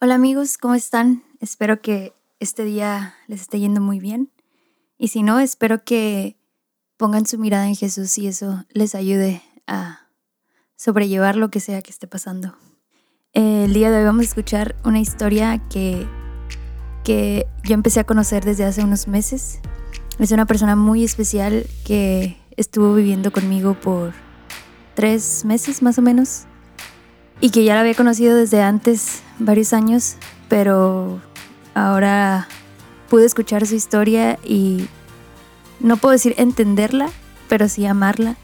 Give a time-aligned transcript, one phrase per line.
[0.00, 1.24] Hola amigos, ¿cómo están?
[1.40, 4.30] Espero que este día les esté yendo muy bien.
[4.96, 6.36] Y si no, espero que
[6.96, 10.06] pongan su mirada en Jesús y eso les ayude a
[10.76, 12.56] sobrellevar lo que sea que esté pasando.
[13.32, 16.06] El día de hoy vamos a escuchar una historia que,
[17.02, 19.58] que yo empecé a conocer desde hace unos meses.
[20.20, 24.12] Es una persona muy especial que estuvo viviendo conmigo por
[24.94, 26.46] tres meses más o menos
[27.40, 30.16] y que ya la había conocido desde antes, varios años,
[30.48, 31.20] pero
[31.74, 32.48] ahora
[33.08, 34.86] pude escuchar su historia y
[35.80, 37.10] no puedo decir entenderla,
[37.48, 38.36] pero sí amarla.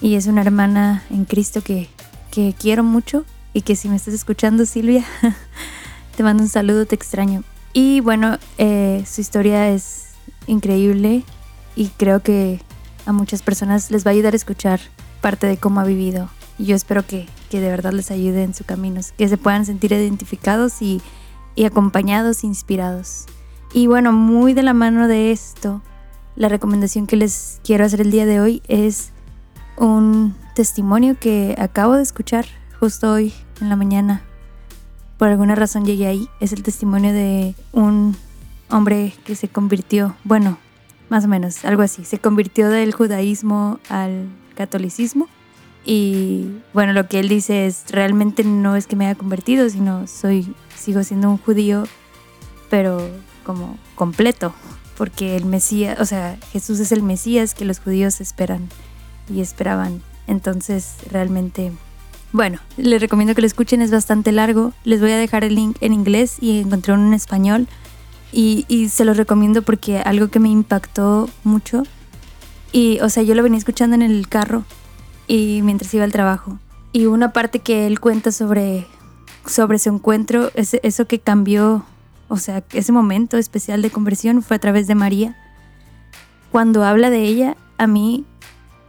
[0.00, 1.88] Y es una hermana en Cristo que,
[2.30, 5.04] que quiero mucho y que si me estás escuchando, Silvia,
[6.16, 7.44] te mando un saludo, te extraño.
[7.72, 10.08] Y bueno, eh, su historia es
[10.46, 11.24] increíble
[11.74, 12.60] y creo que
[13.06, 14.80] a muchas personas les va a ayudar a escuchar
[15.20, 16.28] parte de cómo ha vivido.
[16.58, 19.64] Y yo espero que que de verdad les ayude en su camino, que se puedan
[19.64, 21.00] sentir identificados y,
[21.54, 23.26] y acompañados, inspirados.
[23.72, 25.80] Y bueno, muy de la mano de esto,
[26.34, 29.12] la recomendación que les quiero hacer el día de hoy es
[29.76, 32.44] un testimonio que acabo de escuchar
[32.80, 34.24] justo hoy en la mañana.
[35.16, 36.28] Por alguna razón llegué ahí.
[36.40, 38.16] Es el testimonio de un
[38.68, 40.58] hombre que se convirtió, bueno,
[41.08, 42.04] más o menos, algo así.
[42.04, 45.28] Se convirtió del judaísmo al catolicismo
[45.84, 50.06] y bueno, lo que él dice es, realmente no es que me haya convertido, sino
[50.06, 51.84] soy, sigo siendo un judío,
[52.70, 53.06] pero
[53.44, 54.54] como completo,
[54.96, 58.68] porque el Mesías, o sea, Jesús es el Mesías que los judíos esperan
[59.28, 60.02] y esperaban.
[60.26, 61.72] Entonces, realmente,
[62.32, 64.72] bueno, les recomiendo que lo escuchen, es bastante largo.
[64.84, 67.68] Les voy a dejar el link en inglés y encontré uno en español.
[68.32, 71.84] Y, y se los recomiendo porque algo que me impactó mucho,
[72.72, 74.64] y o sea, yo lo venía escuchando en el carro
[75.26, 76.58] y mientras iba al trabajo.
[76.92, 78.86] Y una parte que él cuenta sobre,
[79.46, 81.84] sobre su encuentro, eso que cambió,
[82.28, 85.36] o sea, ese momento especial de conversión fue a través de María.
[86.52, 88.24] Cuando habla de ella, a mí,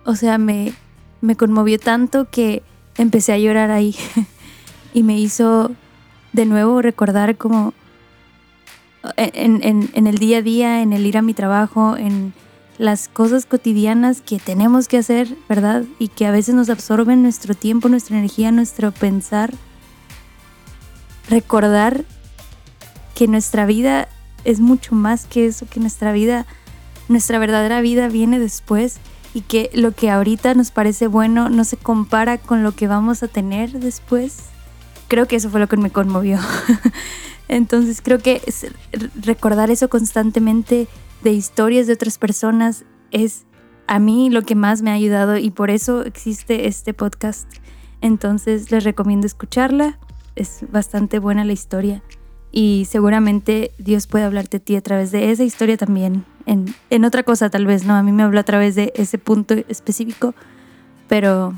[0.06, 0.74] o sea, me,
[1.22, 2.62] me conmovió tanto que
[2.98, 3.96] empecé a llorar ahí
[4.94, 5.72] y me hizo
[6.32, 7.74] de nuevo recordar como
[9.18, 12.34] en, en, en el día a día, en el ir a mi trabajo, en
[12.78, 15.84] las cosas cotidianas que tenemos que hacer, ¿verdad?
[16.00, 19.54] Y que a veces nos absorben nuestro tiempo, nuestra energía, nuestro pensar.
[21.30, 22.04] Recordar
[23.16, 24.10] que nuestra vida
[24.44, 26.46] es mucho más que eso, que nuestra vida,
[27.08, 28.98] nuestra verdadera vida viene después
[29.34, 33.24] y que lo que ahorita nos parece bueno no se compara con lo que vamos
[33.24, 34.38] a tener después.
[35.08, 36.40] Creo que eso fue lo que me conmovió.
[37.48, 38.42] Entonces creo que
[39.22, 40.88] recordar eso constantemente
[41.26, 43.48] de historias de otras personas es
[43.88, 47.50] a mí lo que más me ha ayudado y por eso existe este podcast.
[48.00, 49.98] Entonces les recomiendo escucharla.
[50.36, 52.04] Es bastante buena la historia
[52.52, 56.26] y seguramente Dios puede hablarte a ti a través de esa historia también.
[56.46, 57.96] En, en otra cosa tal vez, ¿no?
[57.96, 60.36] A mí me habló a través de ese punto específico,
[61.08, 61.56] pero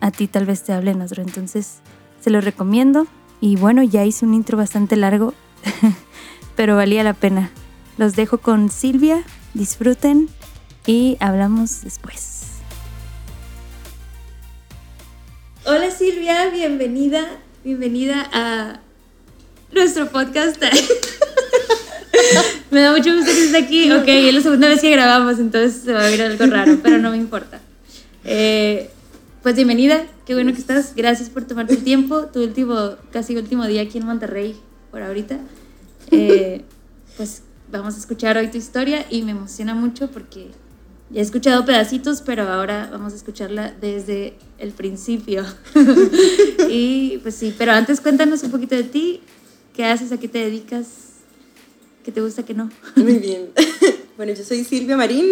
[0.00, 1.22] a ti tal vez te hable en otro.
[1.22, 1.80] Entonces
[2.20, 3.06] se lo recomiendo
[3.40, 5.32] y bueno, ya hice un intro bastante largo,
[6.54, 7.50] pero valía la pena.
[7.98, 9.22] Los dejo con Silvia,
[9.54, 10.28] disfruten
[10.86, 12.46] y hablamos después.
[15.64, 17.26] Hola Silvia, bienvenida,
[17.62, 18.80] bienvenida a
[19.72, 20.60] nuestro podcast.
[22.70, 23.92] me da mucho gusto que estés aquí.
[23.92, 26.98] Ok, es la segunda vez que grabamos, entonces se va a ver algo raro, pero
[26.98, 27.60] no me importa.
[28.24, 28.90] Eh,
[29.42, 30.94] pues bienvenida, qué bueno que estás.
[30.94, 32.26] Gracias por tomarte el tiempo.
[32.26, 34.56] Tu último, casi último día aquí en Monterrey,
[34.90, 35.38] por ahorita.
[36.10, 36.62] Eh,
[37.16, 40.48] pues vamos a escuchar hoy tu historia y me emociona mucho porque
[41.10, 45.44] ya he escuchado pedacitos, pero ahora vamos a escucharla desde el principio.
[46.70, 49.20] y pues sí, pero antes cuéntanos un poquito de ti,
[49.74, 50.86] qué haces, a qué te dedicas,
[52.04, 52.70] qué te gusta, qué no.
[52.96, 53.50] Muy bien.
[54.16, 55.24] Bueno, yo soy Silvia Marín,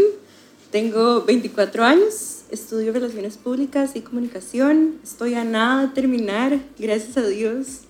[0.70, 7.26] tengo 24 años, estudio Relaciones Públicas y Comunicación, estoy a nada de terminar, gracias a
[7.26, 7.80] Dios,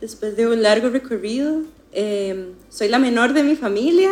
[0.00, 1.60] después de un largo recorrido
[1.92, 4.10] Em, soy la menor de mi familia,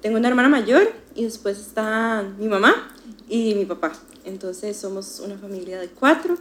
[0.00, 2.94] tengo una hermana mayor y después está mi mamá
[3.28, 3.92] y mi papá.
[4.24, 6.36] Entonces somos una familia de cuatro.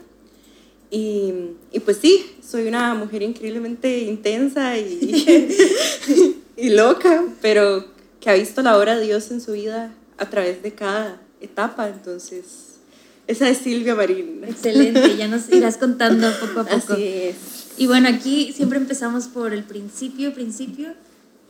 [0.92, 1.34] Y,
[1.72, 7.86] y pues sí, soy una mujer increíblemente intensa y, y loca, pero
[8.19, 11.88] que ha visto la obra de Dios en su vida a través de cada etapa.
[11.90, 12.80] Entonces,
[13.28, 14.44] esa es Silvia Marín.
[14.48, 16.94] Excelente, ya nos irás contando poco a poco.
[16.94, 17.36] Así es.
[17.80, 20.90] Y bueno, aquí siempre empezamos por el principio, principio,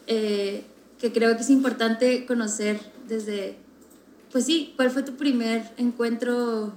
[0.06, 0.64] eh,
[1.02, 3.56] que creo que es importante conocer desde,
[4.31, 6.72] pues sí, cuál fue tu primer encuentro,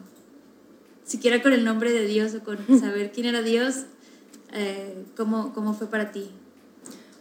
[1.04, 3.74] siquiera con el nombre de Dios o con saber quién era Dios,
[4.54, 6.30] eh, cómo, cómo fue para ti.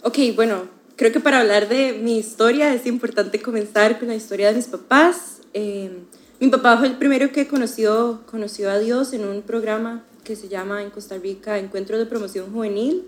[0.01, 4.51] Ok, bueno, creo que para hablar de mi historia es importante comenzar con la historia
[4.51, 5.41] de mis papás.
[5.53, 5.91] Eh,
[6.39, 10.47] mi papá fue el primero que conoció, conoció a Dios en un programa que se
[10.47, 13.07] llama en Costa Rica Encuentro de Promoción Juvenil.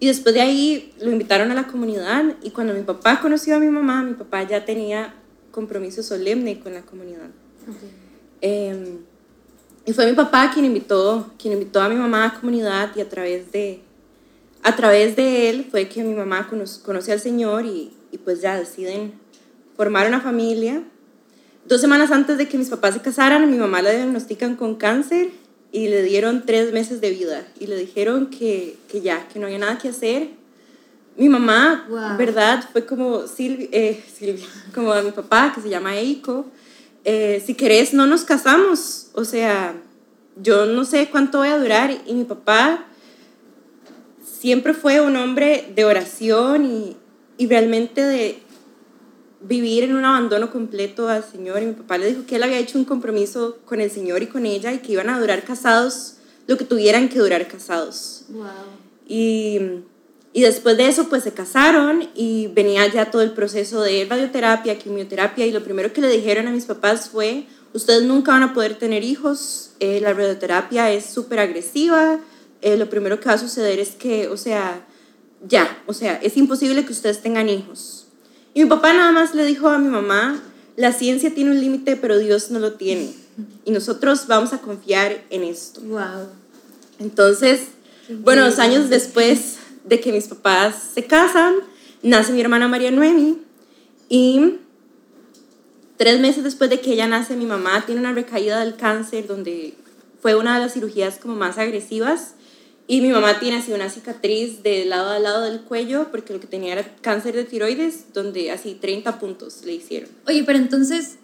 [0.00, 3.60] Y después de ahí lo invitaron a la comunidad y cuando mi papá conoció a
[3.60, 5.14] mi mamá, mi papá ya tenía
[5.52, 7.30] compromiso solemne con la comunidad.
[8.40, 8.98] Em,
[9.86, 13.00] y fue mi papá quien invitó, quien invitó a mi mamá a la comunidad y
[13.00, 13.80] a través de,
[14.64, 18.58] a través de él fue que mi mamá conoce, al Señor y, y pues ya
[18.58, 19.12] deciden
[19.76, 20.82] formar una familia.
[21.64, 25.30] Dos semanas antes de que mis papás se casaran, mi mamá la diagnostican con cáncer
[25.72, 29.46] y le dieron tres meses de vida y le dijeron que, que ya, que no
[29.46, 30.28] había nada que hacer.
[31.16, 31.86] Mi mamá,
[32.18, 32.64] ¿verdad?
[32.72, 36.46] Fue como Silvia, eh, Silvia, como a mi papá, que se llama Eiko.
[37.04, 39.08] Eh, si querés, no nos casamos.
[39.14, 39.74] O sea,
[40.36, 41.90] yo no sé cuánto voy a durar.
[42.06, 42.86] Y mi papá
[44.22, 46.96] siempre fue un hombre de oración y,
[47.38, 48.41] y realmente de
[49.44, 51.62] vivir en un abandono completo al Señor.
[51.62, 54.26] Y mi papá le dijo que él había hecho un compromiso con el Señor y
[54.26, 56.14] con ella y que iban a durar casados
[56.46, 58.24] lo que tuvieran que durar casados.
[58.28, 58.44] Wow.
[59.06, 59.58] Y,
[60.32, 64.78] y después de eso, pues se casaron y venía ya todo el proceso de radioterapia,
[64.78, 65.46] quimioterapia.
[65.46, 68.76] Y lo primero que le dijeron a mis papás fue, ustedes nunca van a poder
[68.76, 72.18] tener hijos, eh, la radioterapia es súper agresiva,
[72.60, 74.86] eh, lo primero que va a suceder es que, o sea,
[75.46, 78.01] ya, o sea, es imposible que ustedes tengan hijos.
[78.54, 80.42] Y mi papá nada más le dijo a mi mamá,
[80.76, 83.12] la ciencia tiene un límite, pero Dios no lo tiene.
[83.64, 85.80] Y nosotros vamos a confiar en esto.
[85.82, 86.28] Wow.
[86.98, 87.68] Entonces,
[88.08, 91.54] bueno, dos años después de que mis papás se casan,
[92.02, 93.38] nace mi hermana María Noemi.
[94.08, 94.58] Y
[95.96, 99.74] tres meses después de que ella nace, mi mamá tiene una recaída del cáncer, donde
[100.20, 102.34] fue una de las cirugías como más agresivas.
[102.86, 106.40] Y mi mamá tiene así una cicatriz de lado a lado del cuello porque lo
[106.40, 110.10] que tenía era cáncer de tiroides, donde así 30 puntos le hicieron.
[110.26, 111.18] Oye, pero entonces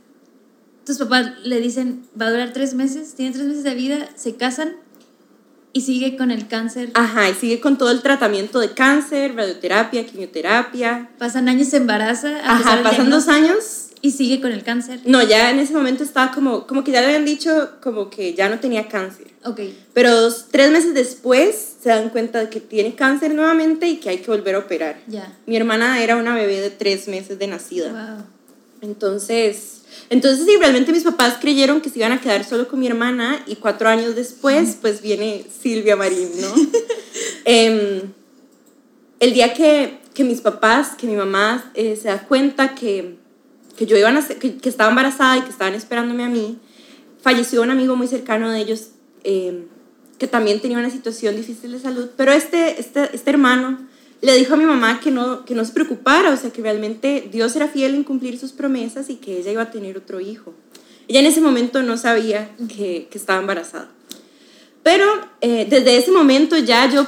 [0.84, 4.36] tus papás le dicen, va a durar tres meses, tiene tres meses de vida, se
[4.36, 4.76] casan
[5.72, 6.90] y sigue con el cáncer.
[6.94, 11.10] Ajá, y sigue con todo el tratamiento de cáncer, radioterapia, quimioterapia.
[11.18, 12.40] Pasan años, se embaraza.
[12.42, 13.90] Ajá, pasan dos años.
[14.00, 15.00] Y sigue con el cáncer.
[15.04, 18.32] No, ya en ese momento estaba como, como que ya le habían dicho como que
[18.32, 19.26] ya no tenía cáncer.
[19.50, 19.60] Ok.
[19.94, 24.08] Pero dos, tres meses después se dan cuenta de que tiene cáncer nuevamente y que
[24.10, 25.00] hay que volver a operar.
[25.06, 25.36] Ya.
[25.46, 27.90] Mi hermana era una bebé de tres meses de nacida.
[27.90, 28.24] Wow.
[28.80, 32.86] Entonces, entonces sí, realmente mis papás creyeron que se iban a quedar solo con mi
[32.86, 36.54] hermana y cuatro años después, pues viene Silvia Marín, ¿no?
[37.44, 38.02] Em,
[39.20, 43.16] el día que, que mis papás, que mi mamá eh, se da cuenta que,
[43.76, 46.58] que yo iba a nacer- que, que estaba embarazada y que estaban esperándome a mí,
[47.22, 48.88] falleció un amigo muy cercano de ellos
[49.24, 49.66] em,
[50.18, 53.78] que también tenía una situación difícil de salud, pero este, este, este hermano
[54.20, 57.28] le dijo a mi mamá que no, que no se preocupara, o sea, que realmente
[57.30, 60.54] Dios era fiel en cumplir sus promesas y que ella iba a tener otro hijo.
[61.06, 63.90] Ella en ese momento no sabía que, que estaba embarazada.
[64.82, 65.04] Pero
[65.40, 67.06] eh, desde ese momento ya yo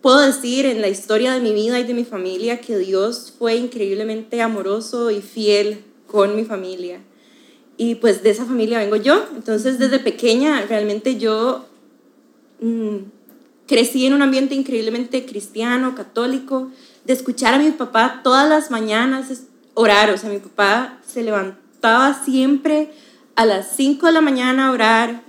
[0.00, 3.56] puedo decir en la historia de mi vida y de mi familia que Dios fue
[3.56, 7.00] increíblemente amoroso y fiel con mi familia.
[7.82, 9.26] Y pues de esa familia vengo yo.
[9.34, 11.66] Entonces desde pequeña realmente yo
[12.60, 12.98] mm,
[13.66, 16.70] crecí en un ambiente increíblemente cristiano, católico,
[17.04, 19.26] de escuchar a mi papá todas las mañanas
[19.74, 20.10] orar.
[20.10, 22.92] O sea, mi papá se levantaba siempre
[23.34, 25.22] a las 5 de la mañana a orar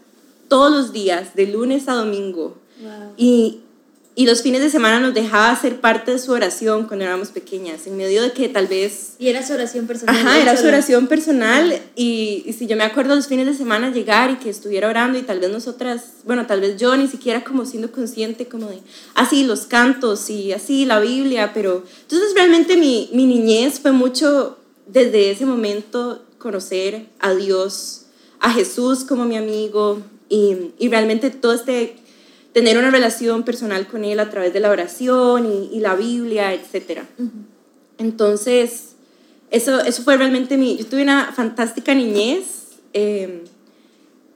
[0.47, 2.55] todos los días, de lunes a domingo.
[2.79, 3.13] Wow.
[3.17, 3.61] Y,
[4.15, 7.87] y los fines de semana nos dejaba ser parte de su oración cuando éramos pequeñas,
[7.87, 10.15] en medio de que tal vez Y era su oración personal.
[10.15, 13.91] Ajá, era su oración personal y, y si yo me acuerdo los fines de semana
[13.91, 17.43] llegar y que estuviera orando y tal vez nosotras, bueno, tal vez yo ni siquiera
[17.43, 18.79] como siendo consciente como de,
[19.15, 24.59] así los cantos y así la Biblia, pero entonces realmente mi, mi niñez fue mucho
[24.85, 28.05] desde ese momento conocer a Dios,
[28.39, 31.95] a Jesús como mi amigo y, y realmente todo este,
[32.53, 36.53] tener una relación personal con Él a través de la oración y, y la Biblia,
[36.53, 37.05] etcétera.
[37.17, 37.31] Ujú.
[37.97, 38.95] Entonces,
[39.49, 40.77] eso, eso fue realmente mi...
[40.77, 42.45] Yo tuve una fantástica niñez.
[42.93, 43.43] eh,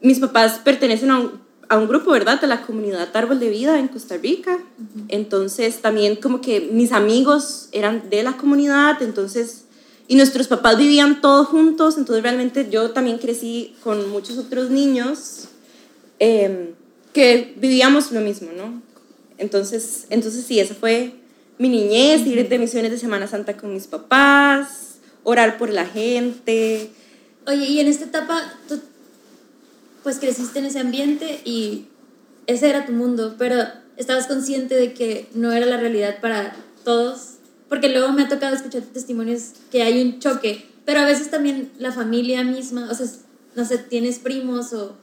[0.02, 1.32] mis papás pertenecen a un,
[1.70, 2.40] a un grupo, ¿verdad?
[2.42, 4.60] De la comunidad Árbol de Vida en Costa Rica.
[5.08, 9.64] Entonces, también como que mis amigos eran de la comunidad, entonces...
[10.10, 15.50] Y nuestros papás vivían todos juntos, entonces realmente yo también crecí con muchos otros niños
[16.20, 16.74] eh,
[17.18, 18.80] que vivíamos lo mismo, ¿no?
[19.40, 21.16] Entonces, entonces sí, esa fue
[21.58, 26.92] mi niñez, ir de misiones de Semana Santa con mis papás, orar por la gente.
[27.48, 28.80] Oye, y en esta etapa tú
[30.04, 31.86] pues creciste en ese ambiente y
[32.46, 33.64] ese era tu mundo, pero
[33.98, 38.56] estabas consciente de que no era la realidad para todos porque luego me ha tocado
[38.56, 43.08] escuchar testimonios que hay un choque, pero a veces también la familia misma, o sea,
[43.56, 44.96] no sé, tienes primos o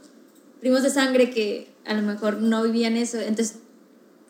[0.65, 3.57] primos de sangre que a lo mejor no vivían eso, entonces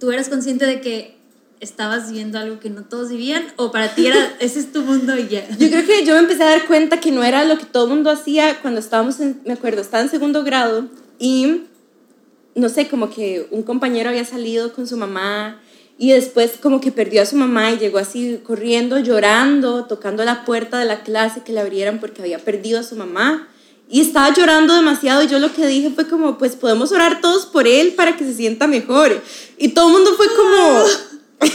[0.01, 1.17] tú eras consciente de que
[1.61, 5.17] estabas viendo algo que no todos vivían o para ti era ese es tu mundo
[5.17, 5.49] y ya.
[5.57, 7.85] Yo creo que yo me empecé a dar cuenta que no era lo que todo
[7.85, 10.89] el mundo hacía cuando estábamos en, me acuerdo, estaba en segundo grado
[11.21, 11.67] y
[12.57, 15.61] no sé, como que un compañero había salido con su mamá
[15.99, 20.45] y después como que perdió a su mamá y llegó así corriendo, llorando, tocando la
[20.45, 23.51] puerta de la clase que le abrieran porque había perdido a su mamá.
[23.89, 27.47] Y estaba llorando demasiado y yo lo que dije fue como, pues podemos orar todos
[27.47, 29.23] por él para que se sienta mejor.
[29.59, 30.85] Y todo el mundo fue como,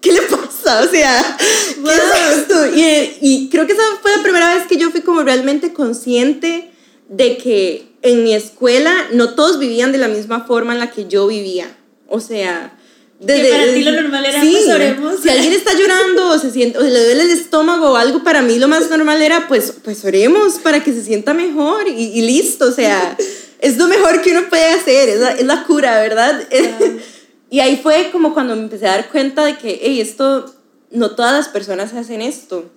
[0.00, 0.82] ¿qué le pasa?
[0.82, 2.66] O sea, ¿qué es esto?
[2.66, 6.70] Y, y creo que esa fue la primera vez que yo fui como realmente consciente
[7.08, 11.08] de que en mi escuela no todos vivían de la misma forma en la que
[11.08, 11.76] yo vivía.
[12.06, 12.78] O sea,
[13.20, 15.20] desde, que para ti lo normal era, sí, pues oremos.
[15.20, 18.40] Si alguien está llorando o se siente, o le duele el estómago o algo, para
[18.40, 22.22] mí lo más normal era, pues, pues oremos para que se sienta mejor y, y
[22.22, 22.66] listo.
[22.66, 23.16] O sea,
[23.60, 26.48] es lo mejor que uno puede hacer, es la, es la cura, ¿verdad?
[27.50, 30.54] y ahí fue como cuando me empecé a dar cuenta de que, hey, esto,
[30.90, 32.70] no todas las personas hacen esto.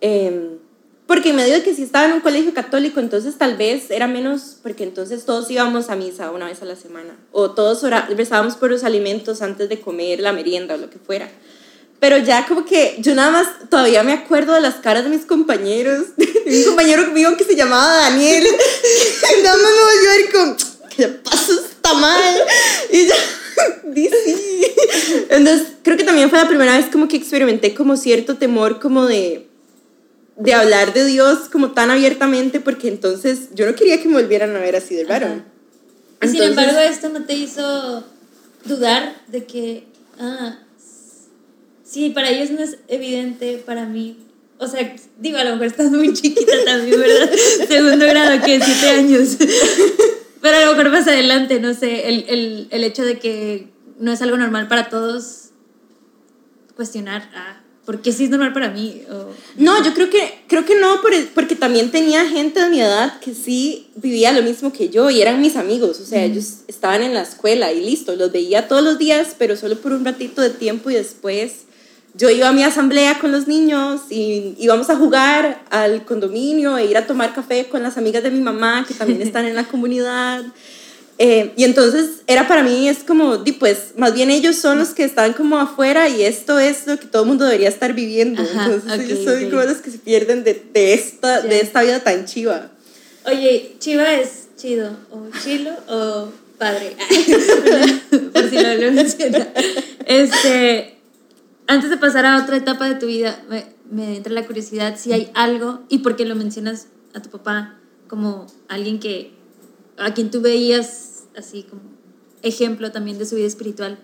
[0.00, 0.58] Eh,
[1.06, 4.08] porque en medio de que si estaba en un colegio católico, entonces tal vez era
[4.08, 7.82] menos, porque entonces todos íbamos a misa una vez a la semana, o todos
[8.16, 11.28] rezábamos por los alimentos antes de comer la merienda o lo que fuera.
[12.00, 15.24] Pero ya como que yo nada más todavía me acuerdo de las caras de mis
[15.24, 18.44] compañeros, un compañero conmigo que se llamaba Daniel,
[19.42, 20.56] nada más me volvió a ver con,
[20.96, 21.52] ¿qué pasa?
[21.52, 22.34] Está mal.
[22.90, 23.14] Y ya,
[23.84, 24.16] dice.
[25.30, 29.06] Entonces creo que también fue la primera vez como que experimenté como cierto temor como
[29.06, 29.45] de
[30.36, 34.54] de hablar de Dios como tan abiertamente porque entonces yo no quería que me volvieran
[34.54, 35.42] a ver así de raro.
[36.22, 38.04] Sin embargo, esto no te hizo
[38.64, 39.84] dudar de que,
[40.18, 40.58] ah,
[41.84, 44.18] sí, para ellos no es evidente, para mí,
[44.58, 47.30] o sea, digo, a lo mejor estás muy chiquita también, ¿verdad?
[47.68, 49.36] Segundo grado, que siete años.
[50.40, 54.12] Pero a lo mejor más adelante, no sé, el, el, el hecho de que no
[54.12, 55.50] es algo normal para todos
[56.76, 59.02] cuestionar, ah, porque sí es normal para mí.
[59.56, 61.00] No, yo creo que, creo que no,
[61.34, 65.22] porque también tenía gente de mi edad que sí vivía lo mismo que yo y
[65.22, 66.00] eran mis amigos.
[66.00, 69.56] O sea, ellos estaban en la escuela y listo, los veía todos los días, pero
[69.56, 71.66] solo por un ratito de tiempo y después
[72.14, 76.86] yo iba a mi asamblea con los niños y íbamos a jugar al condominio e
[76.86, 79.64] ir a tomar café con las amigas de mi mamá que también están en la
[79.64, 80.44] comunidad.
[81.18, 84.90] Eh, y entonces era para mí, es como, di, pues, más bien ellos son los
[84.90, 88.42] que están como afuera y esto es lo que todo el mundo debería estar viviendo.
[88.42, 92.26] entonces yo soy como los que se pierden de, de esta, de esta vida tan
[92.26, 92.70] chiva.
[93.24, 96.96] Oye, chiva es chido, o chilo, o padre.
[98.32, 99.48] Por si lo menciona.
[100.04, 100.98] Este,
[101.66, 105.12] antes de pasar a otra etapa de tu vida, me, me entra la curiosidad si
[105.12, 107.74] hay algo, y porque lo mencionas a tu papá
[108.06, 109.35] como alguien que
[109.98, 111.82] a quien tú veías así como
[112.42, 113.98] ejemplo también de su vida espiritual,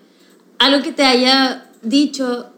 [0.59, 2.51] algo que te haya dicho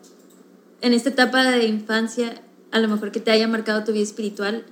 [0.80, 4.64] en esta etapa de infancia, a lo mejor que te haya marcado tu vida espiritual,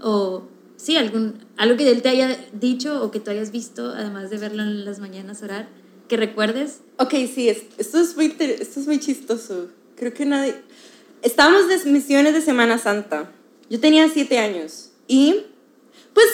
[0.00, 0.42] o
[0.76, 4.38] sí, algún, algo que él te haya dicho o que tú hayas visto, además de
[4.38, 5.68] verlo en las mañanas orar,
[6.08, 6.80] que recuerdes.
[6.98, 9.68] Ok, sí, esto, es muy, esto es muy chistoso.
[9.96, 10.56] Creo que nadie...
[11.22, 13.30] Estábamos de misiones de Semana Santa.
[13.70, 15.46] Yo tenía siete años y
[16.12, 16.26] pues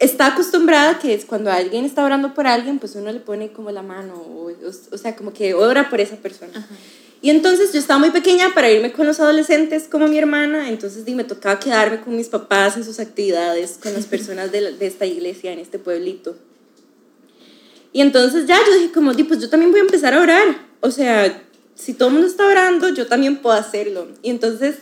[0.00, 3.70] está acostumbrada que es cuando alguien está orando por alguien, pues uno le pone como
[3.70, 4.50] la mano, o,
[4.90, 6.66] o, sea, como que ora por esa persona.
[7.22, 11.06] Y entonces yo estaba muy pequeña para irme con los adolescentes como mi hermana, entonces
[11.14, 15.04] me tocaba quedarme con mis papás en sus actividades, con las personas de, de esta
[15.04, 16.34] iglesia, en este pueblito.
[17.92, 20.66] Y entonces ya yo dije como, pues yo también voy a empezar a orar.
[20.80, 21.42] O sea,
[21.74, 24.08] si todo el mundo está orando, yo también puedo hacerlo.
[24.22, 24.76] Y entonces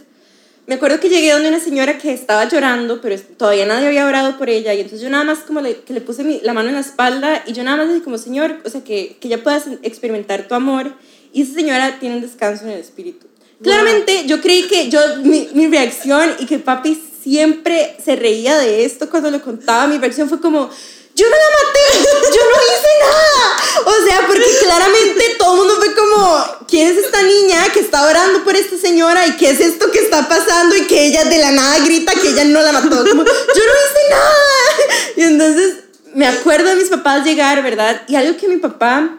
[0.68, 4.37] me acuerdo que llegué donde una señora que estaba llorando, pero todavía nadie había orado
[4.37, 6.75] por ella, y entonces yo nada más como le, que le puse la mano en
[6.75, 9.64] la espalda, y yo nada más dije como, Señor, o sea, que, que ya puedas
[9.82, 10.92] experimentar tu amor,
[11.32, 13.26] y esa señora tiene un descanso en el espíritu.
[13.62, 18.84] Claramente yo creí que yo, mi, mi reacción, y que papi siempre se reía de
[18.84, 20.68] esto cuando lo contaba, mi reacción fue como,
[21.18, 23.56] yo no la maté, yo no hice nada.
[23.87, 28.06] O sea, porque claramente todo el mundo fue como, ¿quién es esta niña que está
[28.06, 31.38] orando por esta señora y qué es esto que está pasando y que ella de
[31.38, 32.98] la nada grita que ella no la mató?
[32.98, 34.34] Como, yo no hice nada.
[35.16, 35.75] Y entonces
[36.14, 38.02] me acuerdo de mis papás llegar, ¿verdad?
[38.06, 39.18] Y algo que mi papá,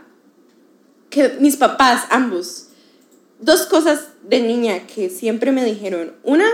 [1.10, 2.68] que mis papás, ambos,
[3.40, 6.16] dos cosas de niña que siempre me dijeron.
[6.24, 6.50] Una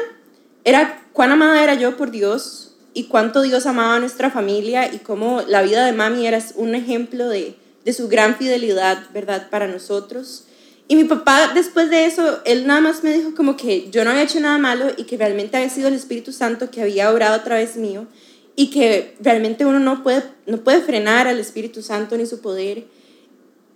[0.63, 2.64] era cuán amada era yo por Dios
[2.95, 6.75] y cuánto Dios amaba a nuestra familia y cómo la vida de mami era un
[6.75, 10.45] ejemplo de, de su gran fidelidad, ¿verdad?, para nosotros.
[10.87, 14.11] Y mi papá, después de eso, él nada más me dijo como que yo no
[14.11, 17.35] había hecho nada malo y que realmente había sido el Espíritu Santo que había obrado
[17.35, 18.07] a través mío
[18.55, 22.85] y que realmente uno no puede, no puede frenar al Espíritu Santo ni su poder.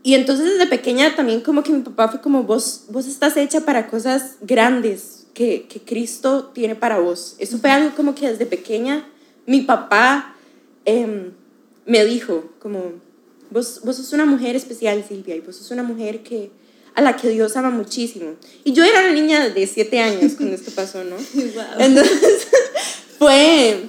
[0.01, 3.65] Y entonces desde pequeña también como que mi papá fue como, vos, vos estás hecha
[3.65, 7.35] para cosas grandes que, que Cristo tiene para vos.
[7.39, 9.07] Eso fue algo como que desde pequeña
[9.45, 10.35] mi papá
[10.85, 11.31] em,
[11.85, 12.93] me dijo, como,
[13.49, 16.51] vos, vos sos una mujer especial, Silvia, y vos sos una mujer que
[16.95, 18.35] a la que Dios ama muchísimo.
[18.63, 21.15] Y yo era una niña de siete años cuando esto pasó, ¿no?
[21.79, 22.47] Entonces,
[23.17, 23.85] fue,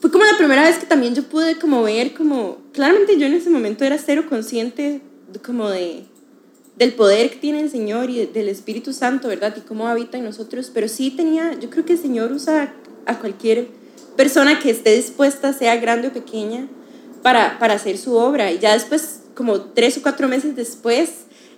[0.00, 3.34] fue como la primera vez que también yo pude como ver, como, claramente yo en
[3.34, 5.00] ese momento era cero consciente
[5.44, 6.04] como de,
[6.76, 9.54] del poder que tiene el Señor y del Espíritu Santo, ¿verdad?
[9.56, 12.74] Y cómo habita en nosotros, pero sí tenía, yo creo que el Señor usa
[13.06, 13.68] a cualquier
[14.16, 16.68] persona que esté dispuesta, sea grande o pequeña,
[17.22, 18.50] para, para hacer su obra.
[18.50, 21.10] Y ya después, como tres o cuatro meses después,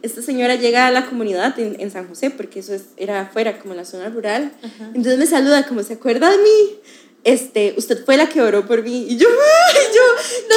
[0.02, 3.58] esta señora llega a la comunidad en, en San José, porque eso es, era afuera,
[3.58, 4.52] como en la zona rural.
[4.94, 6.78] Entonces me saluda, como, ¿se acuerda de mí?
[7.24, 9.06] Este, usted fue la que oró por mí.
[9.08, 9.82] Y yo, ¡ay!
[9.94, 10.02] Yo,
[10.50, 10.56] no!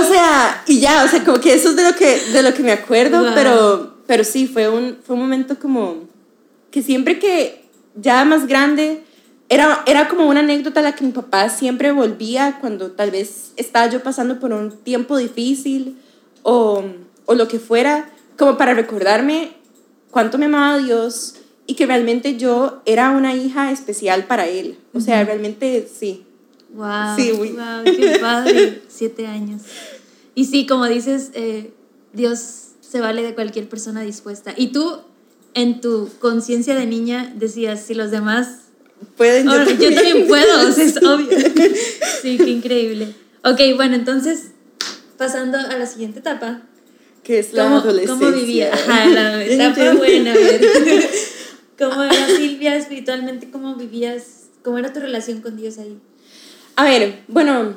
[0.00, 2.54] O sea, y ya, o sea, como que eso es de lo que, de lo
[2.54, 6.08] que me acuerdo, pero, pero sí, fue un, fue un momento como
[6.70, 7.64] que siempre que
[7.94, 9.02] ya más grande,
[9.48, 13.52] era, era como una anécdota a la que mi papá siempre volvía cuando tal vez
[13.56, 15.96] estaba yo pasando por un tiempo difícil
[16.42, 16.84] o,
[17.24, 19.52] o lo que fuera, como para recordarme
[20.10, 21.36] cuánto me amaba Dios
[21.66, 24.78] y que realmente yo era una hija especial para Él.
[24.94, 26.24] O sea, realmente sí.
[26.70, 29.62] Wow, sí, wow, qué padre, siete años.
[30.34, 31.72] Y sí, como dices, eh,
[32.12, 34.54] Dios se vale de cualquier persona dispuesta.
[34.56, 34.98] Y tú,
[35.54, 38.68] en tu conciencia de niña, decías, si los demás
[39.16, 39.78] pueden, yo, también.
[39.78, 41.28] yo también puedo, o sea, es obvio.
[42.22, 43.14] Sí, qué increíble.
[43.44, 44.52] Ok, bueno, entonces
[45.16, 46.62] pasando a la siguiente etapa.
[47.22, 48.26] Que es la ¿Cómo, adolescencia.
[48.26, 48.70] ¿Cómo vivía?
[48.72, 50.34] Ajá, la etapa buena.
[51.78, 53.50] ¿Cómo era Silvia espiritualmente?
[53.50, 54.48] ¿Cómo vivías?
[54.62, 55.98] ¿Cómo era tu relación con Dios ahí?
[56.78, 57.74] A ver, bueno,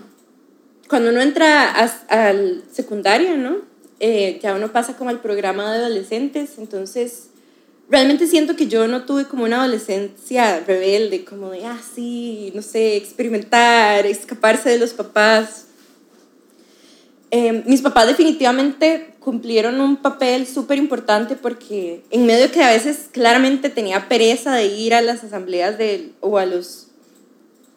[0.88, 3.56] cuando uno entra al secundario, ¿no?
[4.00, 7.30] Eh, ya uno pasa como al programa de adolescentes, entonces
[7.90, 12.62] realmente siento que yo no tuve como una adolescencia rebelde, como de, ah, sí, no
[12.62, 15.66] sé, experimentar, escaparse de los papás.
[17.32, 23.10] Em, mis papás definitivamente cumplieron un papel súper importante porque en medio que a veces
[23.12, 26.91] claramente tenía pereza de ir a las asambleas de, o a, los,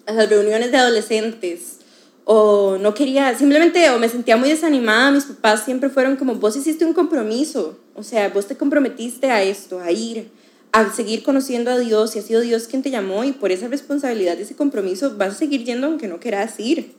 [0.07, 1.79] a las reuniones de adolescentes
[2.25, 6.57] o no quería, simplemente o me sentía muy desanimada, mis papás siempre fueron como, vos
[6.57, 10.31] hiciste un compromiso, o sea, vos te comprometiste a esto, a ir,
[10.73, 13.69] a seguir conociendo a Dios y ha sido Dios quien te llamó y por esa
[13.69, 16.95] responsabilidad, ese compromiso, vas a seguir yendo aunque no quieras ir.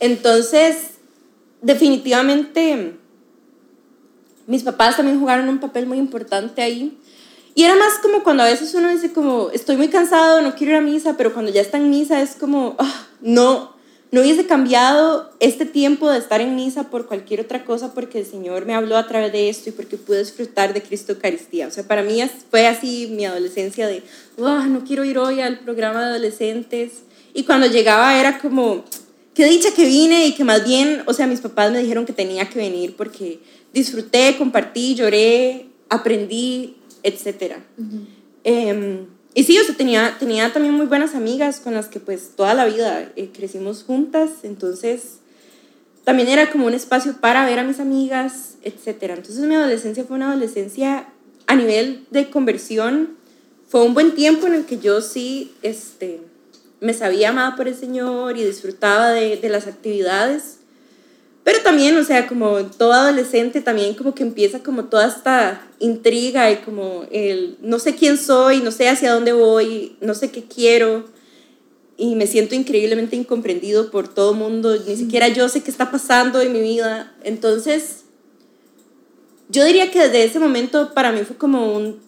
[0.00, 0.92] Entonces,
[1.60, 2.96] definitivamente
[4.46, 6.98] mis papás también jugaron un papel muy importante ahí.
[7.54, 10.72] Y era más como cuando a veces uno dice como, estoy muy cansado, no quiero
[10.72, 13.72] ir a misa, pero cuando ya está en misa es como, ah, no,
[14.10, 18.26] no hubiese cambiado este tiempo de estar en misa por cualquier otra cosa porque el
[18.26, 21.66] Señor me habló a través de esto y porque pude disfrutar de Cristo Eucaristía.
[21.66, 24.02] O sea, para mí fue así mi adolescencia de,
[24.42, 27.04] ah, no quiero ir hoy al programa de adolescentes.
[27.34, 28.84] Y cuando llegaba era como,
[29.34, 32.12] qué dicha que vine y que más bien, o sea, mis papás me dijeron que
[32.12, 33.40] tenía que venir porque
[33.72, 37.56] disfruté, compartí, lloré, aprendí, etc.
[38.44, 42.32] Em, y sí, o sea, tenía, tenía también muy buenas amigas con las que pues
[42.36, 45.20] toda la vida eh, crecimos juntas, entonces
[46.04, 49.02] también era como un espacio para ver a mis amigas, etc.
[49.16, 51.08] Entonces mi adolescencia fue una adolescencia
[51.46, 53.16] a nivel de conversión,
[53.68, 56.20] fue un buen tiempo en el que yo sí, este,
[56.80, 60.58] me sabía amada por el Señor y disfrutaba de, de las actividades.
[61.44, 66.50] Pero también, o sea, como todo adolescente, también como que empieza como toda esta intriga
[66.52, 70.44] y como el no sé quién soy, no sé hacia dónde voy, no sé qué
[70.44, 71.04] quiero.
[71.96, 74.76] Y me siento increíblemente incomprendido por todo el mundo.
[74.86, 77.12] Ni siquiera yo sé qué está pasando en mi vida.
[77.24, 78.04] Entonces,
[79.48, 82.00] yo diría que desde ese momento para mí fue como un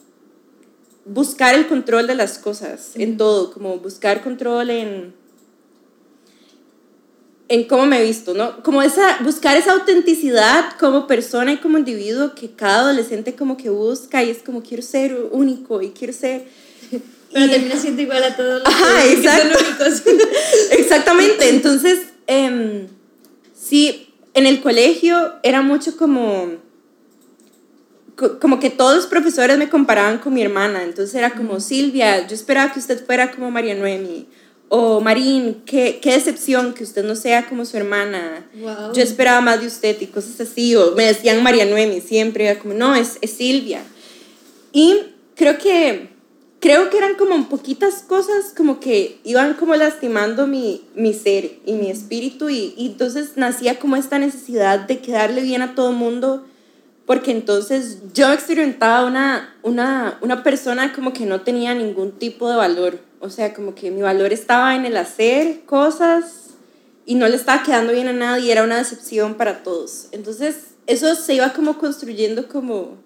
[1.05, 5.15] buscar el control de las cosas en todo, como buscar control en,
[7.49, 8.63] en cómo me he visto, ¿no?
[8.63, 13.71] Como esa, buscar esa autenticidad como persona y como individuo que cada adolescente como que
[13.71, 16.45] busca y es como quiero ser único y quiero ser...
[17.33, 20.03] Pero y, termina siendo igual a todos los ajá, que son únicos.
[20.71, 22.87] Exactamente, entonces, eh,
[23.55, 26.63] sí, en el colegio era mucho como
[28.41, 32.35] como que todos los profesores me comparaban con mi hermana, entonces era como, Silvia, yo
[32.35, 34.29] esperaba que usted fuera como María Noemi,
[34.69, 38.49] O Marín, qué, qué decepción que usted no sea como su hermana.
[38.55, 38.93] Wow.
[38.95, 40.75] Yo esperaba más de usted y cosas así.
[40.75, 43.83] O me decían María Noemi siempre, era como, no, es, es Silvia.
[44.73, 44.97] Y
[45.37, 46.09] creo que,
[46.61, 51.75] creo que eran como poquitas cosas como que iban como lastimando mi, mi ser y
[51.75, 52.49] mi espíritu.
[52.49, 56.47] Y, y entonces nacía como esta necesidad de quedarle bien a todo el mundo.
[57.07, 62.57] Porque entonces yo experimentaba una, una, una persona como que no tenía ningún tipo de
[62.57, 62.99] valor.
[63.21, 66.45] O sea, como que mi valor estaba en el hacer cosas
[67.07, 70.09] y no le estaba quedando bien a nadie, era una decepción para todos.
[70.13, 72.97] Entonces, eso se iba como construyendo como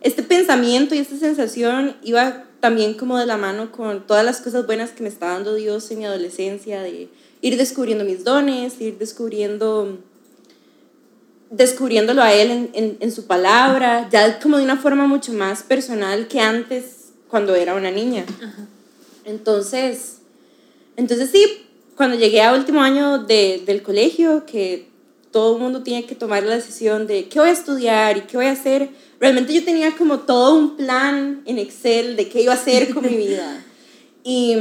[0.00, 4.66] este pensamiento y esta sensación iba también como de la mano con todas las cosas
[4.66, 7.08] buenas que me está dando Dios en mi adolescencia, de
[7.40, 9.98] ir descubriendo mis dones, ir descubriendo
[11.52, 15.62] descubriéndolo a él en, en, en su palabra, ya como de una forma mucho más
[15.62, 18.24] personal que antes cuando era una niña.
[18.42, 18.66] Ajá.
[19.24, 20.18] Entonces,
[20.96, 21.44] entonces sí,
[21.96, 24.88] cuando llegué a último año de, del colegio, que
[25.30, 28.36] todo el mundo tiene que tomar la decisión de qué voy a estudiar y qué
[28.36, 32.52] voy a hacer, realmente yo tenía como todo un plan en Excel de qué iba
[32.52, 33.64] a hacer con mi vida.
[34.24, 34.54] Y,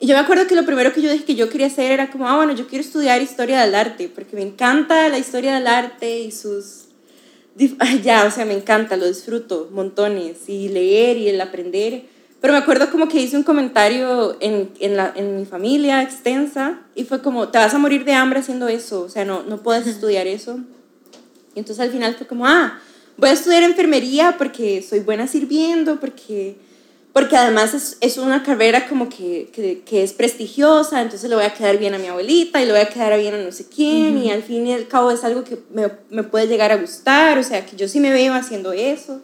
[0.00, 2.10] y, yo me acuerdo que lo primero que yo dije que yo quería hacer era
[2.10, 5.66] como, ah, bueno, yo quiero estudiar historia del arte, porque me encanta la historia del
[5.66, 6.84] arte y sus...
[8.02, 12.04] Ya, o sea, me encanta, lo disfruto montones, y leer y el aprender
[12.40, 16.80] pero me acuerdo como que hice un comentario en, en, la, en, mi familia extensa
[16.94, 19.62] y fue como, te vas a morir de hambre haciendo eso, o sea, no, no
[19.62, 20.60] puedes estudiar eso.
[21.54, 22.78] Y entonces al final fue como, ah,
[23.16, 26.56] voy a estudiar enfermería porque soy buena sirviendo, porque,
[27.16, 31.46] porque además es, es una carrera como que, que, que, es prestigiosa, entonces le voy
[31.46, 33.66] a quedar bien a mi abuelita y le voy a quedar bien a no sé
[33.74, 34.24] quién, uh -huh.
[34.24, 37.38] y al fin y al cabo es algo que me, me puede llegar a gustar,
[37.38, 39.22] o sea, que yo sí me veo haciendo eso.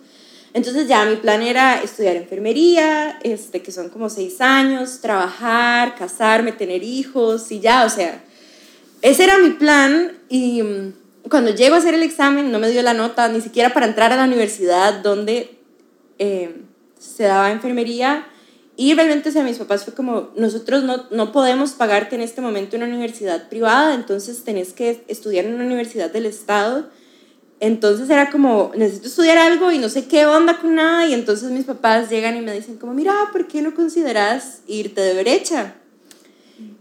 [0.54, 6.52] Entonces ya mi plan era estudiar enfermería, este, que son como seis años, trabajar, casarme,
[6.52, 8.24] tener hijos y ya, o sea,
[9.02, 10.94] ese era mi plan y mm,
[11.28, 14.10] cuando llego a hacer el examen no me dio la nota ni siquiera para entrar
[14.14, 15.58] a la universidad donde
[16.18, 16.71] eh,
[17.02, 18.26] se daba enfermería
[18.76, 22.40] y realmente, o sea, mis papás fue como, nosotros no, no podemos pagarte en este
[22.40, 26.88] momento una universidad privada, entonces tenés que estudiar en una universidad del Estado
[27.62, 31.06] entonces era como, necesito estudiar algo y no sé qué onda con nada.
[31.06, 35.00] Y entonces mis papás llegan y me dicen como, mira, ¿por qué no consideras irte
[35.00, 35.76] de brecha?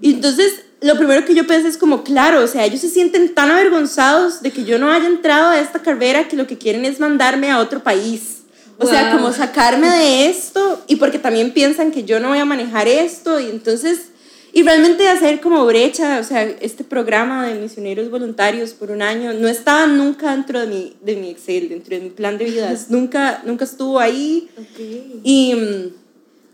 [0.02, 3.36] Y entonces lo primero que yo pensé es como, claro, o sea, ellos se sienten
[3.36, 6.84] tan avergonzados de que yo no haya entrado a esta carrera que lo que quieren
[6.84, 8.41] es mandarme a otro país.
[8.82, 8.92] O wow.
[8.92, 12.88] sea, como sacarme de esto y porque también piensan que yo no voy a manejar
[12.88, 13.40] esto.
[13.40, 14.12] Y entonces
[14.54, 19.34] y realmente hacer como brecha, o sea, este programa de misioneros voluntarios por un año
[19.34, 22.88] no estaba nunca dentro de mi, de mi Excel, dentro de mi plan de vidas,
[22.90, 24.50] nunca, nunca estuvo ahí.
[24.74, 25.22] Okay.
[25.24, 25.94] Y...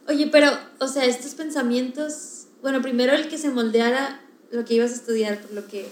[0.08, 4.92] Oye, pero, o sea, estos pensamientos, bueno, primero el que se moldeara lo que ibas
[4.92, 5.88] a estudiar por lo que,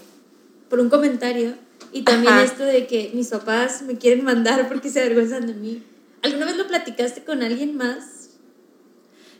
[0.70, 1.54] por un comentario,
[1.92, 2.44] y también Ajá.
[2.44, 5.82] esto de que mis papás me quieren mandar porque se avergüenzan de mí.
[6.26, 8.30] ¿Alguna vez lo platicaste con alguien más?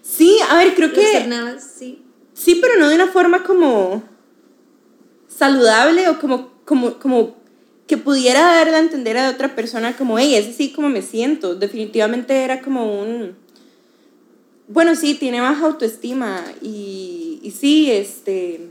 [0.02, 1.00] Sí, a ver, creo ¿Lo que...
[1.00, 1.74] externabas?
[1.78, 2.02] Sí.
[2.32, 4.04] Sí, pero no de una forma como
[5.26, 7.36] saludable o como, como, como
[7.88, 11.56] que pudiera darle a entender a otra persona como, hey, es así como me siento.
[11.56, 13.36] Definitivamente era como un...
[14.68, 18.70] Bueno, sí, tiene baja autoestima y, y sí, este...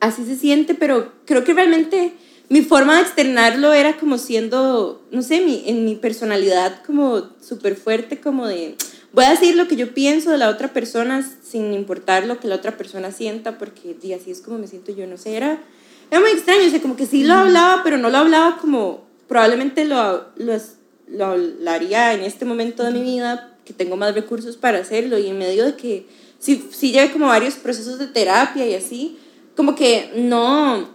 [0.00, 2.12] Así se siente, pero creo que realmente
[2.54, 7.74] mi forma de externarlo era como siendo, no sé, mi, en mi personalidad como súper
[7.74, 8.76] fuerte, como de
[9.12, 12.46] voy a decir lo que yo pienso de la otra persona sin importar lo que
[12.46, 15.64] la otra persona sienta, porque y así es como me siento yo, no sé, era,
[16.12, 19.02] era muy extraño, o sea, como que sí lo hablaba, pero no lo hablaba como
[19.26, 21.34] probablemente lo, lo,
[21.68, 25.38] haría en este momento de mi vida, que tengo más recursos para hacerlo, y en
[25.38, 26.06] medio de que
[26.38, 29.18] sí, sí llevé como varios procesos de terapia y así,
[29.56, 30.93] como que no,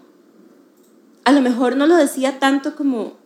[1.25, 3.17] a lo mejor no lo decía tanto como,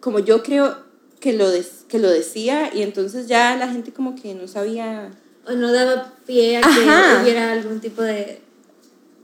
[0.00, 0.76] como yo creo
[1.20, 1.46] que lo,
[1.88, 5.10] que lo decía y entonces ya la gente como que no sabía...
[5.44, 6.68] O no daba pie a que
[7.22, 8.40] hubiera algún tipo de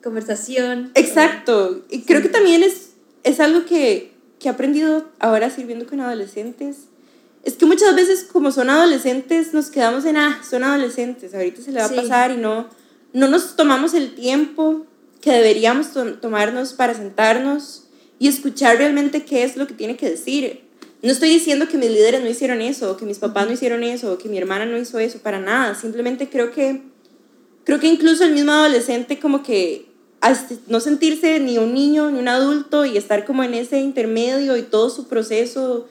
[0.02, 0.90] conversación.
[0.94, 1.84] Exacto.
[1.90, 2.90] Y creo que también es,
[3.22, 6.86] es algo que, que he aprendido ahora sirviendo con adolescentes.
[7.44, 11.70] Es que muchas veces como son adolescentes nos quedamos en, ah, son adolescentes, ahorita se
[11.70, 11.96] le va Sí.
[11.96, 12.66] a pasar y no,
[13.12, 14.86] no nos tomamos el tiempo
[15.20, 17.84] que deberíamos to- tomarnos para sentarnos
[18.18, 20.62] y escuchar realmente qué es lo que tiene que decir.
[21.02, 24.18] No estoy diciendo que mis líderes no hicieron eso, que mis papás no hicieron eso,
[24.18, 25.74] que mi hermana no hizo eso, para nada.
[25.76, 26.82] Simplemente creo que,
[27.64, 29.86] creo que incluso el mismo adolescente como que
[30.66, 34.62] no sentirse ni un niño ni un adulto y estar como en ese intermedio y
[34.62, 35.86] todo su proceso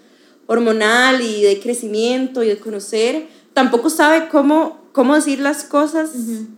[0.48, 6.10] hormonal y de crecimiento y de conocer, tampoco sabe cómo, cómo decir las cosas.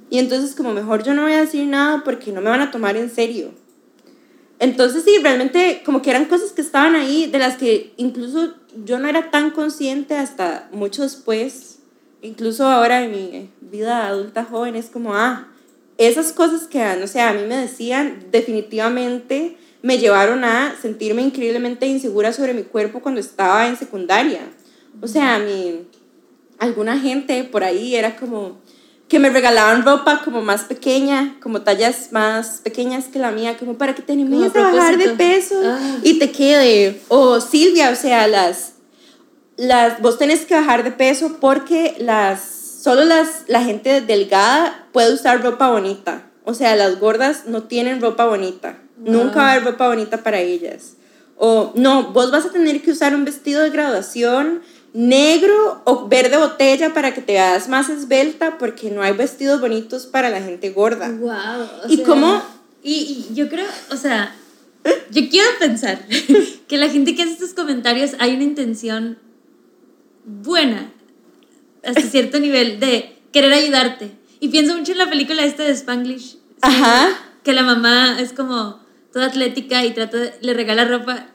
[0.09, 2.71] Y entonces como mejor yo no voy a decir nada porque no me van a
[2.71, 3.51] tomar en serio.
[4.59, 8.53] Entonces sí, realmente como que eran cosas que estaban ahí, de las que incluso
[8.85, 11.79] yo no era tan consciente hasta mucho después,
[12.21, 15.49] incluso ahora en mi vida adulta joven, es como, ah,
[15.97, 21.87] esas cosas que, no sé, a mí me decían definitivamente me llevaron a sentirme increíblemente
[21.87, 24.43] insegura sobre mi cuerpo cuando estaba en secundaria.
[25.01, 25.88] O sea, a mí,
[26.59, 28.59] alguna gente por ahí era como,
[29.09, 33.73] que me regalaban ropa como más pequeña, como tallas más pequeñas que la mía, como
[33.73, 35.97] para que te animes a bajar de peso ah.
[36.03, 37.01] y te quede.
[37.07, 38.73] O Silvia, o sea, las,
[39.57, 42.41] las, vos tenés que bajar de peso porque las,
[42.83, 46.29] solo las, la gente delgada puede usar ropa bonita.
[46.45, 48.77] O sea, las gordas no tienen ropa bonita.
[48.97, 50.97] Nunca va a haber ropa bonita para ellas.
[51.35, 54.61] O no, vos vas a tener que usar un vestido de graduación
[54.93, 60.05] negro o verde botella para que te veas más esbelta porque no hay vestidos bonitos
[60.05, 61.09] para la gente gorda.
[61.09, 61.89] Wow.
[61.89, 62.41] y cómo
[62.83, 64.35] y, yo creo, o sea,
[65.11, 66.05] yo quiero pensar
[66.67, 69.17] que la gente que hace estos comentarios hay una intención
[70.25, 70.91] buena
[71.83, 74.11] hasta cierto nivel de querer ayudarte.
[74.39, 76.37] Y pienso mucho en la película esta de Spanglish.
[76.61, 77.09] Ajá.
[77.43, 78.79] Que la mamá es como
[79.11, 81.27] toda atlética y trata de, le regala ropa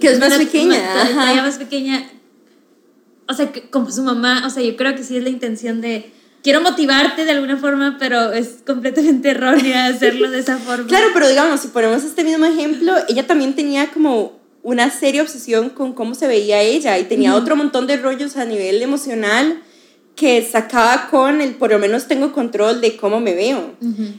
[0.00, 1.42] que es más pequeña, ajá.
[1.42, 2.06] más pequeña
[3.28, 6.12] o sea, como su mamá, o sea, yo creo que sí es la intención de,
[6.42, 10.86] quiero motivarte de alguna forma, pero es completamente errónea hacerlo de esa forma.
[10.86, 15.70] Claro, pero digamos, si ponemos este mismo ejemplo, ella también tenía como una seria obsesión
[15.70, 19.62] con cómo se veía ella y tenía otro montón de rollos a nivel emocional
[20.16, 23.74] que sacaba con el por lo menos tengo control de cómo me veo.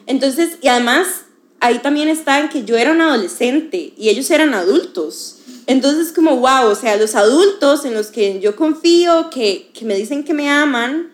[0.06, 1.26] Entonces, y además
[1.60, 5.37] ahí también está en que yo era un adolescente y ellos eran adultos.
[5.68, 9.96] Entonces, como, wow, o sea, los adultos en los que yo confío, que, que me
[9.96, 11.12] dicen que me aman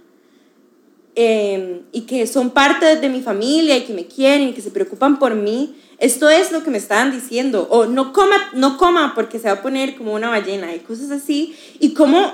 [1.16, 4.70] em, y que son parte de mi familia y que me quieren y que se
[4.70, 7.68] preocupan por mí, esto es lo que me estaban diciendo.
[7.72, 11.10] O no coma, no coma porque se va a poner como una ballena y cosas
[11.10, 11.56] así.
[11.80, 12.32] Y como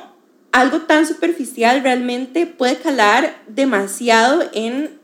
[0.51, 4.99] algo tan superficial realmente puede calar demasiado en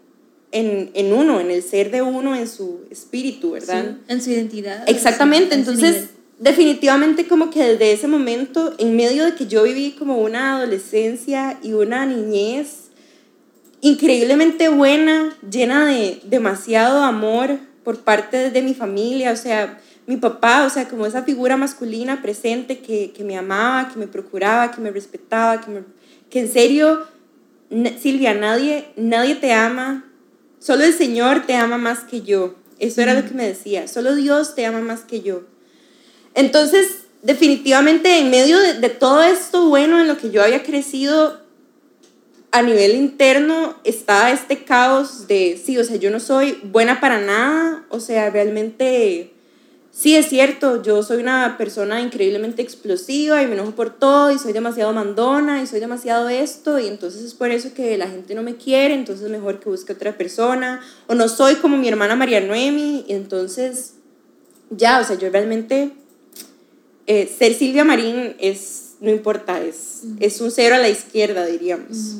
[0.52, 3.98] en, en, uno, en el ser de uno, en su espíritu, ¿verdad?
[4.08, 4.88] en su identidad.
[4.88, 10.18] Exactamente, entonces definitivamente como que desde ese momento, en medio de que yo viví como
[10.18, 12.90] una adolescencia y una niñez
[13.82, 20.66] increíblemente buena, llena de demasiado amor por parte de mi familia, o sea, mi papá,
[20.66, 24.82] o sea, como esa figura masculina presente que, que me amaba, que me procuraba, que
[24.82, 25.84] me respetaba, que, me,
[26.30, 27.06] que en serio,
[28.00, 30.06] Silvia, nadie, nadie te ama,
[30.60, 32.56] solo el Señor te ama más que yo.
[32.78, 35.44] Eso era lo que me decía, solo Dios te ama más que yo.
[36.36, 41.40] Entonces, definitivamente en medio de, todo esto bueno en lo que yo había crecido
[42.52, 47.20] a nivel interno está este caos de, sí, o sea, yo no soy buena para
[47.20, 49.34] nada, o sea, realmente,
[49.92, 54.38] sí es cierto, yo soy una persona increíblemente explosiva y me enojo por todo y
[54.38, 58.36] soy demasiado mandona y soy demasiado esto y entonces es por eso que la gente
[58.36, 62.16] no me quiere, entonces mejor que busque otra persona, o no soy como mi hermana
[62.16, 63.96] María Noemi y entonces,
[64.70, 65.92] ya, o sea, yo realmente
[67.08, 72.16] eh, ser Silvia Marín es, no importa, es, es un cero a la izquierda, diríamos.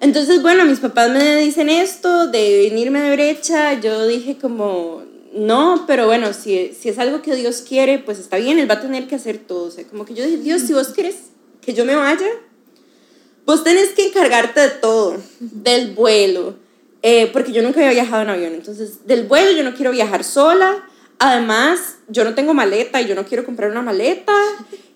[0.00, 5.02] Entonces, bueno, mis papás me dicen esto de venirme de brecha, yo dije como,
[5.34, 8.74] no, pero bueno, si, si es algo que Dios quiere, pues está bien, Él va
[8.74, 9.64] a tener que hacer todo.
[9.64, 11.16] O sea, como que yo dije, Dios, si vos quieres
[11.60, 12.26] que yo me vaya,
[13.44, 16.54] vos tenés que encargarte de todo, del vuelo,
[17.02, 20.24] eh, porque yo nunca había viajado en avión, entonces del vuelo yo no quiero viajar
[20.24, 20.84] sola,
[21.22, 24.32] Además, yo no tengo maleta y yo no quiero comprar una maleta.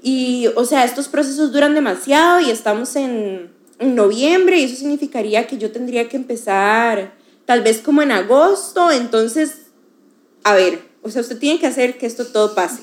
[0.02, 5.58] Y, o sea, estos procesos duran demasiado y estamos en, noviembre y eso significaría que
[5.58, 7.12] yo tendría que empezar
[7.44, 8.90] tal vez como en agosto.
[8.90, 9.66] Entonces,
[10.44, 12.80] a ver, o sea, usted tiene que hacer que esto todo pase.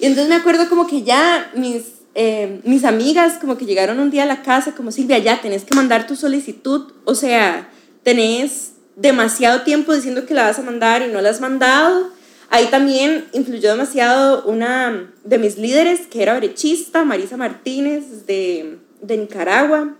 [0.00, 1.82] Y entonces me acuerdo como que ya mis,
[2.14, 5.64] eh, mis amigas como que llegaron un día a la casa como Silvia, ya tenés
[5.64, 6.92] que mandar tu solicitud.
[7.04, 7.68] O sea,
[8.02, 12.21] tenés demasiado tiempo diciendo que la vas a mandar y no la has mandado.
[12.54, 19.16] Ahí también influyó demasiado una de mis líderes, que era brechista, Marisa Martínez, de, de
[19.16, 19.96] Nicaragua,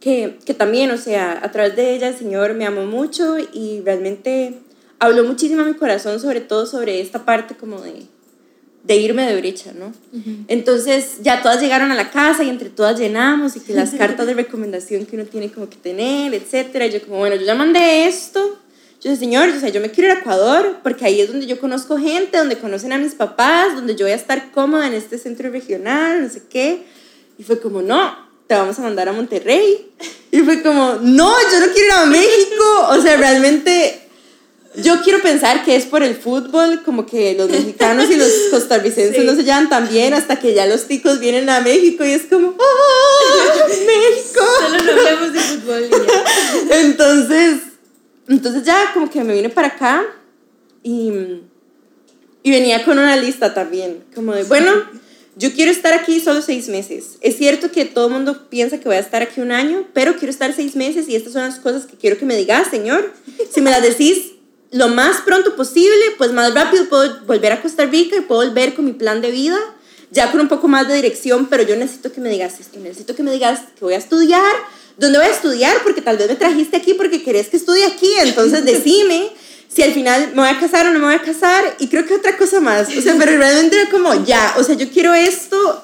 [0.00, 3.82] que, que, también, o sea, a través de ella el Señor me amó mucho y
[3.84, 4.58] realmente
[4.98, 8.02] habló muchísimo a mi corazón, sobre todo sobre esta parte como de,
[8.82, 9.92] de irme de brecha, ¿no?
[10.48, 14.26] Entonces ya todas llegaron a la casa y entre todas llenamos y que las cartas
[14.26, 16.86] de recomendación que uno tiene como que tener, etcétera.
[16.86, 18.58] Y yo como, bueno, yo ya mandé esto,
[19.02, 21.46] yo dije, señor, o sea, yo me quiero ir a Ecuador porque ahí es donde
[21.46, 24.94] yo conozco gente, donde conocen a mis papás, donde yo voy a estar cómoda en
[24.94, 26.84] este centro regional, no sé qué.
[27.36, 29.90] Y fue como, no, te vamos a mandar a Monterrey.
[30.34, 32.86] Y fue como, no, yo no quiero ir a México.
[32.88, 34.00] O sea, realmente
[34.76, 39.26] yo quiero pensar que es por el fútbol, como que los mexicanos y los costarricenses
[39.26, 42.22] no se llevan tan bien hasta que ya los ticos vienen a México y es
[42.30, 44.40] como, ¡Oh, México!
[44.60, 46.80] Solo no hablamos de fútbol y ya.
[46.80, 47.56] Entonces,
[48.36, 50.04] entonces ya como que me vine para acá
[50.82, 51.12] y,
[52.42, 54.72] y venía con una lista también, como de, bueno,
[55.36, 57.16] yo quiero estar aquí solo seis meses.
[57.20, 60.16] Es cierto que todo el mundo piensa que voy a estar aquí un año, pero
[60.16, 63.12] quiero estar seis meses y estas son las cosas que quiero que me digas, Señor.
[63.50, 64.32] Si me las decís
[64.70, 68.74] lo más pronto posible, pues más rápido puedo volver a Costa Rica y puedo volver
[68.74, 69.58] con mi plan de vida,
[70.10, 73.14] ya con un poco más de dirección, pero yo necesito que me digas esto, necesito
[73.14, 74.54] que me digas que voy a estudiar,
[74.96, 78.10] dónde voy a estudiar, porque tal vez me trajiste aquí porque querés que estudie aquí,
[78.20, 79.30] entonces decime
[79.68, 82.04] si al final me voy a casar o no me voy a casar, y creo
[82.06, 85.14] que otra cosa más, o sea, pero realmente era como, ya, o sea, yo quiero
[85.14, 85.82] esto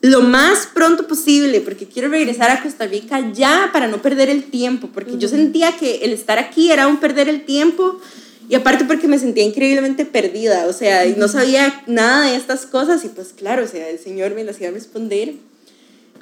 [0.00, 4.44] lo más pronto posible, porque quiero regresar a Costa Rica ya para no perder el
[4.44, 8.00] tiempo, porque yo sentía que el estar aquí era un perder el tiempo,
[8.48, 12.64] y aparte porque me sentía increíblemente perdida, o sea, y no sabía nada de estas
[12.64, 15.34] cosas y pues claro, o sea, el Señor me las iba a responder.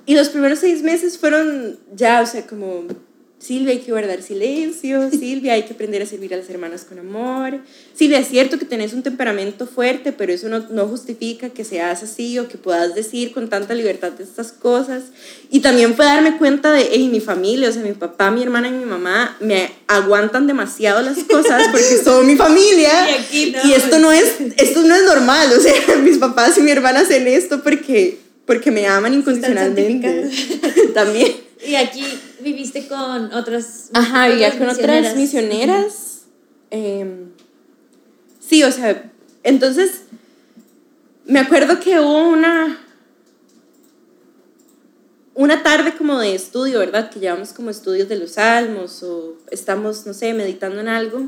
[0.06, 2.86] Y los primeros seis meses fueron ya, o sea, como
[3.44, 6.98] Silvia, hay que guardar silencio, Silvia, hay que aprender a servir a las hermanas con
[6.98, 7.60] amor.
[7.94, 12.02] Silvia, es cierto que tenés un temperamento fuerte, pero eso no, no justifica que seas
[12.02, 15.04] así o que puedas decir con tanta libertad estas cosas.
[15.50, 18.68] Y también fue darme cuenta de, hey, mi familia, o sea, mi papá, mi hermana
[18.68, 22.92] y mi mamá me aguantan demasiado las cosas porque son mi familia.
[23.04, 23.68] Y aquí no.
[23.68, 27.00] Y esto no es, esto no es normal, o sea, mis papás y mi hermana
[27.00, 30.30] hacen esto porque, porque me aman incondicionalmente.
[30.94, 31.32] También.
[31.66, 32.04] Y aquí
[32.40, 33.90] viviste con otras.
[33.92, 36.22] Ajá, vivía con otras misioneras.
[36.70, 37.30] Em,
[38.40, 39.10] sí, o sea,
[39.42, 40.02] entonces
[41.24, 42.80] me acuerdo que hubo una
[45.34, 47.10] una tarde como de estudio, ¿verdad?
[47.10, 51.18] Que llevamos como estudios de los salmos o estamos, no sé, meditando en algo.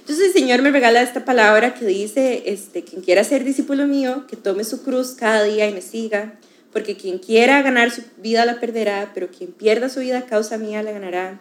[0.00, 4.26] Entonces el Señor me regala esta palabra que dice, este, quien quiera ser discípulo mío,
[4.28, 6.38] que tome su cruz cada día y me siga,
[6.78, 10.58] porque quien quiera ganar su vida la perderá, pero quien pierda su vida a causa
[10.58, 11.40] mía la ganará.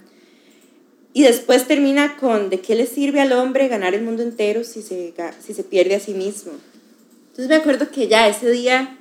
[1.14, 4.82] Y después termina con, ¿de qué le sirve al hombre ganar el mundo entero si
[4.82, 6.54] se, si se pierde a sí mismo?
[7.30, 8.98] Entonces me acuerdo que ya ese día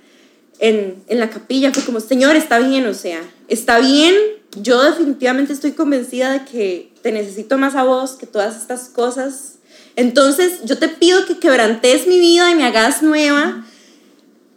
[0.58, 4.14] en, en la capilla fue como, Señor, está bien, o sea, está bien,
[4.60, 9.54] yo definitivamente estoy convencida de que te necesito más a vos que todas estas cosas.
[9.96, 13.64] Entonces yo te pido que quebrantes mi vida y me hagas nueva.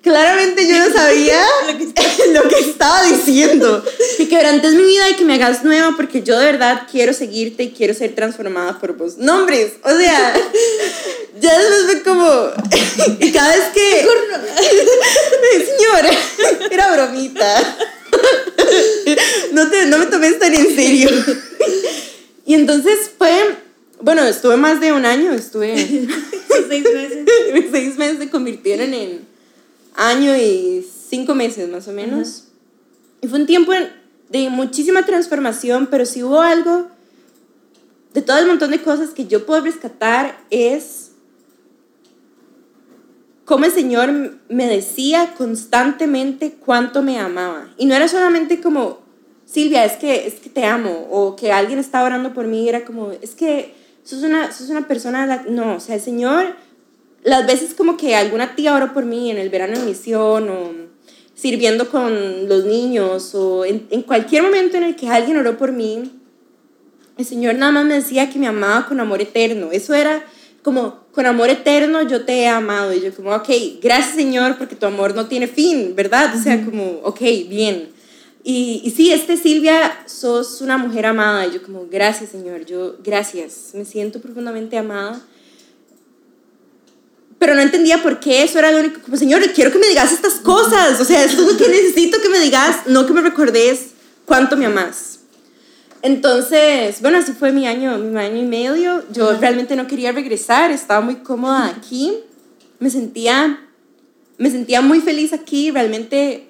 [0.01, 1.43] Claramente yo no sabía
[2.33, 3.83] lo que estaba diciendo.
[4.17, 7.63] Que quebrantes mi vida y que me hagas nueva porque yo de verdad quiero seguirte
[7.63, 9.17] y quiero ser transformada por vos.
[9.17, 10.33] Nombres, o sea,
[11.41, 12.51] ya después fue como...
[13.19, 14.07] Y cada vez que...
[15.77, 16.09] Señora,
[16.71, 17.77] era bromita.
[19.51, 21.09] No, te, no me tomes tan en serio.
[22.45, 23.55] Y entonces fue...
[24.01, 25.75] Bueno, estuve más de un año, estuve...
[26.69, 27.25] Seis meses.
[27.71, 29.28] seis meses se convirtieron en
[29.99, 32.45] año y cinco meses más o menos.
[33.21, 33.73] Y fue un tiempo
[34.29, 36.87] de muchísima transformación, pero si hubo algo
[38.13, 41.11] de todo el montón de cosas que yo puedo rescatar es
[43.43, 47.69] cómo el Señor me decía constantemente cuánto me amaba.
[47.77, 48.99] Y no era solamente como,
[49.45, 52.85] Silvia, es que, es que te amo, o que alguien estaba orando por mí, era
[52.85, 56.55] como, es que sos una, sos una persona, no, o sea, el Señor,
[57.23, 60.71] las veces como que alguna tía oró por mí en el verano en misión, o
[61.35, 65.71] sirviendo con los niños, o en, en cualquier momento en el que alguien oró por
[65.71, 66.11] mí,
[67.19, 69.73] el Señor nada más me decía que me amaba con amor eterno.
[69.73, 70.23] Eso era
[70.63, 72.93] como, con amor eterno yo te he amado.
[72.93, 73.49] Y yo como, ok,
[73.81, 76.33] gracias Señor porque tu amor no tiene fin, ¿verdad?
[76.33, 77.89] O sea, como, ok, bien.
[78.41, 81.45] Y, y sí, este Silvia, sos una mujer amada.
[81.45, 83.71] Y yo como, gracias Señor, yo, gracias.
[83.73, 85.21] Me siento profundamente amada.
[87.39, 89.01] Pero no entendía por qué eso era lo único.
[89.01, 90.99] Como, Señor, quiero que me digas estas cosas.
[90.99, 93.91] O sea, esto es lo que necesito que me digas, no que me recordes
[94.25, 95.19] cuánto me amas.
[96.01, 99.03] Entonces, bueno, así fue mi año, mi año y medio.
[99.11, 102.13] Yo realmente no quería regresar, estaba muy cómoda aquí.
[102.79, 103.59] Me sentía,
[104.37, 106.49] me sentía muy feliz aquí, realmente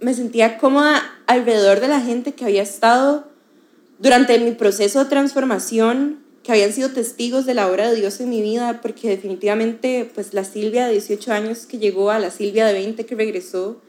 [0.00, 3.28] me sentía cómoda alrededor de la gente que había estado
[3.98, 8.30] durante mi proceso de transformación, que habían sido testigos de la obra de Dios en
[8.30, 12.64] mi vida, porque definitivamente, pues la Silvia de 18 años que llegó a la Silvia
[12.66, 13.80] de 20 que regresó,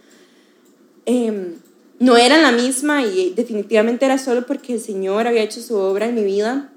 [1.06, 1.54] em,
[2.00, 6.08] no era la misma y definitivamente era solo porque el Señor había hecho su obra
[6.08, 6.74] en mi vida.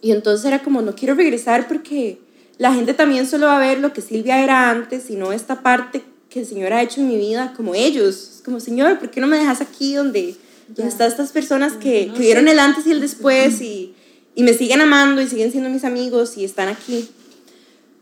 [0.00, 2.20] Y entonces era como, no quiero regresar porque
[2.58, 5.64] la gente también solo va a ver lo que Silvia era antes y no esta
[5.64, 8.36] parte que el Señor ha hecho en mi vida como ellos.
[8.36, 10.36] Es como, Señor, ¿por qué no me dejas aquí donde,
[10.68, 13.96] donde están estas personas que, que vieron el antes y el después y,
[14.34, 17.08] y me siguen amando y siguen siendo mis amigos y están aquí?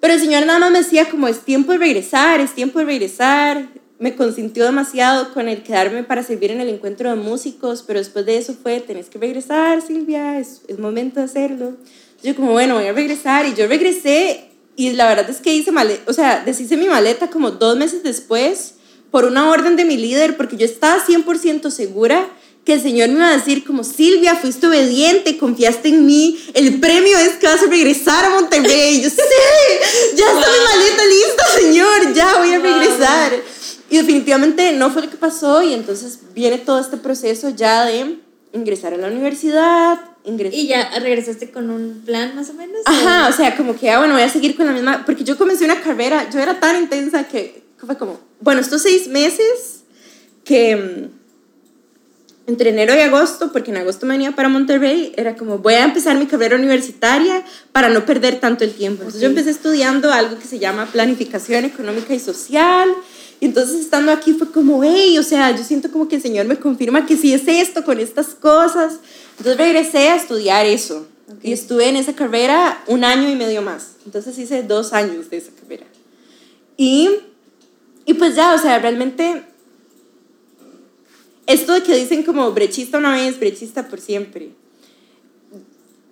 [0.00, 2.86] Pero el Señor nada más me decía como es tiempo de regresar, es tiempo de
[2.86, 3.68] regresar.
[3.98, 8.24] Me consintió demasiado con el quedarme para servir en el encuentro de músicos, pero después
[8.24, 11.76] de eso fue, tenés que regresar, Silvia, es, es momento de hacerlo.
[12.22, 15.72] Yo como, bueno, voy a regresar y yo regresé y la verdad es que hice
[15.72, 18.76] maleta, o sea, deshice mi maleta como dos meses después
[19.10, 22.26] por una orden de mi líder, porque yo estaba 100% segura
[22.70, 26.78] que el Señor me iba a decir como, Silvia, fuiste obediente, confiaste en mí, el
[26.78, 29.02] premio es que vas a regresar a Monterrey.
[29.02, 29.16] Yo, sí,
[30.14, 33.32] ya está mi maleta lista, Señor, ya voy a regresar.
[33.90, 38.20] Y definitivamente no fue lo que pasó y entonces viene todo este proceso ya de
[38.52, 40.56] ingresar a la universidad, ingresar.
[40.56, 42.82] ¿Y ya regresaste con un plan más o menos?
[42.84, 45.36] Ajá, o sea, como que, ah, bueno, voy a seguir con la misma, porque yo
[45.36, 49.80] comencé una carrera, yo era tan intensa que fue como, bueno, estos seis meses
[50.44, 51.19] que mm,
[52.46, 55.84] entre enero y agosto, porque en agosto me venía para Monterrey, era como voy a
[55.84, 59.02] empezar mi carrera universitaria para no perder tanto el tiempo.
[59.02, 62.88] Entonces yo empecé estudiando algo que se llama planificación económica y social.
[63.38, 66.46] Y entonces estando aquí fue como, hey, o sea, yo siento como que el Señor
[66.46, 68.98] me confirma que sí es esto con estas cosas.
[69.38, 71.06] Entonces regresé a estudiar eso.
[71.42, 73.92] Y estuve en esa carrera un año y medio más.
[74.04, 75.86] Entonces hice dos años de esa carrera.
[76.76, 77.10] Y,
[78.04, 79.44] y pues ya, o sea, realmente
[81.52, 84.50] esto de que dicen como brechista una vez, brechista por siempre.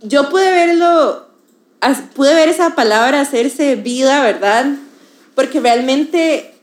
[0.03, 1.29] Yo pude verlo,
[2.15, 4.67] pude ver esa palabra hacerse vida, ¿verdad?
[5.35, 6.55] Porque realmente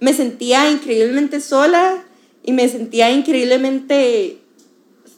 [0.00, 2.04] me sentía increíblemente sola
[2.42, 4.38] y me sentía increíblemente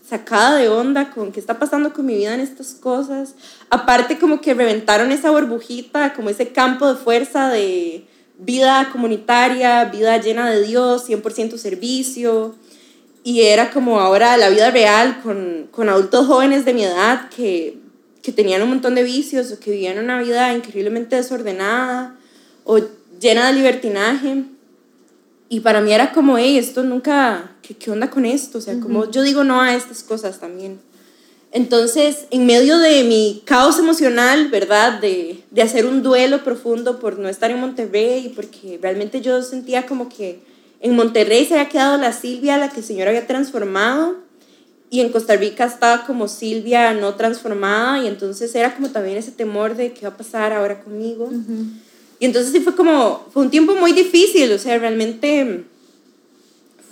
[0.09, 3.35] sacada de onda con qué está pasando con mi vida en estas cosas.
[3.71, 8.07] Aparte como que reventaron esa burbujita, como ese campo de fuerza de
[8.39, 12.55] vida comunitaria, vida llena de Dios, 100% servicio.
[13.25, 17.79] Y era como ahora la vida real con, con adultos jóvenes de mi edad que,
[18.23, 22.17] que, tenían un montón de vicios o que vivían una vida increíblemente desordenada
[22.65, 22.79] o
[23.21, 24.45] llena de libertinaje.
[25.49, 28.59] Y para mí era como, hey, esto nunca, ¿qué, qué onda con esto?
[28.59, 30.79] O sea, como yo digo no a estas cosas también.
[31.57, 35.01] Entonces, en medio de mi caos emocional, ¿verdad?
[35.01, 39.87] De, de, hacer un duelo profundo por no estar en Monterrey, porque realmente yo sentía
[39.87, 40.41] como que
[40.83, 44.17] en Monterrey se había quedado la Silvia, la que el Señor había transformado,
[44.91, 49.33] y en Costa Rica estaba como Silvia no transformada, y entonces era como también ese
[49.33, 51.31] temor de qué va a pasar ahora conmigo.
[52.21, 55.65] Y entonces sí fue como, fue un tiempo muy difícil, o sea, realmente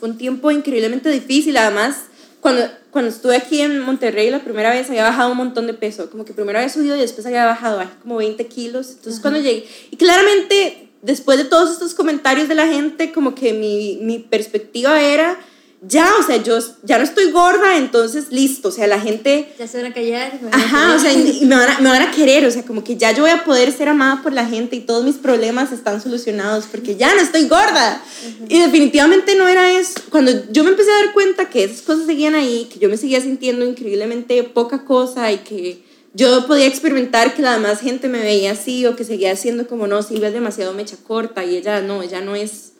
[0.00, 1.96] fue un tiempo increíblemente difícil, además
[2.44, 6.10] cuando, cuando estuve aquí en Monterrey la primera vez había bajado un montón de peso,
[6.10, 8.90] como que primero había subido y después había bajado como 20 kilos.
[8.90, 13.54] Entonces cuando llegué, y claramente después de todos estos comentarios de la gente, como que
[13.54, 15.38] mi, mi perspectiva era
[15.86, 19.52] ya, o sea, yo ya no estoy gorda, entonces listo, o sea, la gente...
[19.58, 20.38] Ya se van a callar.
[20.52, 22.96] ajá, o sea, y, me, van a, me, van a, querer, o sea, como que
[22.96, 26.00] ya yo voy a poder ser amada por la gente y todos mis problemas están
[26.00, 28.02] solucionados porque ya no estoy gorda.
[28.48, 29.94] Y definitivamente no era eso.
[30.10, 32.96] Cuando yo me empecé a dar cuenta que esas cosas seguían ahí, que yo me
[32.96, 35.82] seguía sintiendo increíblemente poca cosa y que
[36.14, 39.88] yo podía experimentar que la demás gente me veía así o que seguía siendo como,
[39.88, 42.73] no, Silvia es demasiado mecha corta y ella no, ella no es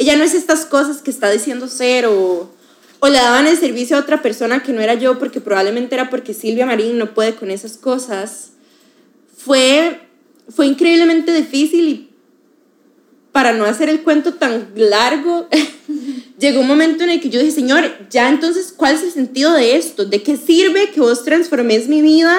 [0.00, 2.50] ella no es estas cosas que está diciendo ser o,
[3.00, 6.08] o le daban el servicio a otra persona que no era yo porque probablemente era
[6.08, 8.52] porque Silvia Marín no puede con esas cosas.
[9.36, 10.00] Fue,
[10.48, 12.10] fue increíblemente difícil y
[13.30, 15.48] para no hacer el cuento tan largo,
[16.38, 19.52] llegó un momento en el que yo dije, Señor, ya entonces, ¿cuál es el sentido
[19.52, 20.06] de esto?
[20.06, 22.38] ¿De qué sirve que vos transformes mi vida?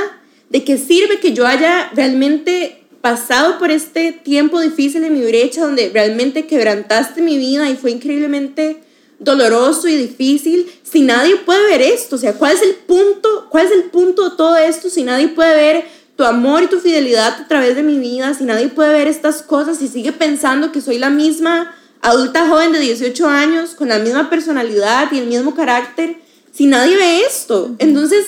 [0.49, 5.61] ¿De qué sirve que yo haya realmente pasado por este tiempo difícil en mi brecha
[5.61, 8.81] donde realmente quebrantaste mi vida y fue increíblemente
[9.21, 13.47] doloroso y difícil, si nadie puede ver esto, o sea, ¿cuál es el punto?
[13.49, 15.85] ¿Cuál es el punto de todo esto si nadie puede ver
[16.15, 19.43] tu amor y tu fidelidad a través de mi vida, si nadie puede ver estas
[19.43, 23.99] cosas y sigue pensando que soy la misma adulta joven de 18 años con la
[23.99, 26.17] misma personalidad y el mismo carácter,
[26.51, 27.75] si nadie ve esto?
[27.77, 28.25] Entonces,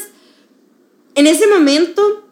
[1.16, 2.23] en ese momento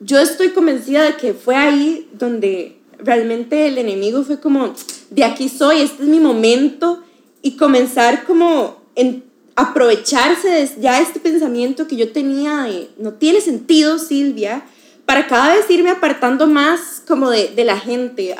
[0.00, 4.74] yo estoy convencida de que fue ahí donde realmente el enemigo fue como,
[5.10, 7.02] de aquí soy, este es mi momento,
[7.42, 9.24] y comenzar como en
[9.54, 14.64] aprovecharse de ya este pensamiento que yo tenía de, no tiene sentido, Silvia,
[15.06, 18.34] para cada vez irme apartando más como de, de la gente.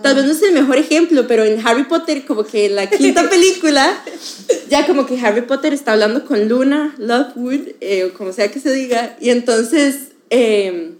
[0.00, 2.88] Tal vez no es el mejor ejemplo, pero en Harry Potter, como que en la
[2.88, 4.00] quinta película,
[4.70, 8.60] ya como que Harry Potter está hablando con Luna, Lovewood, eh, o como sea que
[8.60, 10.94] se diga, y entonces Em,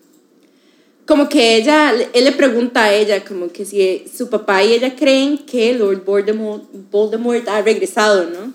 [1.07, 4.95] como que ella, él le pregunta a ella como que si su papá y ella
[4.95, 8.53] creen que Lord Voldemort, Voldemort ha regresado, ¿no?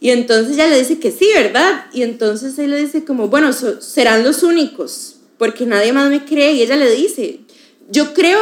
[0.00, 1.86] Y entonces ella le dice que sí, ¿verdad?
[1.92, 6.52] Y entonces él le dice como, bueno, serán los únicos, porque nadie más me cree.
[6.52, 7.40] Y ella le dice,
[7.90, 8.38] yo creo,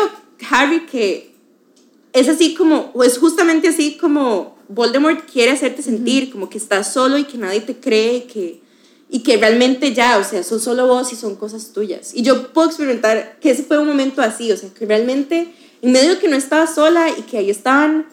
[0.51, 1.31] Harry, que
[2.13, 6.93] es así como, o es justamente así como Voldemort quiere hacerte sentir, como que estás
[6.93, 8.62] solo y que nadie te cree, que
[9.15, 12.13] y que realmente ya, o sea, son solo vos y son cosas tuyas.
[12.15, 15.53] Y yo puedo experimentar que ese fue un momento así, o sea, que realmente
[15.83, 18.07] en medio de que no estaba sola y que ahí estaban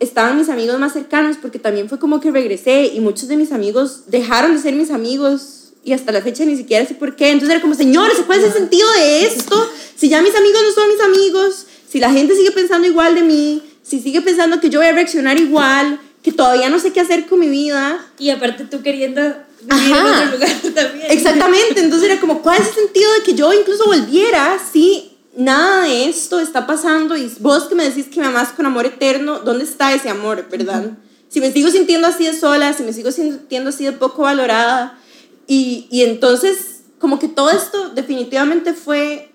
[0.00, 3.52] estaban mis amigos más cercanos porque también fue como que regresé y muchos de mis
[3.52, 7.28] amigos dejaron de ser mis amigos y hasta la fecha ni siquiera sé por qué.
[7.28, 9.70] Entonces era como, señores, ¿cuál es el sentido de esto?
[9.96, 13.22] Si ya mis amigos no son mis amigos, si la gente sigue pensando igual de
[13.22, 17.00] mí, si sigue pensando que yo voy a reaccionar igual, que todavía no sé qué
[17.00, 18.02] hacer con mi vida.
[18.18, 19.20] Y aparte tú queriendo
[19.68, 20.30] Ajá.
[20.32, 21.06] lugar también.
[21.10, 25.84] Exactamente, entonces era como, ¿cuál es el sentido de que yo incluso volviera si nada
[25.84, 29.40] de esto está pasando y vos que me decís que me amas con amor eterno,
[29.40, 30.92] ¿dónde está ese amor, verdad?
[31.28, 34.98] Si me sigo sintiendo así de sola, si me sigo sintiendo así de poco valorada
[35.46, 39.30] y, y entonces como que todo esto definitivamente fue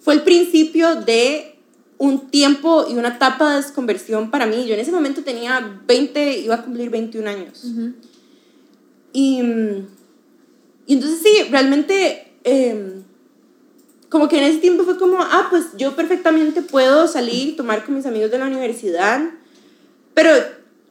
[0.00, 1.56] fue el principio de
[1.98, 4.66] un tiempo y una etapa de desconversión para mí.
[4.66, 7.66] Yo en ese momento tenía 20, iba a cumplir 21 años.
[9.12, 9.40] Y,
[10.86, 13.02] y entonces sí, realmente, em,
[14.08, 17.84] como que en ese tiempo fue como, ah, pues yo perfectamente puedo salir y tomar
[17.84, 19.20] con mis amigos de la universidad,
[20.14, 20.30] pero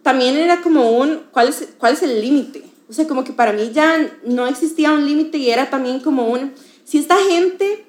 [0.04, 2.64] también era como un, ¿cuál es, cuál es el límite?
[2.90, 6.28] O sea, como que para mí ya no existía un límite y era también como
[6.28, 6.54] un,
[6.84, 7.86] si esta gente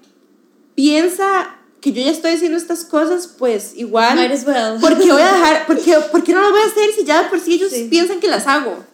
[0.74, 4.78] piensa que yo ya estoy haciendo estas cosas, pues igual, Might as well.
[4.80, 7.04] ¿por qué voy a dejar, por qué, por qué no lo voy a hacer si
[7.04, 8.84] ya por sí ellos piensan que las hago?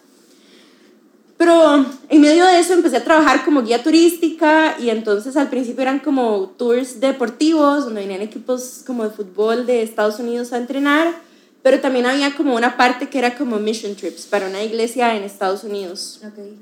[1.37, 5.83] Pero en medio de eso empecé a trabajar como guía turística y entonces al principio
[5.83, 11.13] eran como tours deportivos donde venían equipos como de fútbol de Estados Unidos a entrenar,
[11.61, 15.23] pero también había como una parte que era como mission trips para una iglesia en
[15.23, 16.21] Estados Unidos.
[16.31, 16.57] Okay.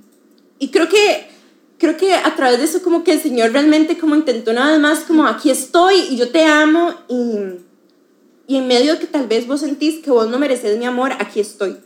[0.60, 1.30] Y creo que
[1.78, 5.00] creo que a través de eso como que el Señor realmente como intentó nada más
[5.02, 9.48] como aquí estoy y yo te amo y, y en medio de que tal vez
[9.48, 11.78] vos sentís que vos no mereces mi amor, aquí estoy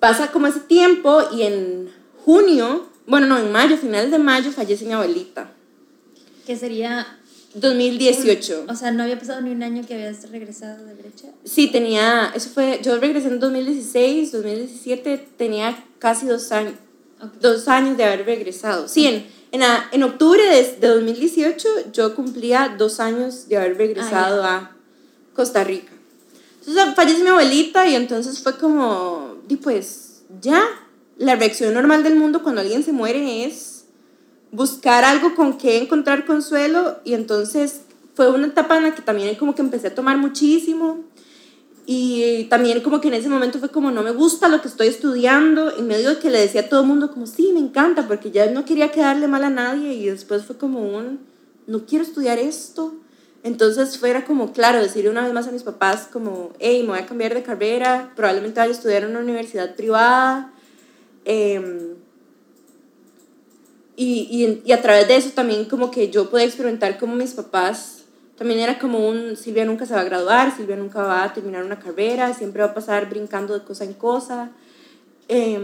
[0.00, 1.90] pasa como ese tiempo y en
[2.24, 5.52] junio, bueno, no, en mayo, finales de mayo, fallece mi abuelita.
[6.46, 7.06] ¿Qué sería?
[7.54, 8.66] 2018.
[8.68, 11.28] O sea, ¿no había pasado ni un año que habías regresado de brecha?
[11.44, 16.74] Sí, tenía, eso fue, yo regresé en 2016, 2017, tenía casi dos años,
[17.40, 18.86] dos años de haber regresado.
[18.86, 24.44] Sí, en, en, en, octubre de, de, 2018 yo cumplía dos años de haber regresado
[24.44, 24.76] ah, a
[25.34, 25.92] Costa Rica.
[26.60, 30.62] Entonces fallece mi abuelita y entonces fue como, y pues ya,
[31.18, 33.84] la reacción normal del mundo cuando alguien se muere es
[34.52, 37.82] buscar algo con que encontrar consuelo y entonces
[38.14, 41.04] fue una etapa en la que también como que empecé a tomar muchísimo
[41.86, 44.88] y también como que en ese momento fue como no me gusta lo que estoy
[44.88, 48.06] estudiando en medio de que le decía a todo el mundo como sí, me encanta
[48.06, 51.20] porque ya no quería quedarle mal a nadie y después fue como un
[51.66, 52.94] no quiero estudiar esto
[53.42, 56.98] entonces fuera como, claro, decirle una vez más a mis papás como, hey, me voy
[56.98, 60.52] a cambiar de carrera, probablemente vaya a estudiar en una universidad privada.
[61.24, 61.94] Em,
[63.96, 67.32] y, y, y, a través de eso también como que yo pude experimentar como mis
[67.32, 68.04] papás,
[68.36, 71.64] también era como un, Silvia nunca se va a graduar, Silvia nunca va a terminar
[71.64, 74.50] una carrera, siempre va a pasar brincando de cosa en cosa.
[75.28, 75.60] Eh,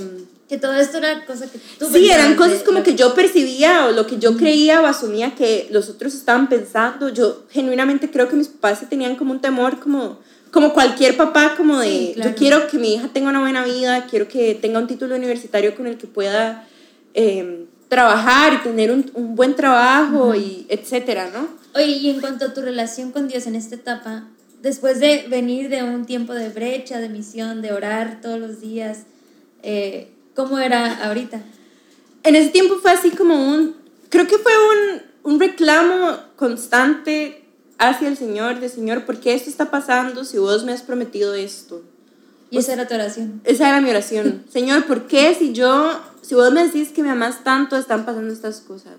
[0.48, 3.90] que todo esto era cosa que tú Sí, eran cosas como que yo percibía o
[3.90, 7.08] lo que yo creía o asumía que los otros estaban pensando.
[7.08, 10.18] Yo genuinamente creo que mis papás se tenían como un temor, como,
[10.52, 14.28] como cualquier papá, como de yo quiero que mi hija tenga una buena vida, quiero
[14.28, 16.66] que tenga un título universitario con el que pueda
[17.14, 21.48] em, trabajar y tener un, un buen trabajo y etcétera, ¿no?
[21.74, 24.28] Oye, y en cuanto a tu relación con Dios en esta etapa,
[24.62, 29.00] después de venir de un tiempo de brecha, de misión, de orar todos los días,
[29.62, 31.40] eh, ¿Cómo era ahorita?
[32.22, 33.74] En ese tiempo fue así como un,
[34.10, 37.46] creo que fue un, un reclamo constante
[37.78, 41.34] hacia el Señor, de Señor, ¿por qué esto está pasando si vos me has prometido
[41.34, 41.82] esto?
[42.50, 43.40] ¿Y esa era tu oración?
[43.44, 44.44] Esa era mi oración.
[44.52, 48.32] Señor, ¿por qué si yo, si vos me decís que me amas tanto, están pasando
[48.32, 48.94] estas cosas?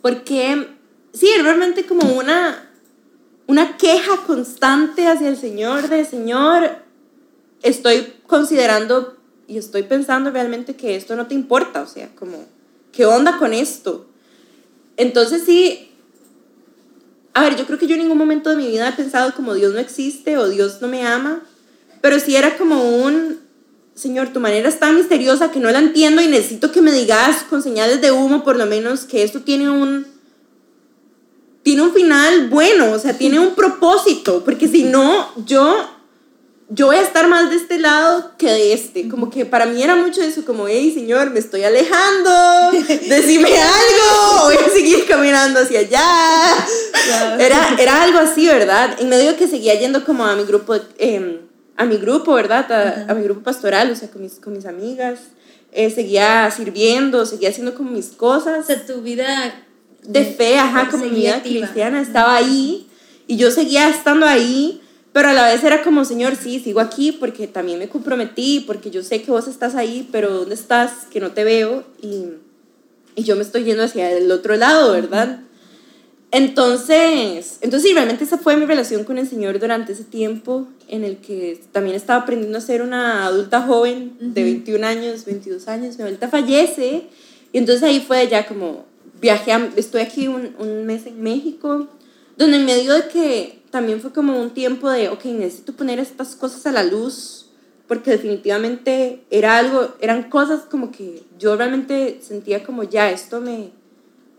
[0.00, 0.68] Porque,
[1.12, 2.70] sí, realmente como una,
[3.46, 6.70] una queja constante hacia el Señor, de Señor,
[7.62, 9.17] estoy considerando
[9.48, 12.44] y estoy pensando realmente que esto no te importa, o sea, como,
[12.92, 14.06] ¿qué onda con esto?
[14.98, 15.90] Entonces sí,
[17.32, 19.54] a ver, yo creo que yo en ningún momento de mi vida he pensado como
[19.54, 21.42] Dios no existe o Dios no me ama,
[22.02, 23.40] pero sí era como un,
[23.94, 27.42] Señor, tu manera es tan misteriosa que no la entiendo y necesito que me digas
[27.48, 30.06] con señales de humo por lo menos que esto tiene un
[31.62, 35.97] tiene un final bueno, o sea, tiene un propósito, porque si no, yo
[36.70, 39.08] yo voy a estar más de este lado que de este.
[39.08, 42.30] Como que para mí era mucho eso, como, hey, señor, me estoy alejando,
[43.08, 46.04] decime algo, voy a seguir caminando hacia allá.
[47.38, 48.96] Era, era algo así, ¿verdad?
[49.00, 51.38] En medio que seguía yendo como a mi grupo, em,
[51.76, 53.06] a mi grupo, ¿verdad?
[53.08, 55.20] A, mi grupo pastoral, o sea, con mis, con mis amigas.
[55.72, 58.64] Eh, seguía sirviendo, seguía haciendo como mis cosas.
[58.64, 59.64] O sea, tu vida
[60.02, 62.88] de, fe, ajá, como mi vida cristiana estaba ahí
[63.26, 64.82] y yo seguía estando ahí
[65.12, 68.90] pero a la vez era como, Señor, sí, sigo aquí porque también me comprometí, porque
[68.90, 71.06] yo sé que vos estás ahí, pero ¿dónde estás?
[71.10, 72.26] Que no te veo y,
[73.16, 75.40] y yo me estoy yendo hacia el otro lado, ¿verdad?
[76.30, 81.04] Entonces, entonces sí, realmente esa fue mi relación con el Señor durante ese tiempo en
[81.04, 85.96] el que también estaba aprendiendo a ser una adulta joven de 21 años, 22 años.
[85.96, 87.06] Mi abuelita fallece
[87.50, 88.84] y entonces ahí fue ya como
[89.20, 91.88] viajé, estoy aquí un, un mes en México,
[92.36, 96.34] donde en medio de que también fue como un tiempo de, ok, necesito poner estas
[96.34, 97.46] cosas a la luz,
[97.86, 103.70] porque definitivamente era algo, eran cosas como que yo realmente sentía como, ya, esto me,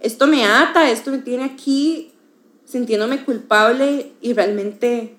[0.01, 2.11] esto me ata, esto me tiene aquí
[2.65, 5.15] sintiéndome culpable y realmente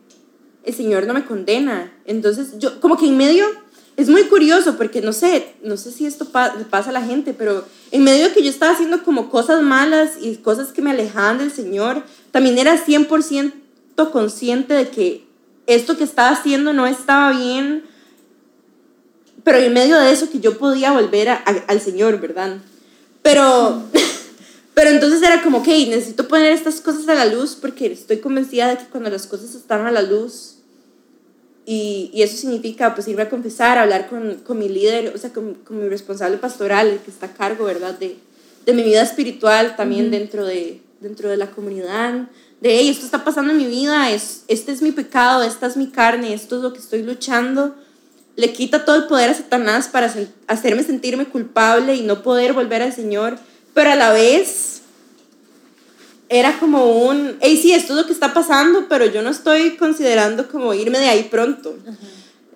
[0.64, 1.92] el Señor no me condena.
[2.04, 3.44] Entonces, yo como que en medio
[3.96, 7.64] es muy curioso porque no sé, no sé si esto pasa a la gente, pero
[7.90, 11.38] en medio de que yo estaba haciendo como cosas malas y cosas que me alejaban
[11.38, 13.52] del Señor, también era 100%
[13.96, 15.24] consciente de que
[15.66, 17.84] esto que estaba haciendo no estaba bien,
[19.44, 22.56] pero en medio de eso que yo podía volver al Señor, ¿verdad?
[23.22, 23.82] Pero,
[24.74, 28.68] pero entonces era como, ok, necesito poner estas cosas a la luz porque estoy convencida
[28.68, 30.56] de que cuando las cosas están a la luz,
[31.66, 35.32] y, y eso significa pues irme a confesar, hablar con, con mi líder, o sea,
[35.32, 37.96] con, con, mi responsable pastoral, el que está a cargo, ¿verdad?
[37.98, 38.16] De,
[38.66, 42.28] de mi vida espiritual también dentro, de, dentro de la comunidad,
[42.60, 45.76] de, hey, esto está pasando en mi vida, es, este es mi pecado, esta es
[45.76, 47.74] mi carne, esto es lo que estoy luchando,
[48.36, 50.12] le quita todo el poder a Satanás para
[50.46, 53.38] hacerme sentirme culpable y no poder volver al Señor,
[53.74, 54.82] pero a la vez
[56.28, 59.76] era como un, hey, sí, esto es lo que está pasando, pero yo no estoy
[59.76, 61.76] considerando como irme de ahí pronto.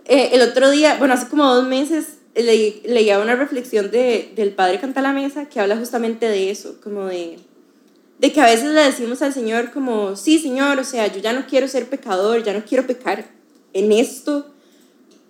[0.04, 4.80] Eh, el otro día, bueno, hace como dos meses, leía una reflexión de, del padre
[4.80, 7.38] Cantalamesa que habla justamente de eso, como de
[8.18, 11.32] de que a veces le decimos al Señor como, sí, Señor, o sea, yo ya
[11.32, 13.24] no quiero ser pecador, ya no quiero pecar
[13.72, 14.46] en esto,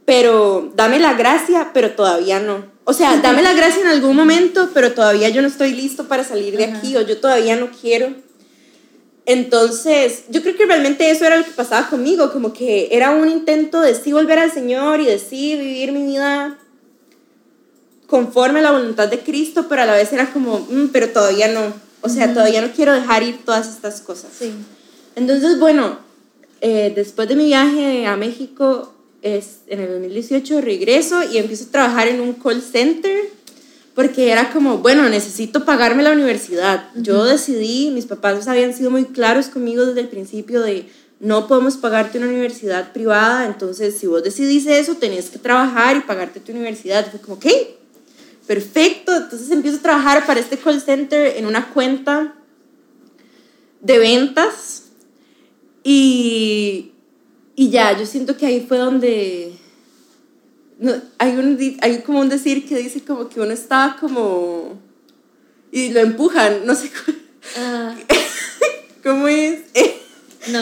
[0.05, 2.66] pero dame la gracia, pero todavía no.
[2.85, 6.22] O sea, dame la gracia en algún momento, pero todavía yo no estoy listo para
[6.22, 8.12] salir de aquí o yo todavía no quiero.
[9.26, 13.30] Entonces, yo creo que realmente eso era lo que pasaba conmigo, como que era un
[13.30, 16.59] intento de sí volver al Señor y de sí vivir mi vida
[18.07, 21.49] conforme a la voluntad de Cristo, pero a la vez era como, mm, pero todavía
[21.49, 21.72] no.
[22.05, 24.30] O sea, todavía no quiero dejar ir todas estas cosas.
[24.38, 24.52] Sí.
[25.16, 25.98] Entonces, bueno,
[26.61, 28.92] eh, después de mi viaje a México,
[29.22, 33.30] es, en el 2018 regreso y empiezo a trabajar en un call center
[33.94, 36.88] porque era como, bueno, necesito pagarme la universidad.
[36.94, 40.86] Yo decidí, mis papás habían sido muy claros conmigo desde el principio de
[41.20, 46.00] no podemos pagarte una universidad privada, entonces si vos decidís eso, tenés que trabajar y
[46.00, 47.11] pagarte tu universidad.
[47.11, 47.78] Fue como, ¿qué?
[48.47, 49.14] Perfecto.
[49.16, 52.34] Entonces empiezo a trabajar para este call center en una cuenta
[53.80, 54.84] de ventas
[55.82, 56.92] y,
[57.55, 59.53] y ya, yo siento que ahí fue donde
[60.78, 64.80] no, hay, un, hay como un decir que dice como que uno estaba como
[65.70, 67.18] y lo empujan, no sé cómo,
[69.03, 69.61] ¿cómo es.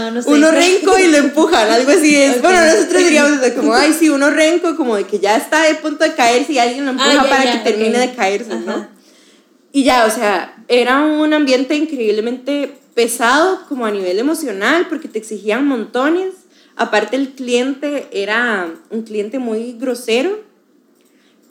[0.03, 0.29] No, no sé.
[0.29, 2.43] Uno renco y lo empujan, algo así es.
[2.43, 6.03] Bueno, nosotros diríamos como, ay, sí, uno renco, como de que ya está de punto
[6.03, 8.89] de caerse y alguien lo empuja ah, para que termine de caerse, ¿no?
[9.71, 15.19] Y ya, o sea, era un ambiente increíblemente pesado como a nivel emocional porque te
[15.19, 16.35] exigían montones.
[16.75, 20.41] Aparte el cliente era un cliente muy grosero,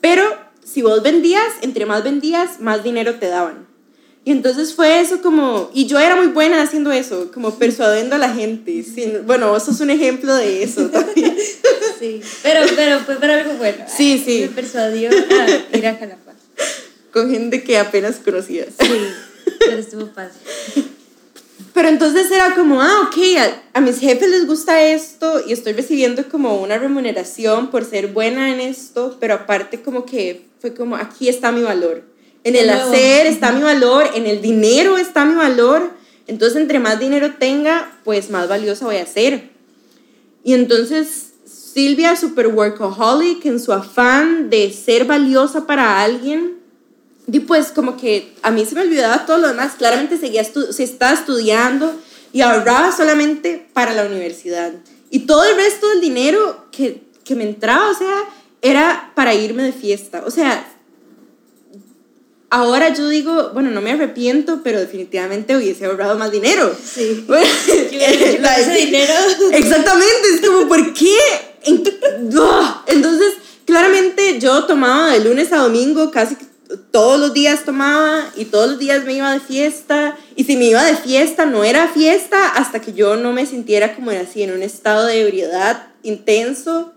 [0.02, 0.24] pero
[0.64, 3.71] si vos vendías, entre más vendías, más dinero te daban.
[4.24, 8.20] Y entonces fue eso como, y yo era muy buena haciendo eso, como persuadiendo a
[8.20, 8.84] la gente.
[9.26, 11.36] bueno, vos sos un ejemplo de eso también.
[12.00, 13.86] Sí, pero, pero fue para algo bueno.
[13.88, 14.42] Sí, sí.
[14.42, 16.34] Me persuadió a ir a Jalapa.
[17.14, 18.70] Con gente que apenas conocías.
[18.80, 18.92] Sí,
[19.60, 20.42] pero estuvo fácil.
[21.76, 25.74] Pero entonces era como, ah, ok, a, a, mis jefes les gusta esto y estoy
[25.74, 30.96] recibiendo como una remuneración por ser buena en esto, pero aparte como que fue como,
[30.96, 32.02] aquí está mi valor
[32.44, 35.92] en el hacer está mi valor, en el dinero está mi valor.
[36.28, 39.50] Entonces, entre más dinero tenga, pues más valiosa voy a ser.
[40.44, 46.58] Y entonces Silvia, super workaholic, en su afán de ser valiosa para alguien.
[47.32, 49.74] Y pues como que a mí se me olvidaba todo lo demás.
[49.78, 51.96] Claramente seguía se estaba estudiando
[52.34, 54.74] y ahorraba solamente para la universidad.
[55.10, 58.24] Y todo el resto del dinero que, que me entraba, o sea,
[58.62, 60.24] era para irme de fiesta.
[60.26, 60.66] O sea,
[62.52, 66.76] ahora yo digo, bueno, no me arrepiento, pero definitivamente hubiese ahorrado más dinero.
[66.84, 67.26] Sí.
[67.30, 69.14] ese dinero.
[69.54, 71.18] Exactamente, es como, ¿por qué?
[71.64, 73.34] Entonces,
[73.66, 76.36] claramente yo tomaba de lunes a domingo casi
[76.92, 80.18] todos los días tomaba y todos los días me iba de fiesta.
[80.36, 83.96] Y si me iba de fiesta, no era fiesta hasta que yo no me sintiera
[83.96, 86.94] como así, en un estado de ebriedad intenso.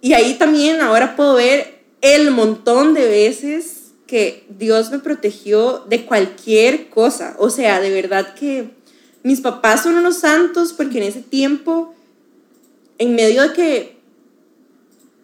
[0.00, 3.81] Y ahí también ahora puedo ver el montón de veces
[4.12, 7.34] que Dios me protegió de cualquier cosa.
[7.38, 8.68] O sea, de verdad que
[9.22, 11.94] mis papás son unos santos porque en ese tiempo,
[12.98, 13.96] en medio de que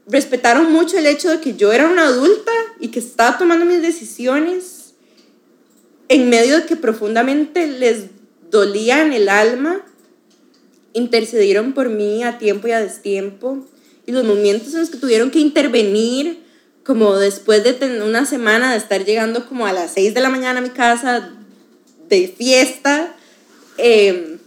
[0.06, 3.82] respetaron mucho el hecho de que yo era una adulta y que estaba tomando mis
[3.82, 4.94] decisiones
[6.08, 8.06] en medio de que profundamente les
[8.50, 9.84] dolía en el alma,
[10.94, 13.66] intercedieron por mí a tiempo y a destiempo.
[14.06, 16.47] Y los momentos en los que tuvieron que intervenir,
[16.88, 20.60] como después de una semana de estar llegando como a las 6 de la mañana
[20.60, 21.32] a mi casa
[22.08, 23.14] de fiesta,
[23.76, 24.38] em,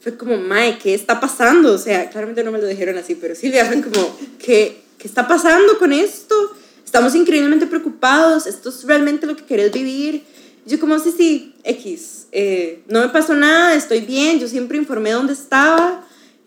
[0.00, 1.74] fue como, Mae, ¿qué está pasando?
[1.74, 5.28] O sea, claramente no me lo dijeron así, pero Silvia fue como, ¿qué, ¿qué está
[5.28, 6.34] pasando con esto?
[6.82, 10.24] Estamos increíblemente preocupados, esto es realmente lo que querés vivir.
[10.64, 15.10] Yo como, sí, sí, X, eh, no me pasó nada, estoy bien, yo siempre informé
[15.10, 16.02] dónde estaba,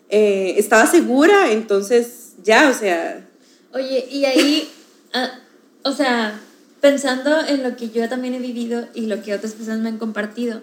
[0.08, 3.24] eh, estaba segura, entonces ya, o sea...
[3.72, 4.68] Oye, y ahí,
[5.12, 5.40] ah,
[5.84, 6.40] o sea,
[6.80, 9.98] pensando en lo que yo también he vivido y lo que otras personas me han
[9.98, 10.62] compartido,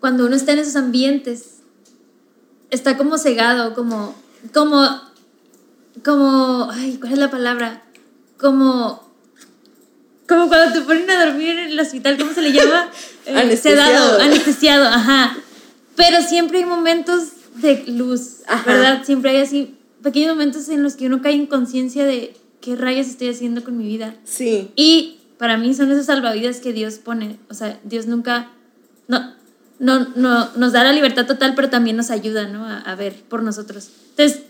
[0.00, 1.60] cuando uno está en esos ambientes,
[2.70, 4.14] está como cegado, como,
[4.52, 5.06] como
[6.04, 7.82] como, ay, ¿cuál es la palabra?
[8.38, 9.02] Como,
[10.28, 12.90] como cuando te ponen a dormir en el hospital, ¿cómo se le llama?
[13.26, 14.20] Eh, anestesiado.
[14.20, 15.36] anestesiado, ajá.
[15.96, 19.02] Pero siempre hay momentos de luz, ¿verdad?
[19.04, 23.06] Siempre hay así pequeños momentos en los que uno cae en conciencia de qué rayos
[23.06, 24.14] estoy haciendo con mi vida.
[24.24, 24.70] Sí.
[24.76, 27.38] Y para mí son esos salvavidas que Dios pone.
[27.50, 28.50] O sea, Dios nunca,
[29.08, 29.34] no,
[29.78, 32.64] no, no, nos da la libertad total, pero también nos ayuda, ¿no?
[32.64, 33.90] A, a ver por nosotros.
[34.10, 34.42] Entonces,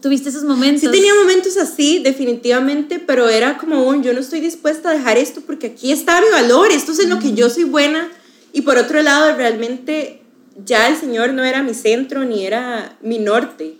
[0.00, 0.80] tuviste esos momentos.
[0.80, 5.18] Sí tenía momentos así, definitivamente, pero era como un, yo no estoy dispuesta a dejar
[5.18, 8.08] esto porque aquí está mi valor, esto es en lo que yo soy buena.
[8.52, 10.22] Y por otro lado, realmente
[10.64, 13.76] ya el Señor no era mi centro ni era mi norte,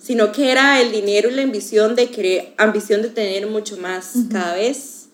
[0.00, 4.12] sino que era el dinero y la ambición de querer, ambición de tener mucho más
[4.30, 5.06] cada vez.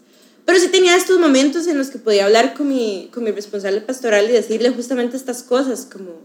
[0.44, 3.80] Pero sí tenía estos momentos en los que podía hablar con mi, con mi responsable
[3.80, 6.20] pastoral y decirle justamente estas cosas, como,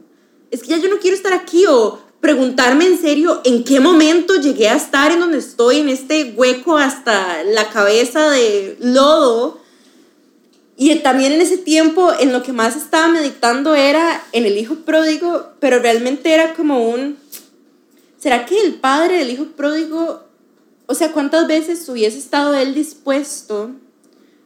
[0.51, 4.35] es que ya yo no quiero estar aquí o preguntarme en serio en qué momento
[4.35, 9.59] llegué a estar en donde estoy, en este hueco hasta la cabeza de lodo.
[10.77, 14.75] Y también en ese tiempo en lo que más estaba meditando era en el hijo
[14.85, 17.17] pródigo, pero realmente era como un,
[18.21, 20.23] ¿será que el padre del hijo pródigo,
[20.85, 23.71] o sea, cuántas veces hubiese estado él dispuesto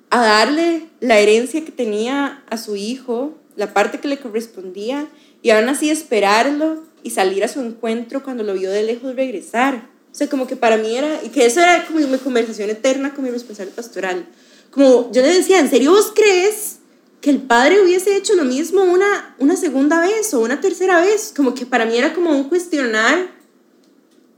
[0.09, 5.07] a darle la herencia que tenía a su hijo, la parte que le correspondía,
[5.41, 9.89] y aún así esperarlo y salir a su encuentro cuando lo vio de lejos regresar.
[10.11, 13.13] O sea, como que para mí era, y que eso era como mi conversación eterna
[13.13, 14.25] con mi responsable pastoral.
[14.71, 16.77] Como yo le decía, ¿en serio vos crees
[17.19, 21.33] que el padre hubiese hecho lo mismo una, una segunda vez o una tercera vez?
[21.35, 23.34] Como que para mí era como un cuestionar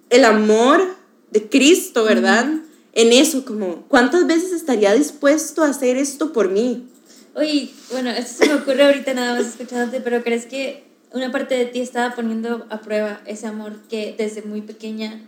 [0.09, 0.95] el amor
[1.31, 2.47] de Cristo, ¿verdad?
[2.93, 6.87] En eso, como, ¿cuántas veces estaría dispuesto a hacer esto por mí?
[7.35, 10.83] Oye, bueno, esto se me ocurre ahorita nada más escuchándote, pero ¿crees que
[11.13, 15.21] una parte de ti estaba poniendo a prueba ese amor que desde muy pequeña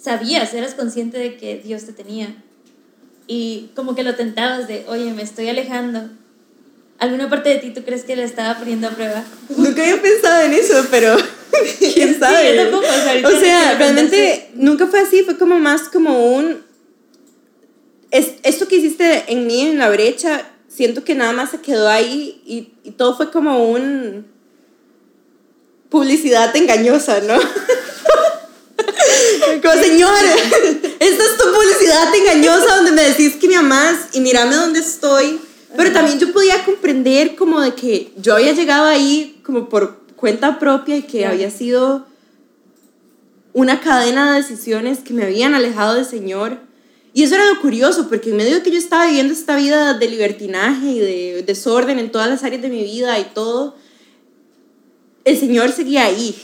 [0.00, 2.28] sabías, eras consciente de que Dios te tenía.
[3.26, 6.08] Y como que lo tentabas de, oye, me estoy alejando.
[6.98, 9.24] ¿Alguna parte de ti tú crees que lo estaba poniendo a prueba?
[9.56, 11.16] Nunca había pensado en eso, pero
[11.94, 12.72] quién sabe.
[13.24, 16.64] o, sea, realmente nunca fue así, fue como más como un...
[18.10, 21.88] Es, esto que hiciste en mí, en la brecha, siento que nada más se quedó
[21.88, 24.26] ahí y, y todo fue como un
[25.88, 27.38] publicidad engañosa, ¿no?
[29.62, 30.24] Como, señor,
[30.98, 35.40] esta es tu publicidad engañosa donde me decís que me amás y mírame dónde estoy.
[35.76, 40.58] Pero también yo podía comprender como de que yo había llegado ahí como por cuenta
[40.58, 42.06] propia y que había sido
[43.52, 46.58] una cadena de decisiones que me habían alejado del Señor.
[47.14, 49.94] Y eso era lo curioso, porque en medio de que yo estaba viviendo esta vida
[49.94, 53.76] de libertinaje y de desorden en todas las áreas de mi vida y todo,
[55.24, 56.36] el Señor seguía ahí,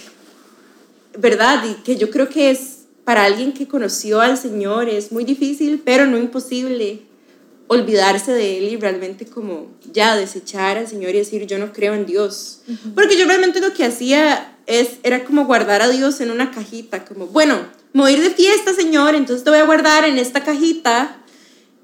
[1.18, 1.62] ¿verdad?
[1.68, 5.82] Y que yo creo que es para alguien que conoció al Señor es muy difícil,
[5.84, 7.02] pero no imposible
[7.72, 11.94] olvidarse de Él y realmente como ya desechar al Señor y decir yo no creo
[11.94, 12.60] en Dios.
[12.94, 17.04] Porque yo realmente lo que hacía es, era como guardar a Dios en una cajita,
[17.04, 17.58] como, bueno,
[17.92, 21.18] me voy a ir de fiesta, Señor, entonces te voy a guardar en esta cajita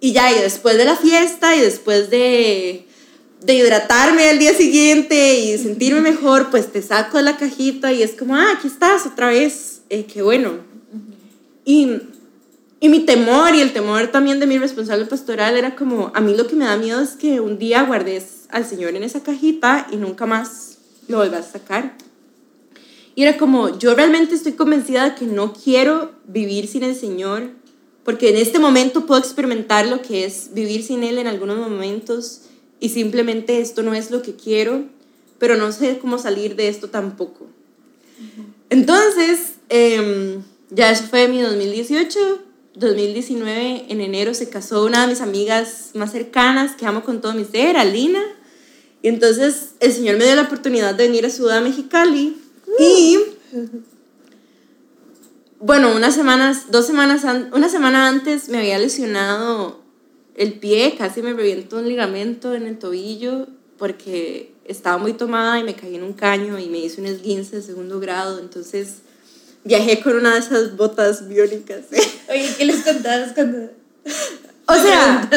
[0.00, 2.86] y ya, y después de la fiesta y después de,
[3.42, 8.02] de hidratarme al día siguiente y sentirme mejor, pues te saco de la cajita y
[8.02, 10.66] es como, ah, aquí estás otra vez, eh, qué bueno.
[11.64, 12.00] Y,
[12.80, 16.36] y mi temor y el temor también de mi responsable pastoral era como, a mí
[16.36, 19.88] lo que me da miedo es que un día guardes al Señor en esa cajita
[19.90, 21.96] y nunca más lo vuelvas a sacar.
[23.16, 27.50] Y era como, yo realmente estoy convencida de que no quiero vivir sin el Señor
[28.04, 32.42] porque en este momento puedo experimentar lo que es vivir sin Él en algunos momentos
[32.80, 34.84] y simplemente esto no es lo que quiero,
[35.38, 37.48] pero no sé cómo salir de esto tampoco.
[38.70, 40.38] Entonces, eh,
[40.70, 42.18] ya eso fue mi 2018,
[42.78, 47.34] 2019, en enero se casó una de mis amigas más cercanas que amo con todo
[47.34, 48.22] mi ser, Alina.
[49.02, 52.36] Y entonces el Señor me dio la oportunidad de venir a Ciudad Mexicali.
[52.78, 53.18] Y
[55.60, 59.80] bueno, unas semanas, dos semanas, una semana antes me había lesionado
[60.36, 65.64] el pie, casi me reviento un ligamento en el tobillo porque estaba muy tomada y
[65.64, 68.98] me caí en un caño y me hice un esguince de segundo grado, entonces
[69.64, 71.80] viajé con una de esas botas biónicas.
[72.28, 73.70] Oye, ¿qué les contabas cuando...?
[74.66, 75.28] O sea,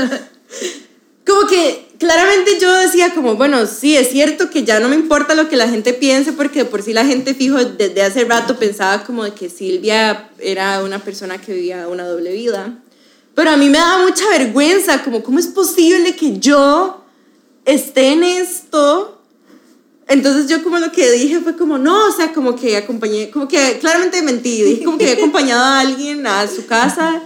[1.25, 5.35] como que claramente yo decía como, bueno, sí, es cierto que ya no me importa
[5.35, 9.03] lo que la gente piense, porque por sí la gente fijo desde hace rato pensaba
[9.03, 12.79] como de que Silvia era una persona que vivía una doble vida.
[13.35, 17.05] Pero a mí me daba mucha vergüenza, como, ¿cómo es posible que yo
[17.65, 19.20] esté en esto?
[20.11, 23.47] Entonces yo como lo que dije fue como, no, o sea, como que acompañé, como
[23.47, 27.21] que claramente mentí, dije como que había acompañado a alguien a su casa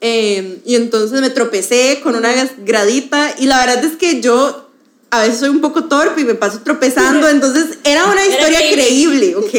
[0.00, 2.32] Em, y entonces me tropecé con una
[2.64, 4.70] gradita y la verdad es que yo
[5.10, 9.36] a veces soy un poco torpe y me paso tropezando, entonces era una historia creíble,
[9.36, 9.54] ¿ok?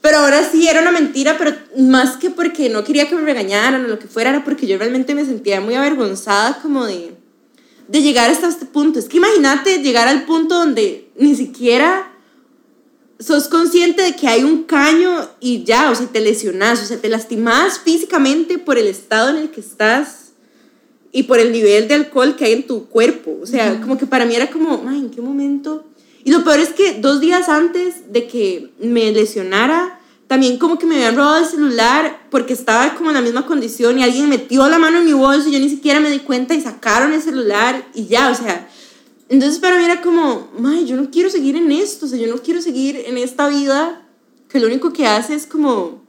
[0.00, 3.84] Pero ahora sí era una mentira, pero más que porque no quería que me regañaran
[3.84, 7.12] o lo que fuera, era porque yo realmente me sentía muy avergonzada como de,
[7.90, 8.98] de llegar hasta este punto.
[8.98, 12.12] Es que imagínate llegar al punto donde ni siquiera
[13.18, 16.98] sos consciente de que hay un caño y ya, o sea, te lesionas, o sea,
[16.98, 20.32] te lastimas físicamente por el estado en el que estás
[21.12, 23.36] y por el nivel de alcohol que hay en tu cuerpo.
[23.42, 25.84] O sea, como que para mí era como, ay, ¿en qué momento?
[26.22, 29.99] Y lo peor es que dos días antes de que me lesionara,
[30.30, 33.98] también como que me habían robado el celular porque estaba como en la misma condición
[33.98, 36.54] y alguien metió la mano en mi bolso y yo ni siquiera me di cuenta
[36.54, 38.68] y sacaron el celular y ya, o sea,
[39.28, 42.28] entonces para mí era como, May, yo no quiero seguir en esto, o sea, yo
[42.28, 44.06] no quiero seguir en esta vida
[44.48, 46.00] que lo único que hace es como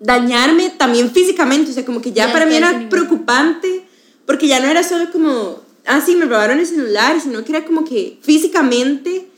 [0.00, 3.86] dañarme también físicamente, o sea, como que ya, para mí era preocupante,
[4.24, 7.66] porque ya no era solo como, ah, sí, me robaron el celular, sino que era
[7.66, 9.28] como que físicamente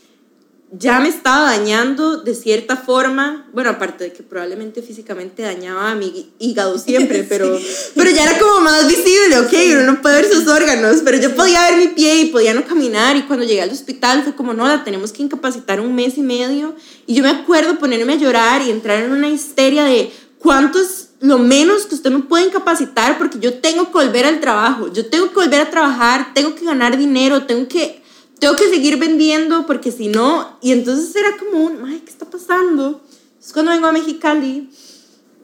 [0.72, 5.94] ya me estaba dañando de cierta forma, bueno, aparte de que probablemente físicamente dañaba a
[5.96, 7.58] mi hígado siempre, pero,
[7.96, 11.34] pero ya era como más visible, ok, uno no puede ver sus órganos, pero yo
[11.34, 13.16] podía ver mi pie y podía no caminar.
[13.16, 16.22] Y cuando llegué al hospital fue como, no, la tenemos que incapacitar un mes y
[16.22, 20.80] medio y yo me acuerdo ponerme a llorar y entrar en una histeria de cuánto
[20.80, 24.90] es lo menos que usted me puede incapacitar porque yo tengo que volver al trabajo,
[24.92, 28.00] yo tengo que volver a trabajar, tengo que ganar dinero, tengo que
[28.40, 32.24] tengo que seguir vendiendo porque si no, y entonces era como un, ay, ¿qué está
[32.24, 33.02] pasando?
[33.38, 34.70] Es cuando vengo a Mexicali,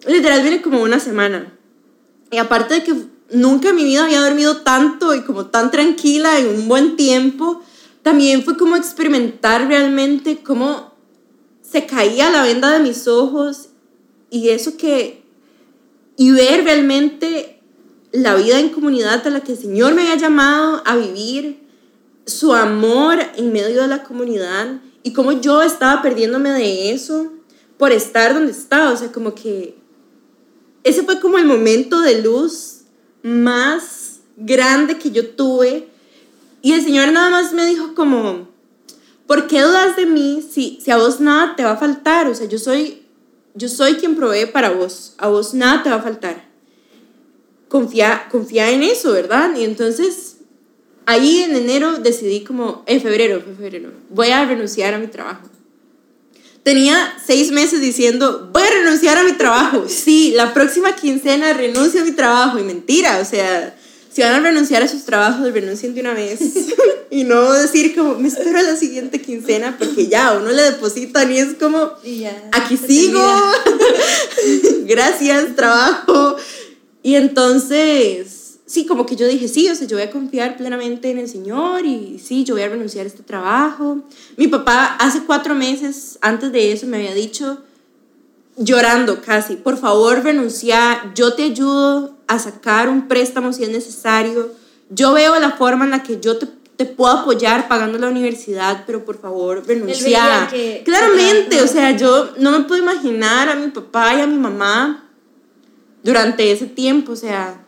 [0.07, 1.53] literal viene como una semana.
[2.30, 2.94] Y aparte de que
[3.30, 7.62] nunca en mi vida había dormido tanto y como tan tranquila en un buen tiempo,
[8.03, 10.94] también fue como experimentar realmente cómo
[11.61, 13.68] se caía la venda de mis ojos
[14.30, 15.22] y eso que,
[16.16, 17.61] y ver realmente
[18.12, 21.65] la vida en comunidad a la que el Señor me había llamado a vivir
[22.27, 27.33] su amor en medio de la comunidad y cómo yo estaba perdiéndome de eso
[27.79, 28.91] por estar donde estaba.
[28.91, 29.79] O sea, como que
[30.83, 32.81] ese fue como el momento de luz
[33.22, 35.89] más grande que yo tuve.
[36.61, 38.49] Y el Señor nada más me dijo como,
[39.29, 42.29] ¿por qué dudas de mí si, si a vos nada te va a faltar?
[42.29, 43.05] O sea, yo soy,
[43.55, 45.14] yo soy quien provee para vos.
[45.18, 46.45] A vos nada te va a faltar.
[47.68, 49.57] Confía, confía en eso, ¿verdad?
[49.57, 50.26] Y entonces
[51.07, 55.48] ahí en enero decidí como, en febrero, en febrero, voy a renunciar a mi trabajo.
[56.62, 59.86] Tenía seis meses diciendo, voy a renunciar a mi trabajo.
[59.88, 62.59] Sí, la próxima quincena renuncio a mi trabajo.
[62.59, 63.76] Y mentira, o sea,
[64.12, 66.40] si van a renunciar a sus trabajos, renuncien de una vez.
[67.11, 71.30] y no decir como, me espero a la siguiente quincena, porque ya uno le depositan
[71.30, 71.92] y es como,
[72.50, 73.22] aquí sigo.
[74.86, 76.34] Gracias, trabajo.
[77.04, 78.36] Y entonces,
[78.66, 81.28] sí, como que yo dije, sí, o sea, yo voy a confiar plenamente en el
[81.28, 84.02] Señor y sí, yo voy a renunciar a este trabajo.
[84.36, 87.62] Mi papá hace cuatro meses, antes de eso, me había dicho,
[88.56, 94.50] llorando casi, por favor renuncia, yo te ayudo a sacar un préstamo si es necesario,
[94.90, 98.84] yo veo la forma en la que yo te, te puedo apoyar pagando la universidad,
[98.86, 100.48] pero por favor renuncia.
[100.84, 105.04] Claramente, o sea, yo no me puedo imaginar a mi papá y a mi mamá
[106.02, 107.65] durante ese tiempo, o sea,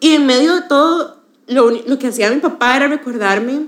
[0.00, 3.66] y en medio de todo, lo, lo que hacía mi papá era recordarme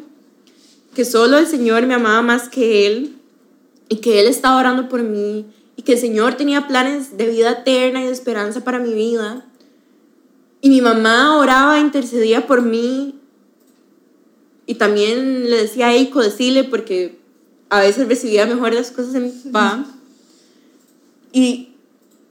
[0.95, 3.17] que solo el Señor me amaba más que Él
[3.89, 7.51] y que Él estaba orando por mí y que el Señor tenía planes de vida
[7.53, 9.47] eterna y de esperanza para mi vida.
[10.61, 13.15] Y mi mamá oraba, intercedía por mí
[14.67, 17.19] y también le decía a Eiko decirle porque
[17.71, 19.85] a veces recibía mejor las cosas de mi papá.
[21.31, 21.68] Y,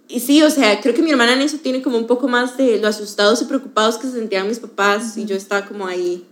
[0.07, 2.57] y sí, o sea, creo que mi hermana en eso tiene como un poco más
[2.57, 6.25] de lo asustados y preocupados que se sentían mis papás y yo estaba como ahí,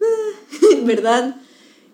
[0.84, 1.36] ¿verdad?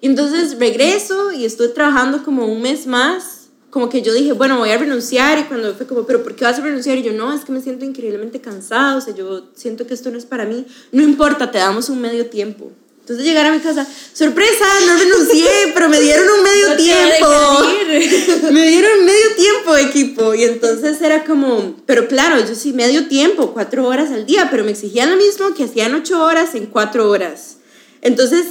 [0.00, 3.36] Y entonces regreso y estoy trabajando como un mes más
[3.76, 6.46] como que yo dije, bueno, voy a renunciar y cuando fue como, pero ¿por qué
[6.46, 6.96] vas a renunciar?
[6.96, 10.10] Y yo, no, es que me siento increíblemente cansado, o sea, yo siento que esto
[10.10, 10.64] no es para mí.
[10.92, 12.72] No importa, te damos un medio tiempo.
[13.06, 18.50] Entonces llegar a mi casa, sorpresa, no renuncié, pero me dieron un medio tiempo.
[18.52, 20.34] me dieron medio tiempo, equipo.
[20.34, 24.64] Y entonces era como, pero claro, yo sí, medio tiempo, cuatro horas al día, pero
[24.64, 27.58] me exigían lo mismo que hacían ocho horas en cuatro horas.
[28.02, 28.44] Entonces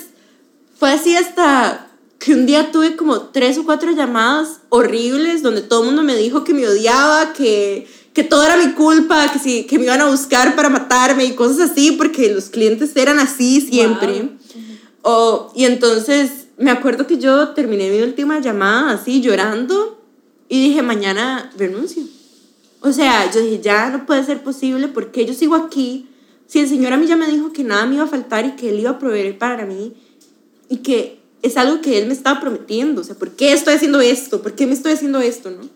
[0.79, 5.81] fue así hasta que un día tuve como tres o cuatro llamadas horribles donde todo
[5.81, 9.65] el mundo me dijo que me odiaba, que, que todo era mi culpa, que, sí,
[9.65, 13.59] que me iban a buscar para matarme y cosas así, porque los clientes eran así
[13.59, 14.29] siempre.
[15.01, 20.01] o, y entonces me acuerdo que yo terminé mi última llamada así llorando
[20.47, 22.03] y dije, mañana renuncio.
[22.79, 26.07] O sea, yo dije, ya no puede ser posible porque yo sigo aquí.
[26.47, 28.51] Si el Señor a mí ya me dijo que nada me iba a faltar y
[28.51, 29.93] que Él iba a proveer para mí
[30.69, 33.01] y que es algo que él me estaba prometiendo.
[33.01, 34.41] O sea, ¿por qué estoy haciendo esto?
[34.41, 35.51] ¿Por qué me estoy haciendo esto?
[35.51, 35.69] ¿no?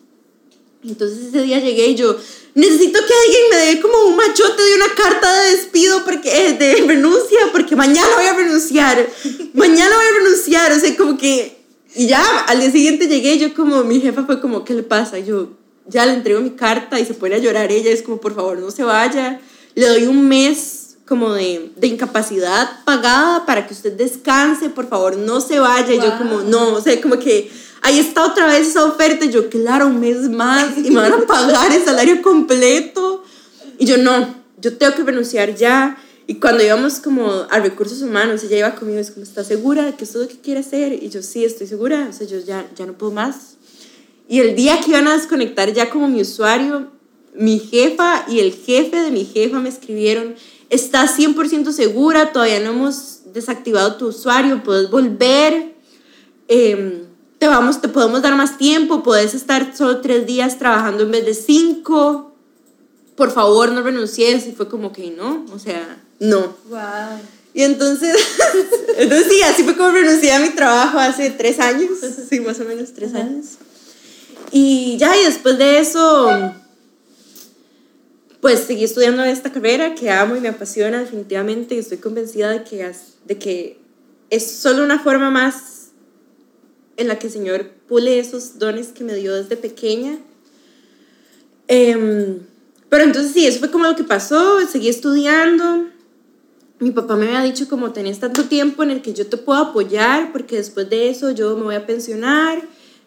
[0.84, 2.16] Entonces ese día llegué y yo,
[2.56, 6.54] necesito que alguien me dé como un machote de una carta de despido, porque, eh,
[6.54, 9.08] de renuncia, porque mañana voy a renunciar.
[9.54, 10.72] Mañana voy a renunciar.
[10.72, 11.58] O sea, como que...
[11.96, 15.20] Y ya, al día siguiente llegué yo como, mi jefa fue como, ¿qué le pasa?
[15.20, 15.50] Y yo
[15.88, 17.92] ya le entrego mi carta y se pone a llorar ella.
[17.92, 19.42] Es como, por favor, no se vaya.
[19.76, 20.79] Le doy un mes
[21.10, 25.92] como de, de, incapacidad pagada para que usted descanse, por favor, no se vaya.
[25.92, 27.52] Y yo como, no, o sea, como que
[27.82, 29.26] ahí está otra vez esa oferta.
[29.26, 33.24] Y yo, claro, un mes más y me van a pagar el salario completo.
[33.80, 35.98] Y yo, no, yo tengo que renunciar ya.
[36.28, 39.96] Y cuando íbamos como a recursos humanos, ella iba conmigo, es como, ¿está segura de
[39.96, 40.94] que esto es lo que quiere hacer?
[40.94, 43.58] Y yo, sí, estoy segura, o sea, yo ya, ya no puedo más.
[44.28, 46.92] Y el día que iban a desconectar ya como mi usuario,
[47.34, 50.36] mi jefa y el jefe de mi jefa me escribieron
[50.70, 55.74] estás 100% segura, todavía no hemos desactivado tu usuario, puedes volver,
[56.48, 57.04] em,
[57.38, 61.26] te, vamos, te podemos dar más tiempo, puedes estar solo tres días trabajando en vez
[61.26, 62.34] de cinco,
[63.16, 66.56] por favor no renuncies, y fue como que no, o sea, no.
[66.70, 67.20] Wow.
[67.54, 68.16] Y entonces,
[68.98, 71.92] entonces sí, así fue como renuncié a mi trabajo hace tres años,
[72.30, 73.58] sí, más o menos tres años.
[74.52, 76.54] Y ya, y después de eso
[78.42, 82.64] pues seguí estudiando esta carrera que amo y me apasiona definitivamente y estoy convencida de
[82.64, 82.92] que,
[83.26, 83.80] de que
[84.30, 85.90] es solo una forma más
[86.96, 90.18] en la que el Señor pule esos dones que me dio desde pequeña.
[91.68, 92.40] Em,
[92.88, 95.88] pero entonces sí, eso fue como lo que pasó, seguí estudiando.
[96.80, 99.60] Mi papá me había dicho como tenés tanto tiempo en el que yo te puedo
[99.60, 102.62] apoyar porque después de eso yo me voy a pensionar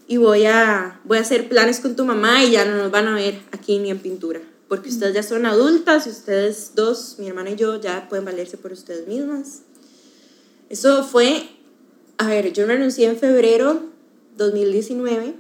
[0.06, 3.08] y voy a, voy a hacer planes con tu mamá y ya no nos van
[3.08, 7.28] a ver aquí ni en pintura porque ustedes ya son adultas y ustedes dos, mi
[7.28, 9.64] hermana y yo, ya pueden valerse por ustedes mismas.
[10.70, 11.46] Eso fue,
[12.16, 13.82] a ver, yo renuncié en febrero
[14.38, 15.34] 2019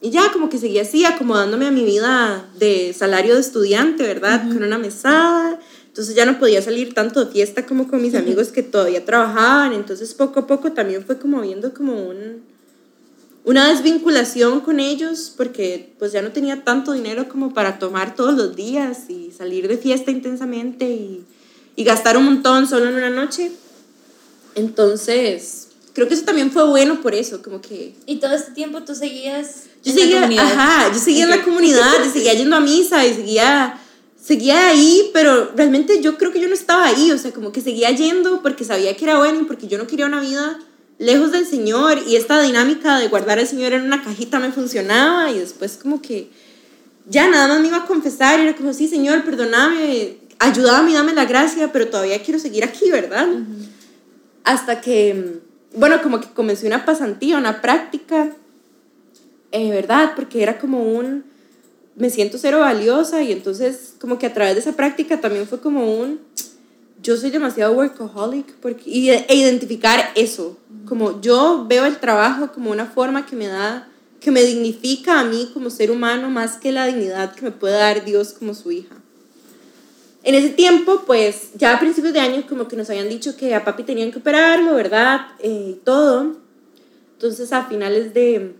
[0.00, 4.46] y ya como que seguía así, acomodándome a mi vida de salario de estudiante, ¿verdad?
[4.46, 5.58] Con una mesada.
[5.88, 9.72] Entonces ya no podía salir tanto de fiesta como con mis amigos que todavía trabajaban.
[9.72, 12.44] Entonces poco a poco también fue como viendo como un
[13.46, 18.34] una desvinculación con ellos porque pues ya no tenía tanto dinero como para tomar todos
[18.34, 21.24] los días y salir de fiesta intensamente y,
[21.76, 23.52] y gastar un montón solo en una noche.
[24.56, 27.94] Entonces, creo que eso también fue bueno por eso, como que...
[28.04, 30.52] ¿Y todo este tiempo tú seguías yo en seguía, la comunidad?
[30.52, 33.80] Ajá, yo seguía en la comunidad, yo seguía yendo a misa y seguía
[34.20, 37.60] seguía ahí, pero realmente yo creo que yo no estaba ahí, o sea, como que
[37.60, 40.58] seguía yendo porque sabía que era bueno y porque yo no quería una vida
[40.98, 45.30] lejos del Señor y esta dinámica de guardar al Señor en una cajita me funcionaba
[45.30, 46.30] y después como que
[47.08, 51.12] ya nada más me iba a confesar y era como, sí, Señor, perdóname, ayúdame, dame
[51.12, 53.28] la gracia, pero todavía quiero seguir aquí, ¿verdad?
[54.42, 55.40] Hasta que,
[55.74, 58.32] bueno, como que comencé una pasantía, una práctica,
[59.52, 60.12] eh, ¿verdad?
[60.16, 61.24] Porque era como un,
[61.94, 65.60] me siento cero valiosa y entonces como que a través de esa práctica también fue
[65.60, 66.20] como un,
[67.06, 72.72] yo soy demasiado workaholic porque, y, e identificar eso, como yo veo el trabajo como
[72.72, 73.88] una forma que me da,
[74.18, 77.74] que me dignifica a mí como ser humano más que la dignidad que me puede
[77.74, 78.96] dar Dios como su hija.
[80.24, 83.54] En ese tiempo, pues ya a principios de año como que nos habían dicho que
[83.54, 85.28] a papi tenían que operarlo, ¿verdad?
[85.38, 86.34] Eh, todo.
[87.12, 88.56] Entonces a finales de,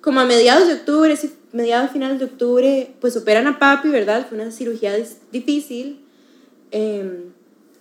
[0.00, 1.18] como a mediados de octubre,
[1.50, 4.28] mediados finales de octubre, pues operan a papi, ¿verdad?
[4.28, 4.94] Fue una cirugía
[5.32, 6.05] difícil.
[6.70, 7.32] Em,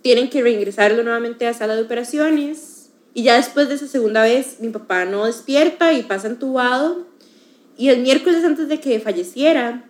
[0.02, 2.92] tienen que reingresarlo nuevamente a sala de operaciones.
[3.14, 7.08] Y ya después de esa segunda vez, mi papá no despierta y pasa entubado.
[7.78, 9.86] Y el miércoles antes de que falleciera,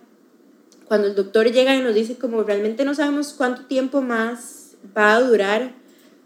[0.86, 5.14] cuando el doctor llega y nos dice como realmente no sabemos cuánto tiempo más va
[5.14, 5.74] a durar,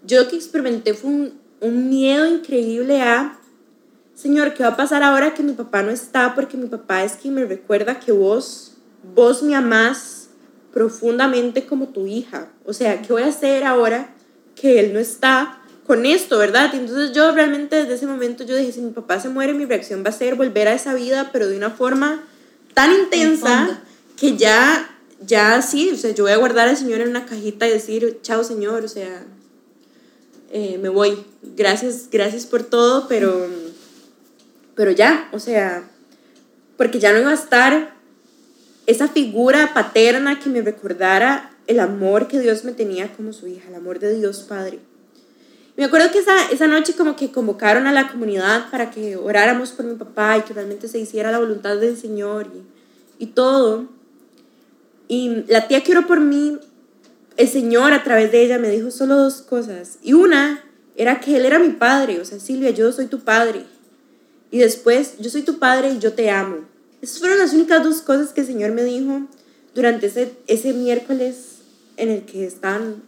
[0.07, 3.39] yo lo que experimenté fue un, un miedo increíble a,
[4.15, 6.35] Señor, ¿qué va a pasar ahora que mi papá no está?
[6.35, 8.77] Porque mi papá es quien me recuerda que vos,
[9.15, 10.20] vos me amás
[10.73, 12.49] profundamente como tu hija.
[12.65, 14.15] O sea, ¿qué voy a hacer ahora
[14.55, 16.71] que él no está con esto, verdad?
[16.73, 19.65] Y entonces yo realmente desde ese momento yo dije, si mi papá se muere, mi
[19.65, 22.23] reacción va a ser volver a esa vida, pero de una forma
[22.75, 23.81] tan intensa
[24.17, 24.89] que ya,
[25.21, 28.21] ya sí, o sea, yo voy a guardar al Señor en una cajita y decir,
[28.23, 29.25] chao Señor, o sea,
[30.53, 31.25] eh, me voy.
[31.43, 33.49] Gracias, gracias por todo, pero,
[34.75, 35.89] pero ya, o sea,
[36.77, 38.00] porque ya no iba a estar
[38.91, 43.69] esa figura paterna que me recordara el amor que Dios me tenía como su hija,
[43.69, 44.81] el amor de Dios Padre.
[45.77, 49.71] Me acuerdo que esa, esa noche como que convocaron a la comunidad para que oráramos
[49.71, 53.87] por mi papá y que realmente se hiciera la voluntad del Señor y, y todo.
[55.07, 56.59] Y la tía que oró por mí,
[57.37, 59.99] el Señor a través de ella me dijo solo dos cosas.
[60.03, 60.65] Y una
[60.97, 63.65] era que Él era mi padre, o sea, Silvia, yo soy tu padre.
[64.51, 66.67] Y después, yo soy tu padre y yo te amo.
[67.03, 69.23] Esas fueron las únicas dos cosas que el Señor me dijo
[69.75, 71.59] durante ese, ese miércoles
[71.97, 73.03] en el que estaban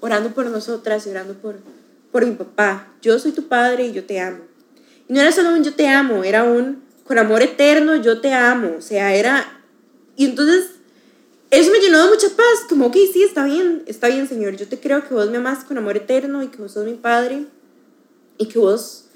[0.00, 1.56] orando por nosotras y orando por,
[2.12, 2.92] por mi papá.
[3.02, 4.40] Yo soy tu padre y yo te amo.
[5.08, 8.32] Y no era solo un yo te amo, era un con amor eterno yo te
[8.32, 8.74] amo.
[8.78, 9.62] O sea, era...
[10.16, 10.66] Y entonces
[11.50, 14.68] eso me llenó de mucha paz, como, ok, sí, está bien, está bien, Señor, yo
[14.68, 17.46] te creo que vos me amas con amor eterno y que vos sos mi Padre
[18.36, 19.06] y que vos,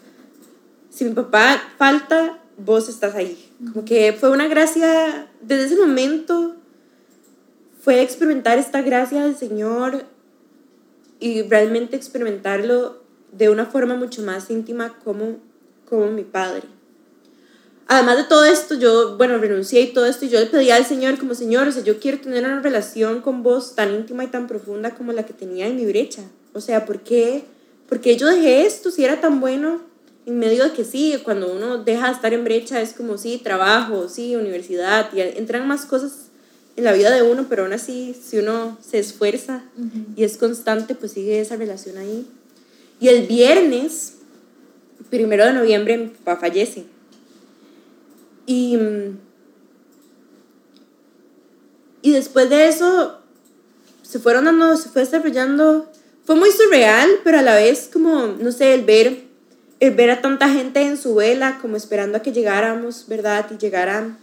[0.88, 3.51] si mi papá falta, vos estás ahí.
[3.66, 6.56] Como que fue una gracia, desde ese momento
[7.80, 10.04] fue experimentar esta gracia del Señor
[11.20, 13.02] y realmente experimentarlo
[13.32, 15.36] de una forma mucho más íntima como,
[15.88, 16.66] como mi Padre
[17.92, 20.86] además de todo esto, yo, bueno, renuncié y todo esto, y yo le pedí al
[20.86, 24.28] Señor como, Señor, o sea, yo quiero tener una relación con vos tan íntima y
[24.28, 26.22] tan profunda como la que tenía en mi brecha.
[26.54, 27.44] O sea, ¿por qué?
[27.88, 29.82] Porque yo dejé esto si era tan bueno
[30.26, 33.40] en medio de que sí, cuando uno deja de estar en brecha es como, sí,
[33.42, 36.30] trabajo, sí, universidad, y entran más cosas
[36.76, 39.64] en la vida de uno, pero aún así, si uno se esfuerza
[40.16, 42.26] y es constante, pues sigue esa relación ahí.
[43.00, 44.14] Y el viernes,
[45.10, 46.84] primero de noviembre, mi papá fallece.
[48.46, 48.78] Y,
[52.00, 53.18] y después de eso,
[54.02, 55.90] se fueron dando, se fue desarrollando,
[56.24, 59.31] fue muy surreal, pero a la vez como, no sé, el ver,
[59.90, 63.46] ver a tanta gente en su vela, como esperando a que llegáramos, ¿verdad?
[63.50, 64.16] Y llegara,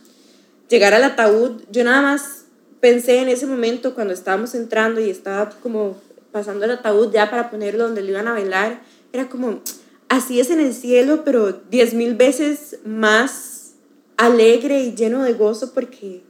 [0.70, 1.64] llegar al ataúd.
[1.70, 2.46] Yo nada más
[2.80, 5.98] pensé en ese momento cuando estábamos entrando y estaba como
[6.32, 8.82] pasando el ataúd ya para ponerlo donde le iban a velar,
[9.12, 9.62] era como,
[10.08, 13.74] así es en el cielo, pero diez mil veces más
[14.18, 16.22] alegre y lleno de gozo porque,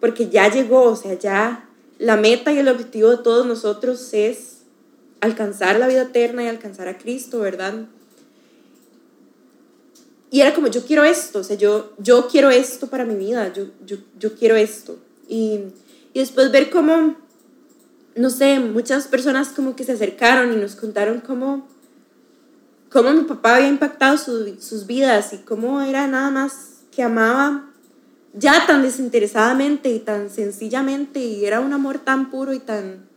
[0.00, 1.68] porque ya llegó, o sea, ya
[1.98, 4.58] la meta y el objetivo de todos nosotros es
[5.20, 7.86] alcanzar la vida eterna y alcanzar a Cristo, ¿verdad?
[10.34, 13.52] Y era como, yo quiero esto, o sea, yo, yo quiero esto para mi vida,
[13.52, 14.98] yo, yo, yo quiero esto.
[15.28, 15.60] Y,
[16.12, 17.14] y después ver cómo,
[18.16, 21.68] no sé, muchas personas como que se acercaron y nos contaron cómo,
[22.90, 27.70] cómo mi papá había impactado sus vidas y cómo era nada más que amaba
[28.32, 33.08] ya tan desinteresadamente y tan sencillamente y era un amor tan puro y tan...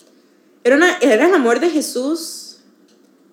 [0.64, 2.47] Era, una, era el amor de Jesús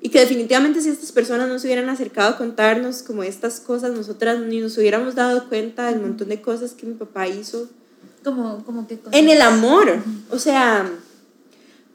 [0.04, 3.92] y que definitivamente si estas personas no se hubieran acercado a contarnos como estas cosas,
[3.92, 7.70] nosotras ni nos hubiéramos dado cuenta del montón de cosas que mi papá hizo
[8.22, 10.02] Como, como que En el amor.
[10.30, 10.86] O sea,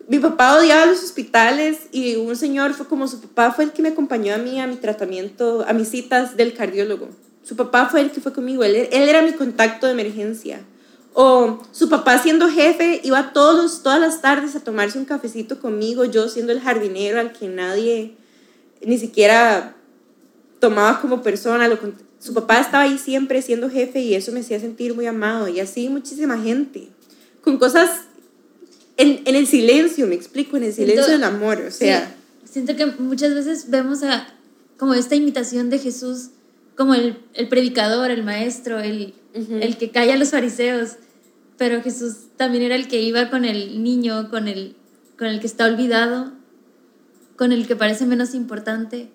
[0.08, 3.84] mi papá odiaba los hospitales y un señor fue como su papá fue el que
[3.84, 7.10] me acompañó a mí a mi tratamiento, a mis citas del cardiólogo.
[7.44, 10.62] Su papá fue el que fue conmigo, él, él era mi contacto de emergencia.
[11.14, 16.06] O su papá siendo jefe iba todos, todas las tardes a tomarse un cafecito conmigo,
[16.06, 18.16] yo siendo el jardinero al que nadie
[18.82, 19.76] ni siquiera
[20.60, 21.68] tomaba como persona.
[21.68, 21.78] Lo,
[22.20, 25.48] su papá estaba ahí siempre siendo jefe y eso me hacía sentir muy amado.
[25.48, 26.88] Y así muchísima gente,
[27.42, 27.90] con cosas
[28.98, 31.62] en, en el silencio, me explico, en el silencio del amor.
[31.68, 34.28] O sea, siento que muchas veces vemos a
[34.78, 36.30] como esta imitación de Jesús
[36.76, 40.98] como el, el predicador, el maestro, el, el que calla a los fariseos,
[41.58, 44.76] pero Jesús también era el que iba con el niño, con el,
[45.18, 46.32] con el que está olvidado,
[47.36, 49.10] con el que parece menos importante.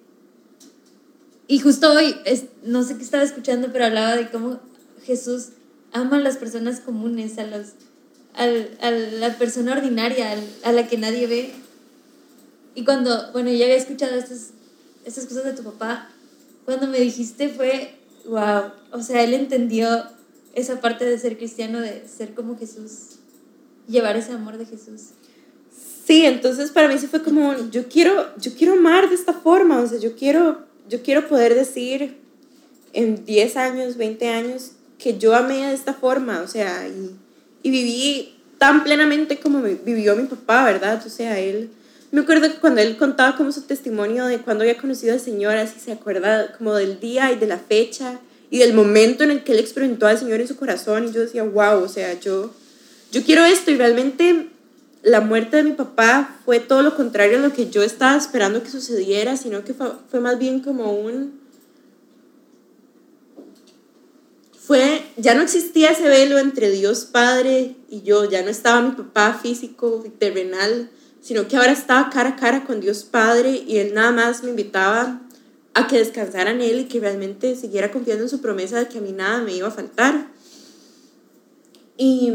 [1.46, 4.60] Y justo hoy, es, no sé qué estaba escuchando, pero hablaba de cómo
[5.04, 5.48] Jesús
[5.92, 7.68] ama a las personas comunes, a, los,
[8.34, 11.52] a la persona ordinaria, a la que nadie ve.
[12.74, 14.50] Y cuando, bueno, ya había escuchado estas,
[15.04, 16.08] estas cosas de tu papá,
[16.64, 17.94] cuando me dijiste fue,
[18.26, 20.04] wow, o sea, él entendió
[20.54, 23.18] esa parte de ser cristiano, de ser como Jesús,
[23.88, 25.10] llevar ese amor de Jesús.
[26.06, 29.80] Sí, entonces para mí sí fue como, yo quiero, yo quiero amar de esta forma,
[29.80, 32.16] o sea, yo quiero, yo quiero poder decir
[32.92, 37.16] en 10 años, 20 años, que yo amé de esta forma, o sea, y,
[37.62, 41.02] y viví tan plenamente como vivió mi papá, ¿verdad?
[41.04, 41.70] O sea, él
[42.14, 45.56] me acuerdo que cuando él contaba como su testimonio de cuando había conocido al Señor,
[45.56, 48.20] así se acuerda como del día y de la fecha
[48.50, 51.22] y del momento en el que él experimentó al Señor en su corazón y yo
[51.22, 52.52] decía, wow, o sea, yo,
[53.10, 54.46] yo quiero esto y realmente
[55.02, 58.62] la muerte de mi papá fue todo lo contrario a lo que yo estaba esperando
[58.62, 61.40] que sucediera, sino que fue, fue más bien como un...
[64.56, 68.92] Fue, ya no existía ese velo entre Dios Padre y yo, ya no estaba mi
[68.92, 70.90] papá físico y terrenal,
[71.24, 74.50] sino que ahora estaba cara a cara con Dios Padre y Él nada más me
[74.50, 75.22] invitaba
[75.72, 78.98] a que descansara en Él y que realmente siguiera confiando en su promesa de que
[78.98, 80.28] a mí nada me iba a faltar.
[81.96, 82.30] Y,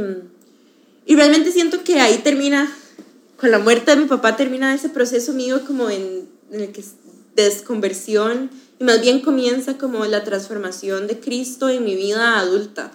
[1.06, 2.68] y realmente siento que ahí termina,
[3.38, 6.84] con la muerte de mi papá termina ese proceso mío como en, en el que
[7.36, 8.50] desconversión
[8.80, 12.92] y más bien comienza como la transformación de Cristo en mi vida adulta.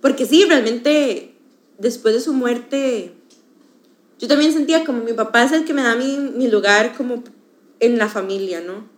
[0.00, 1.34] Porque sí, realmente
[1.76, 3.12] después de su muerte
[4.22, 7.24] yo también sentía como mi papá es el que me da mi, mi lugar como
[7.80, 8.88] en la familia, ¿no?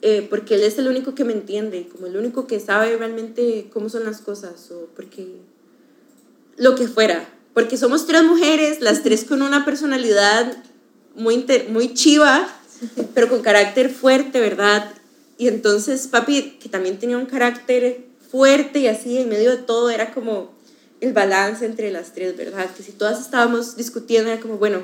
[0.00, 3.68] Eh, porque él es el único que me entiende, como el único que sabe realmente
[3.72, 5.26] cómo son las cosas, o porque
[6.56, 7.28] lo que fuera.
[7.52, 10.56] Porque somos tres mujeres, las tres con una personalidad
[11.16, 12.48] muy, muy chiva,
[13.12, 14.88] pero con carácter fuerte, ¿verdad?
[15.36, 19.90] Y entonces papi, que también tenía un carácter fuerte y así, en medio de todo,
[19.90, 20.53] era como
[21.00, 22.70] el balance entre las tres, ¿verdad?
[22.74, 24.82] Que si todas estábamos discutiendo era como, bueno,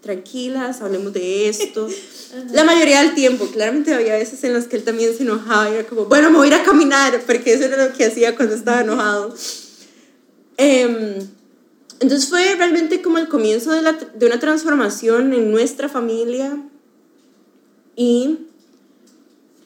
[0.00, 1.88] tranquilas, hablemos de esto.
[2.52, 5.74] La mayoría del tiempo, claramente había veces en las que él también se enojaba y
[5.74, 8.36] era como, bueno, me voy a ir a caminar, porque eso era lo que hacía
[8.36, 9.34] cuando estaba enojado.
[10.56, 11.18] Em,
[12.00, 16.56] entonces fue realmente como el comienzo de, la, de una transformación en nuestra familia
[17.96, 18.47] y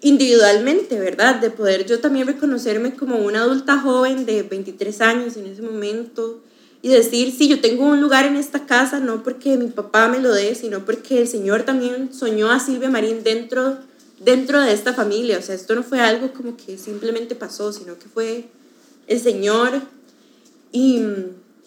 [0.03, 1.37] individualmente, ¿verdad?
[1.37, 6.41] De poder yo también reconocerme como una adulta joven de 23 años en ese momento
[6.83, 10.19] y decir, sí, yo tengo un lugar en esta casa, no porque mi papá me
[10.19, 13.79] lo dé, sino porque el Señor también soñó a Silvia Marín dentro,
[14.19, 15.39] dentro de esta familia.
[15.39, 18.47] O sea, esto no fue algo como que simplemente pasó, sino que fue
[19.07, 19.81] el Señor.
[20.73, 21.01] Y,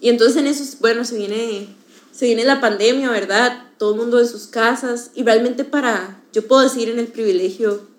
[0.02, 1.70] y entonces en eso, bueno, se viene,
[2.12, 3.64] se viene la pandemia, ¿verdad?
[3.78, 7.95] Todo el mundo de sus casas y realmente para, yo puedo decir en el privilegio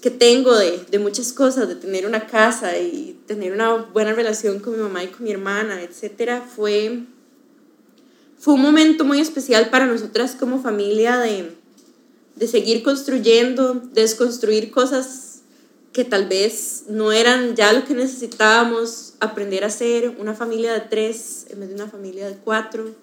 [0.00, 4.58] que tengo de, de, muchas cosas, de tener una casa y tener una buena relación
[4.60, 7.02] con mi mamá y con mi hermana, etcétera, fue,
[8.38, 11.52] fue un momento muy especial para nosotras como familia de,
[12.34, 15.42] de seguir construyendo, desconstruir cosas
[15.92, 20.80] que tal vez no eran ya lo que necesitábamos aprender a hacer, una familia de
[20.80, 22.94] tres en vez de una familia de cuatro,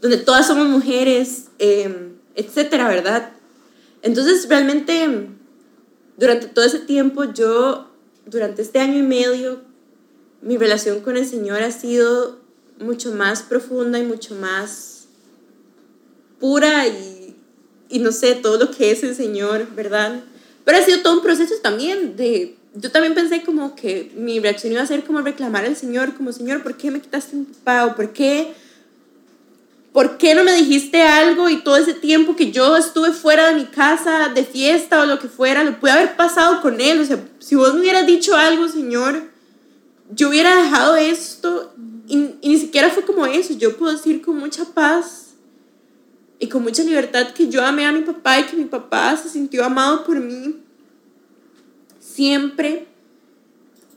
[0.00, 3.32] donde todas somos mujeres, eh, etcétera, ¿verdad?
[4.02, 5.37] Entonces realmente
[6.18, 7.88] durante todo ese tiempo yo,
[8.26, 9.60] durante este año y medio,
[10.42, 12.40] mi relación con el Señor ha sido
[12.80, 15.06] mucho más profunda y mucho más
[16.38, 17.36] pura y,
[17.88, 20.20] y no sé, todo lo que es el Señor, ¿verdad?
[20.64, 22.56] Pero ha sido todo un proceso también de...
[22.74, 26.32] Yo también pensé como que mi reacción iba a ser como reclamar al Señor, como
[26.32, 27.86] Señor, ¿por qué me quitaste un papá?
[27.86, 28.52] ¿O por qué
[29.92, 33.54] ¿por qué no me dijiste algo y todo ese tiempo que yo estuve fuera de
[33.54, 37.00] mi casa, de fiesta o lo que fuera, lo pude haber pasado con él?
[37.00, 39.22] O sea, si vos me hubieras dicho algo, Señor,
[40.10, 41.72] yo hubiera dejado esto
[42.06, 43.54] y, y ni siquiera fue como eso.
[43.54, 45.34] Yo puedo decir con mucha paz
[46.38, 49.28] y con mucha libertad que yo amé a mi papá y que mi papá se
[49.28, 50.56] sintió amado por mí
[52.18, 52.87] siempre.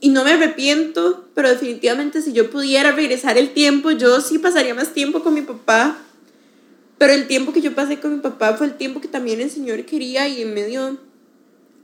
[0.04, 4.74] Y no me arrepiento, pero definitivamente si yo pudiera regresar el tiempo, yo sí pasaría
[4.74, 5.96] más tiempo con mi papá.
[6.98, 9.48] Pero el tiempo que yo pasé con mi papá fue el tiempo que también el
[9.48, 10.98] Señor quería y en medio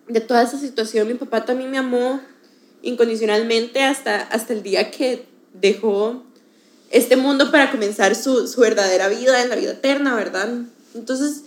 [0.09, 2.21] de toda esa situación mi papá también me amó
[2.83, 5.25] incondicionalmente hasta, hasta el día que
[5.55, 6.25] dejó
[6.91, 10.49] este mundo para comenzar su, su verdadera vida en la vida eterna, ¿verdad?
[10.93, 11.45] Entonces,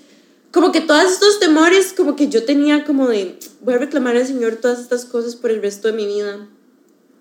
[0.51, 4.25] como que todos estos temores, como que yo tenía como de, voy a reclamar al
[4.25, 6.47] Señor todas estas cosas por el resto de mi vida,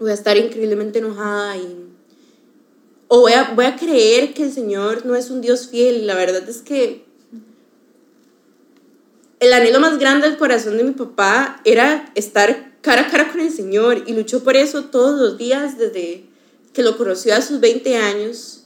[0.01, 1.87] voy a estar increíblemente enojada y...
[3.13, 6.07] O voy a, voy a creer que el Señor no es un Dios fiel.
[6.07, 7.05] La verdad es que
[9.41, 13.41] el anhelo más grande del corazón de mi papá era estar cara a cara con
[13.41, 16.25] el Señor y luchó por eso todos los días desde
[16.73, 18.65] que lo conoció a sus 20 años,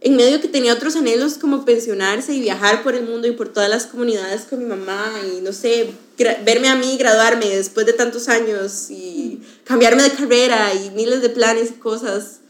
[0.00, 3.48] en medio que tenía otros anhelos como pensionarse y viajar por el mundo y por
[3.48, 5.90] todas las comunidades con mi mamá y no sé,
[6.44, 9.35] verme a mí graduarme después de tantos años y
[9.66, 12.40] cambiarme de carrera y miles de planes y cosas.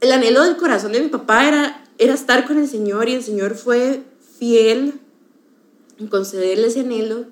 [0.00, 3.22] El anhelo del corazón de mi papá era, era estar con el Señor y el
[3.22, 4.02] Señor fue
[4.38, 4.94] fiel
[5.98, 7.26] en concederle ese anhelo.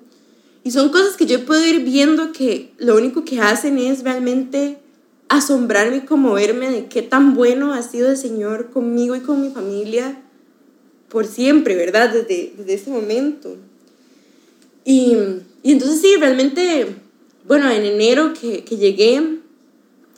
[0.63, 4.79] Y son cosas que yo puedo ir viendo que lo único que hacen es realmente
[5.29, 9.51] asombrarme y conmoverme de qué tan bueno ha sido el Señor conmigo y con mi
[9.51, 10.21] familia
[11.09, 12.11] por siempre, ¿verdad?
[12.11, 13.57] Desde, desde ese momento.
[14.83, 15.15] Y,
[15.63, 16.95] y, entonces sí, realmente,
[17.47, 19.39] bueno, en enero que, que llegué,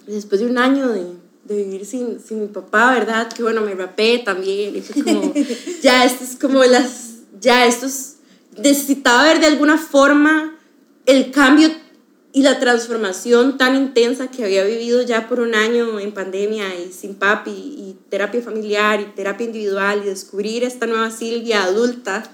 [0.05, 1.05] después de un año de,
[1.43, 3.31] de vivir sin, sin, mi papá, ¿verdad?
[3.31, 5.33] Que bueno, me rapé también, y fue como,
[5.81, 8.17] ya, esto es como las, ya, esto es,
[8.57, 10.57] necesitaba ver de alguna forma
[11.05, 11.69] el cambio
[12.33, 16.91] y la transformación tan intensa que había vivido ya por un año en pandemia y
[16.91, 22.31] sin papi y terapia familiar y terapia individual y descubrir esta nueva Silvia adulta.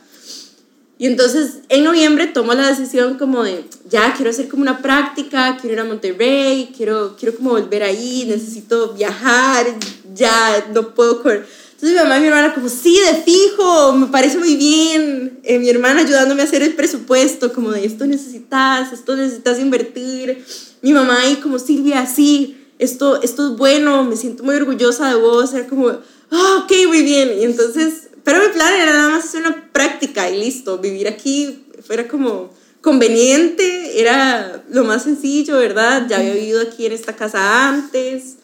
[1.03, 5.57] Y entonces en noviembre tomo la decisión como de, ya quiero hacer como una práctica,
[5.59, 9.65] quiero ir a Monterrey, quiero, quiero como volver ahí, necesito viajar,
[10.13, 11.45] ya no puedo correr
[11.83, 15.39] entonces mi mamá y mi hermana como, sí, de fijo, me parece muy bien.
[15.43, 20.45] Eh, mi hermana ayudándome a hacer el presupuesto, como de esto necesitas, esto necesitas invertir.
[20.81, 25.15] Mi mamá ahí como, Silvia, sí, esto, esto es bueno, me siento muy orgullosa de
[25.15, 25.53] vos.
[25.53, 25.97] Era como,
[26.33, 27.31] ah, ok, muy bien.
[27.39, 31.65] Y entonces, pero mi plan era nada más hacer una práctica y listo, vivir aquí
[31.85, 32.51] fuera como
[32.81, 36.07] conveniente, era lo más sencillo, ¿verdad?
[36.09, 38.37] Ya había vivido aquí en esta casa antes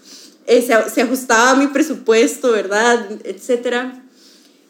[0.49, 3.07] eh, se, ajustaba a mi presupuesto, ¿verdad?
[3.23, 4.03] Etcétera.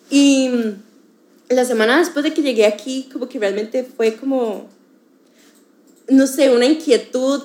[0.09, 0.51] Y
[1.47, 4.67] la semana después de que llegué aquí, como que realmente fue como,
[6.09, 7.43] no sé, una inquietud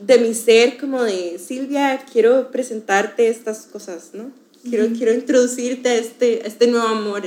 [0.00, 4.32] de mi ser, como de, Silvia, quiero presentarte estas cosas, ¿no?
[4.68, 7.22] Quiero, quiero introducirte a este, a este nuevo amor.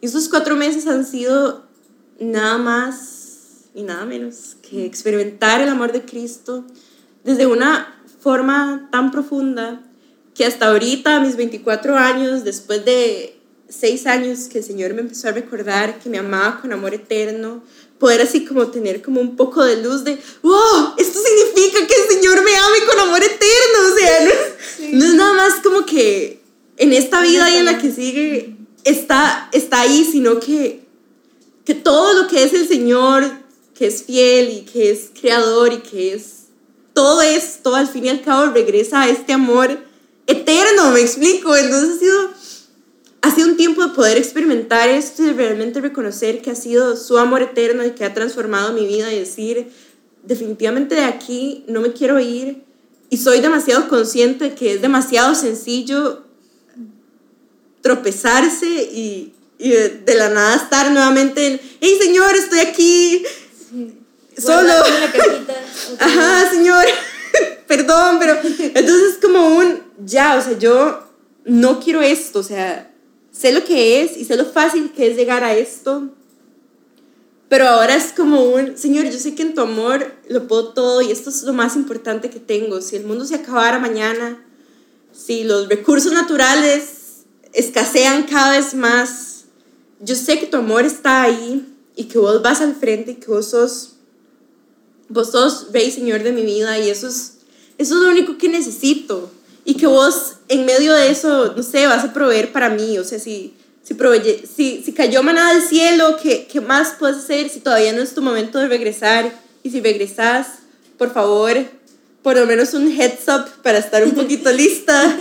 [0.00, 1.64] Y esos cuatro meses han sido
[2.18, 3.20] nada más
[3.74, 6.64] y nada menos que experimentar el amor de Cristo
[7.24, 9.82] desde una forma tan profunda
[10.34, 13.36] que hasta ahorita, a mis 24 años, después de
[13.68, 17.62] seis años que el Señor me empezó a recordar que me amaba con amor eterno,
[17.98, 22.08] poder así como tener como un poco de luz de, wow, esto significa que el
[22.08, 24.24] Señor me ame con amor eterno, o sea,
[24.92, 26.39] no, es nada más como que
[26.80, 30.80] en esta vida y en la que sigue está, está ahí, sino que,
[31.66, 33.30] que todo lo que es el Señor,
[33.74, 36.46] que es fiel y que es creador y que es
[36.94, 39.78] todo esto, al fin y al cabo regresa a este amor
[40.26, 41.54] eterno, me explico.
[41.54, 42.30] Entonces ha sido,
[43.20, 47.18] ha sido un tiempo de poder experimentar esto y realmente reconocer que ha sido su
[47.18, 49.70] amor eterno y que ha transformado mi vida y decir,
[50.22, 52.64] definitivamente de aquí no me quiero ir
[53.10, 56.29] y soy demasiado consciente de que es demasiado sencillo
[57.82, 63.24] tropezarse y, y de, la nada estar nuevamente en, hey señor, estoy aquí.
[64.38, 64.72] Solo.
[65.98, 66.84] Ajá, señor.
[67.66, 71.04] Perdón, pero entonces como un, ya, o sea, yo
[71.44, 72.90] no quiero esto, o sea,
[73.30, 76.10] sé lo que es y sé lo fácil que es llegar a esto,
[77.48, 81.02] pero ahora es como un, Señor, yo sé que en tu amor lo puedo todo
[81.02, 82.80] y esto es lo más importante que tengo.
[82.80, 84.44] Si el mundo se acabara mañana,
[85.12, 86.99] si los recursos naturales
[87.52, 89.44] escasean cada vez más,
[90.00, 91.66] yo sé que tu amor está ahí
[91.96, 93.94] y que vos vas al frente y que vos sos,
[95.08, 97.38] vos sos Rey Señor de mi vida y eso es,
[97.78, 99.30] eso es lo único que necesito
[99.64, 103.04] y que vos en medio de eso, no sé, vas a proveer para mí, o
[103.04, 103.94] sea, si, si,
[104.56, 108.14] si, si cayó manada del cielo, ¿qué, ¿qué más puedes hacer si todavía no es
[108.14, 109.32] tu momento de regresar?
[109.62, 110.46] Y si regresas,
[110.96, 111.56] por favor,
[112.22, 115.18] por lo menos un heads up para estar un poquito lista.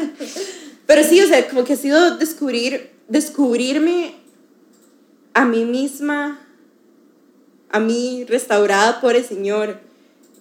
[0.89, 4.15] Pero sí, o sea, como que ha sido descubrir, descubrirme
[5.35, 6.39] a mí misma,
[7.69, 9.81] a mí restaurada por el Señor.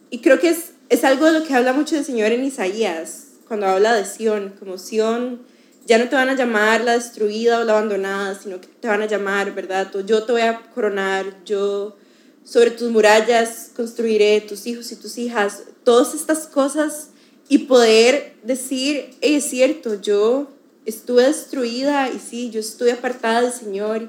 [0.09, 3.27] Y creo que es, es algo de lo que habla mucho el Señor en Isaías,
[3.47, 5.43] cuando habla de Sión, como Sión,
[5.85, 9.03] ya no te van a llamar la destruida o la abandonada, sino que te van
[9.03, 9.93] a llamar, ¿verdad?
[10.07, 11.95] Yo te voy a coronar, yo
[12.43, 17.11] sobre tus murallas construiré tus hijos y tus hijas, todas estas cosas
[17.49, 20.49] y poder decir, es cierto, yo
[20.85, 24.09] estuve destruida y sí, yo estuve apartada del Señor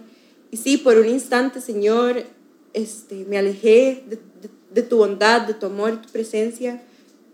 [0.51, 2.23] y sí, por un instante, Señor,
[2.73, 4.03] este, me alejé
[4.73, 6.81] de, tu bondad, de tu amor, de tu presencia,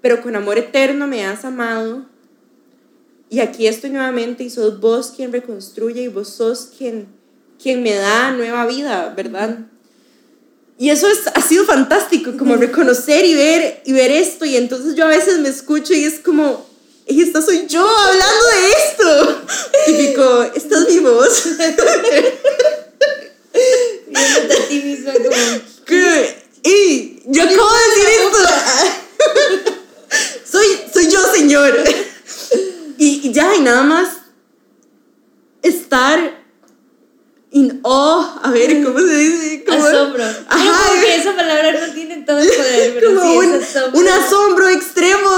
[0.02, 2.06] pero con amor eterno me has amado
[3.30, 7.08] y aquí estoy nuevamente y sos vos quien reconstruye y vos sos quien,
[7.62, 9.68] quien me da nueva vida, ¿verdad?
[10.78, 14.44] Y eso es, ha sido fantástico, como reconocer y ver, y ver esto.
[14.46, 16.68] Y entonces yo a veces me escucho y es como,
[17.06, 19.42] esta soy yo hablando de esto.
[19.86, 21.44] Típico, esta es mi voz.
[24.08, 25.62] Viéndote a ti mismo como...
[25.86, 26.44] ¿Qué?
[26.64, 27.22] ¡Ey!
[27.26, 28.40] Yo acabo de decir esto.
[30.46, 31.84] soy, soy yo, señor.
[32.98, 34.10] Y, y ya, y nada más
[35.62, 36.45] estar
[37.56, 39.64] in awe, a ver, ¿cómo se dice?
[39.64, 40.24] Como, Asombro.
[40.24, 40.90] Ajá.
[40.90, 44.02] Como que esa palabra no tiene todo el poder, pero como sí un, es asombro.
[44.02, 45.30] un asombro extremo,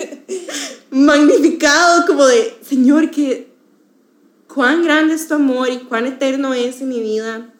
[0.90, 3.52] magnificado, como de, Señor, que
[4.52, 7.54] cuán grande es tu amor y cuán eterno es en mi vida.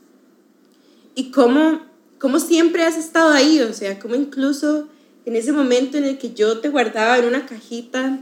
[1.15, 1.83] Y cómo,
[2.19, 4.89] cómo siempre has estado ahí, o sea, cómo incluso
[5.25, 8.19] en ese momento en el que yo te guardaba en una cajita,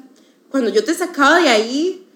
[0.51, 2.07] cuando yo te sacaba de ahí,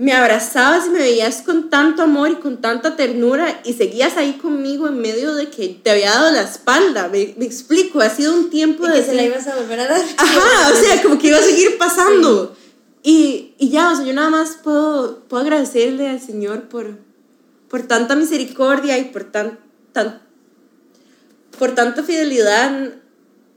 [0.00, 4.32] me abrazabas y me veías con tanto amor y con tanta ternura y seguías ahí
[4.32, 7.08] conmigo en medio de que te había dado la espalda.
[7.08, 8.94] Me, me explico, ha sido un tiempo Y de...
[8.94, 10.00] que se la ibas a volver a dar.
[10.16, 12.56] Ajá, o sea, como que iba a seguir pasando.
[13.02, 16.96] Y, y ya, o sea, yo nada más puedo, puedo agradecerle al Señor por,
[17.68, 19.58] por tanta misericordia y por, tan,
[19.92, 20.22] tan,
[21.58, 22.94] por tanta fidelidad,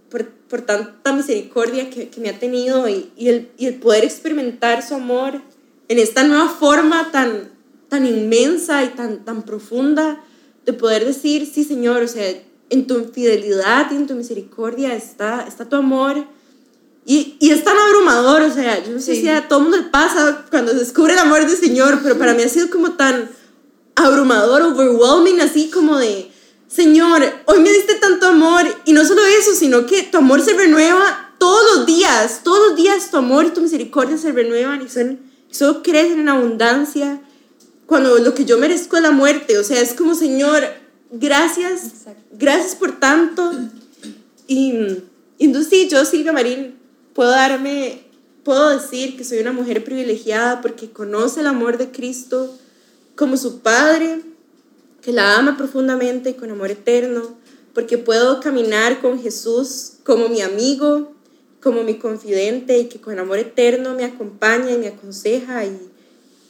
[0.10, 4.04] por, por tanta misericordia que, que me ha tenido y, y, el, y el poder
[4.04, 5.42] experimentar su amor
[5.88, 7.52] en esta nueva forma tan,
[7.90, 10.24] tan inmensa y tan, tan profunda
[10.66, 12.26] de poder decir, sí, Señor, o sea,
[12.70, 16.26] en tu fidelidad y en tu misericordia está, está tu amor.
[17.06, 19.22] Y, y es tan abrumador, o sea, yo no sé Sí.
[19.24, 22.34] si a todo mundo le pasa cuando se descubre el amor del Señor, pero para
[22.34, 23.30] mí ha sido como tan
[23.96, 26.32] abrumador, overwhelming, así como de,
[26.68, 30.54] Señor, hoy me diste tanto amor, y no solo eso, sino que tu amor se
[30.54, 34.88] renueva todos los días, todos los días tu amor y tu misericordia se renuevan y
[34.90, 35.20] son,
[35.54, 37.22] solo crecen en abundancia,
[37.86, 40.64] cuando lo que yo merezco es la muerte, o sea, es como, Señor,
[41.12, 42.24] gracias, Exacto.
[42.32, 43.52] gracias por tanto,
[44.48, 44.74] y,
[45.38, 46.76] y entonces sí, yo, Silvia Marín,
[47.14, 48.04] puedo darme,
[48.44, 52.58] puedo decir que soy una mujer privilegiada porque conoce el amor de Cristo
[53.16, 54.22] como su Padre,
[55.02, 57.36] que la ama profundamente y con amor eterno,
[57.74, 61.13] porque puedo caminar con Jesús como mi amigo,
[61.64, 65.80] como mi confidente y que con amor eterno me acompaña y me aconseja y,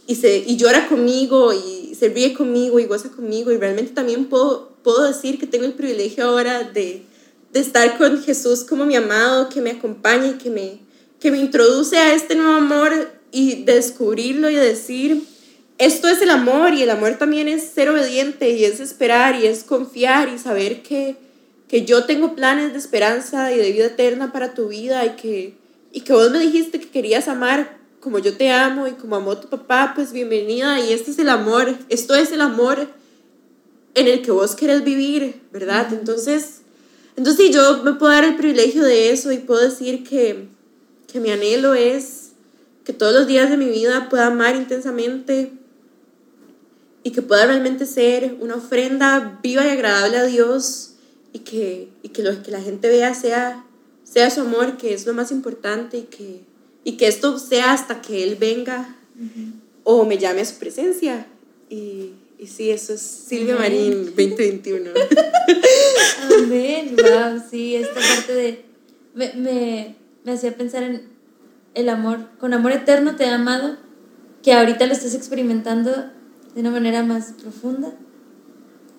[0.07, 3.51] y, se, y llora conmigo y se ríe conmigo y goza conmigo.
[3.51, 7.03] Y realmente también puedo, puedo decir que tengo el privilegio ahora de,
[7.51, 10.79] de estar con Jesús como mi amado, que me acompaña y que me,
[11.19, 12.91] que me introduce a este nuevo amor
[13.31, 15.23] y descubrirlo y decir,
[15.77, 19.45] esto es el amor y el amor también es ser obediente y es esperar y
[19.45, 21.17] es confiar y saber que,
[21.67, 25.57] que yo tengo planes de esperanza y de vida eterna para tu vida y que,
[25.91, 29.37] y que vos me dijiste que querías amar como yo te amo y como amó
[29.37, 32.89] tu papá, pues bienvenida y este es el amor, esto es el amor
[33.95, 35.93] en el que vos querés vivir, ¿verdad?
[35.93, 36.61] Entonces,
[37.15, 40.47] entonces sí, yo me puedo dar el privilegio de eso y puedo decir que,
[41.11, 42.31] que mi anhelo es
[42.83, 45.53] que todos los días de mi vida pueda amar intensamente
[47.03, 50.92] y que pueda realmente ser una ofrenda viva y agradable a Dios
[51.33, 53.65] y que, y que lo que la gente vea sea,
[54.03, 56.41] sea su amor, que es lo más importante y que,
[56.83, 58.95] y que esto sea hasta que Él venga
[59.83, 61.25] o me llame a su presencia.
[61.69, 63.55] Y, y sí, eso es Silvia.
[63.55, 64.91] Marín 2021.
[66.43, 68.65] Amén, wow, sí, esta parte de...
[69.15, 71.07] Me, me, me hacía pensar en
[71.73, 73.77] el amor, con amor eterno te he amado,
[74.43, 75.91] que ahorita lo estás experimentando
[76.53, 77.93] de una manera más profunda,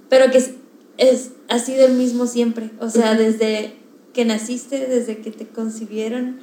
[0.09, 0.64] pero que
[0.98, 3.74] es, ha sido el mismo siempre, o sea, desde
[4.12, 6.36] que naciste, desde que te concibieron,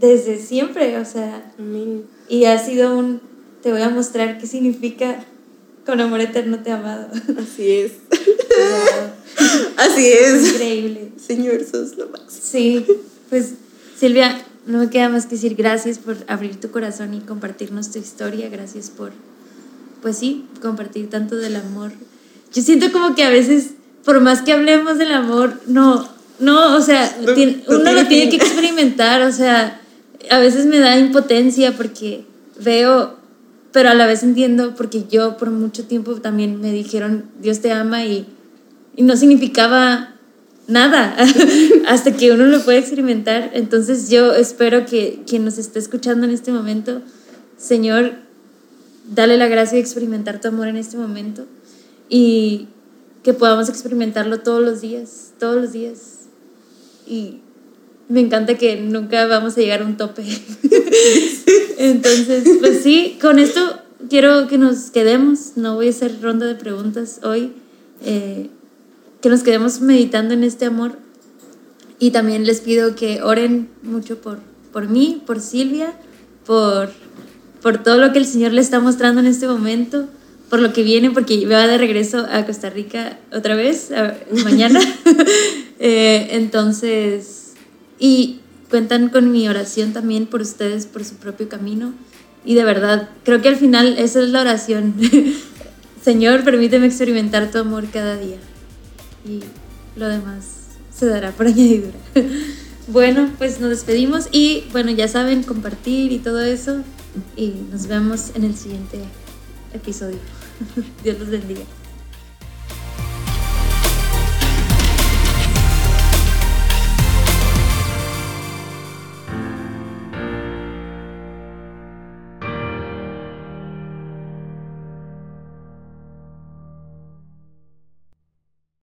[0.00, 2.04] desde siempre, o sea, Amén.
[2.28, 3.20] y ha sido un,
[3.62, 5.24] te voy a mostrar qué significa
[5.86, 7.08] con amor eterno te he amado.
[7.38, 7.92] Así es.
[8.10, 9.10] Wow,
[9.76, 10.54] Así es.
[10.54, 11.12] increíble.
[11.16, 12.42] Señor, sos lo máximo.
[12.42, 12.86] Sí,
[13.28, 13.54] pues
[13.96, 17.98] Silvia, no me queda más que decir gracias por abrir tu corazón y compartirnos tu
[17.98, 19.12] historia, gracias por,
[20.02, 21.92] pues sí, compartir tanto del amor.
[22.52, 23.72] Yo siento como que a veces,
[24.04, 26.08] por más que hablemos del amor, no,
[26.40, 29.80] no, o sea, uno lo tiene que experimentar, o sea,
[30.30, 32.24] a veces me da impotencia porque
[32.58, 33.16] veo,
[33.72, 37.72] pero a la vez entiendo, porque yo por mucho tiempo también me dijeron, Dios te
[37.72, 38.26] ama y,
[38.96, 40.14] y no significaba
[40.66, 41.16] nada
[41.86, 43.50] hasta que uno lo puede experimentar.
[43.54, 47.02] Entonces yo espero que quien nos esté escuchando en este momento,
[47.56, 48.12] Señor,
[49.08, 51.46] dale la gracia de experimentar tu amor en este momento
[52.10, 52.68] y
[53.22, 56.26] que podamos experimentarlo todos los días, todos los días.
[57.06, 57.38] Y
[58.08, 60.24] me encanta que nunca vamos a llegar a un tope.
[61.78, 63.60] Entonces, pues sí, con esto
[64.10, 65.52] quiero que nos quedemos.
[65.56, 67.52] No voy a hacer ronda de preguntas hoy.
[68.04, 68.50] Eh,
[69.20, 70.92] que nos quedemos meditando en este amor.
[71.98, 74.38] Y también les pido que oren mucho por,
[74.72, 75.92] por mí, por Silvia,
[76.46, 76.90] por,
[77.60, 80.08] por todo lo que el Señor le está mostrando en este momento,
[80.50, 83.90] por lo que viene, porque va de regreso a Costa Rica otra vez,
[84.44, 84.80] mañana.
[85.82, 87.54] Eh, entonces,
[87.98, 91.94] y cuentan con mi oración también por ustedes, por su propio camino.
[92.44, 94.94] Y de verdad, creo que al final esa es la oración.
[96.04, 98.36] Señor, permíteme experimentar tu amor cada día
[99.26, 99.40] y
[99.98, 100.44] lo demás
[100.94, 101.96] se dará por añadidura.
[102.88, 106.82] bueno, pues nos despedimos y bueno, ya saben, compartir y todo eso
[107.36, 108.98] y nos vemos en el siguiente
[109.72, 110.18] episodio.
[111.02, 111.62] Dios los bendiga.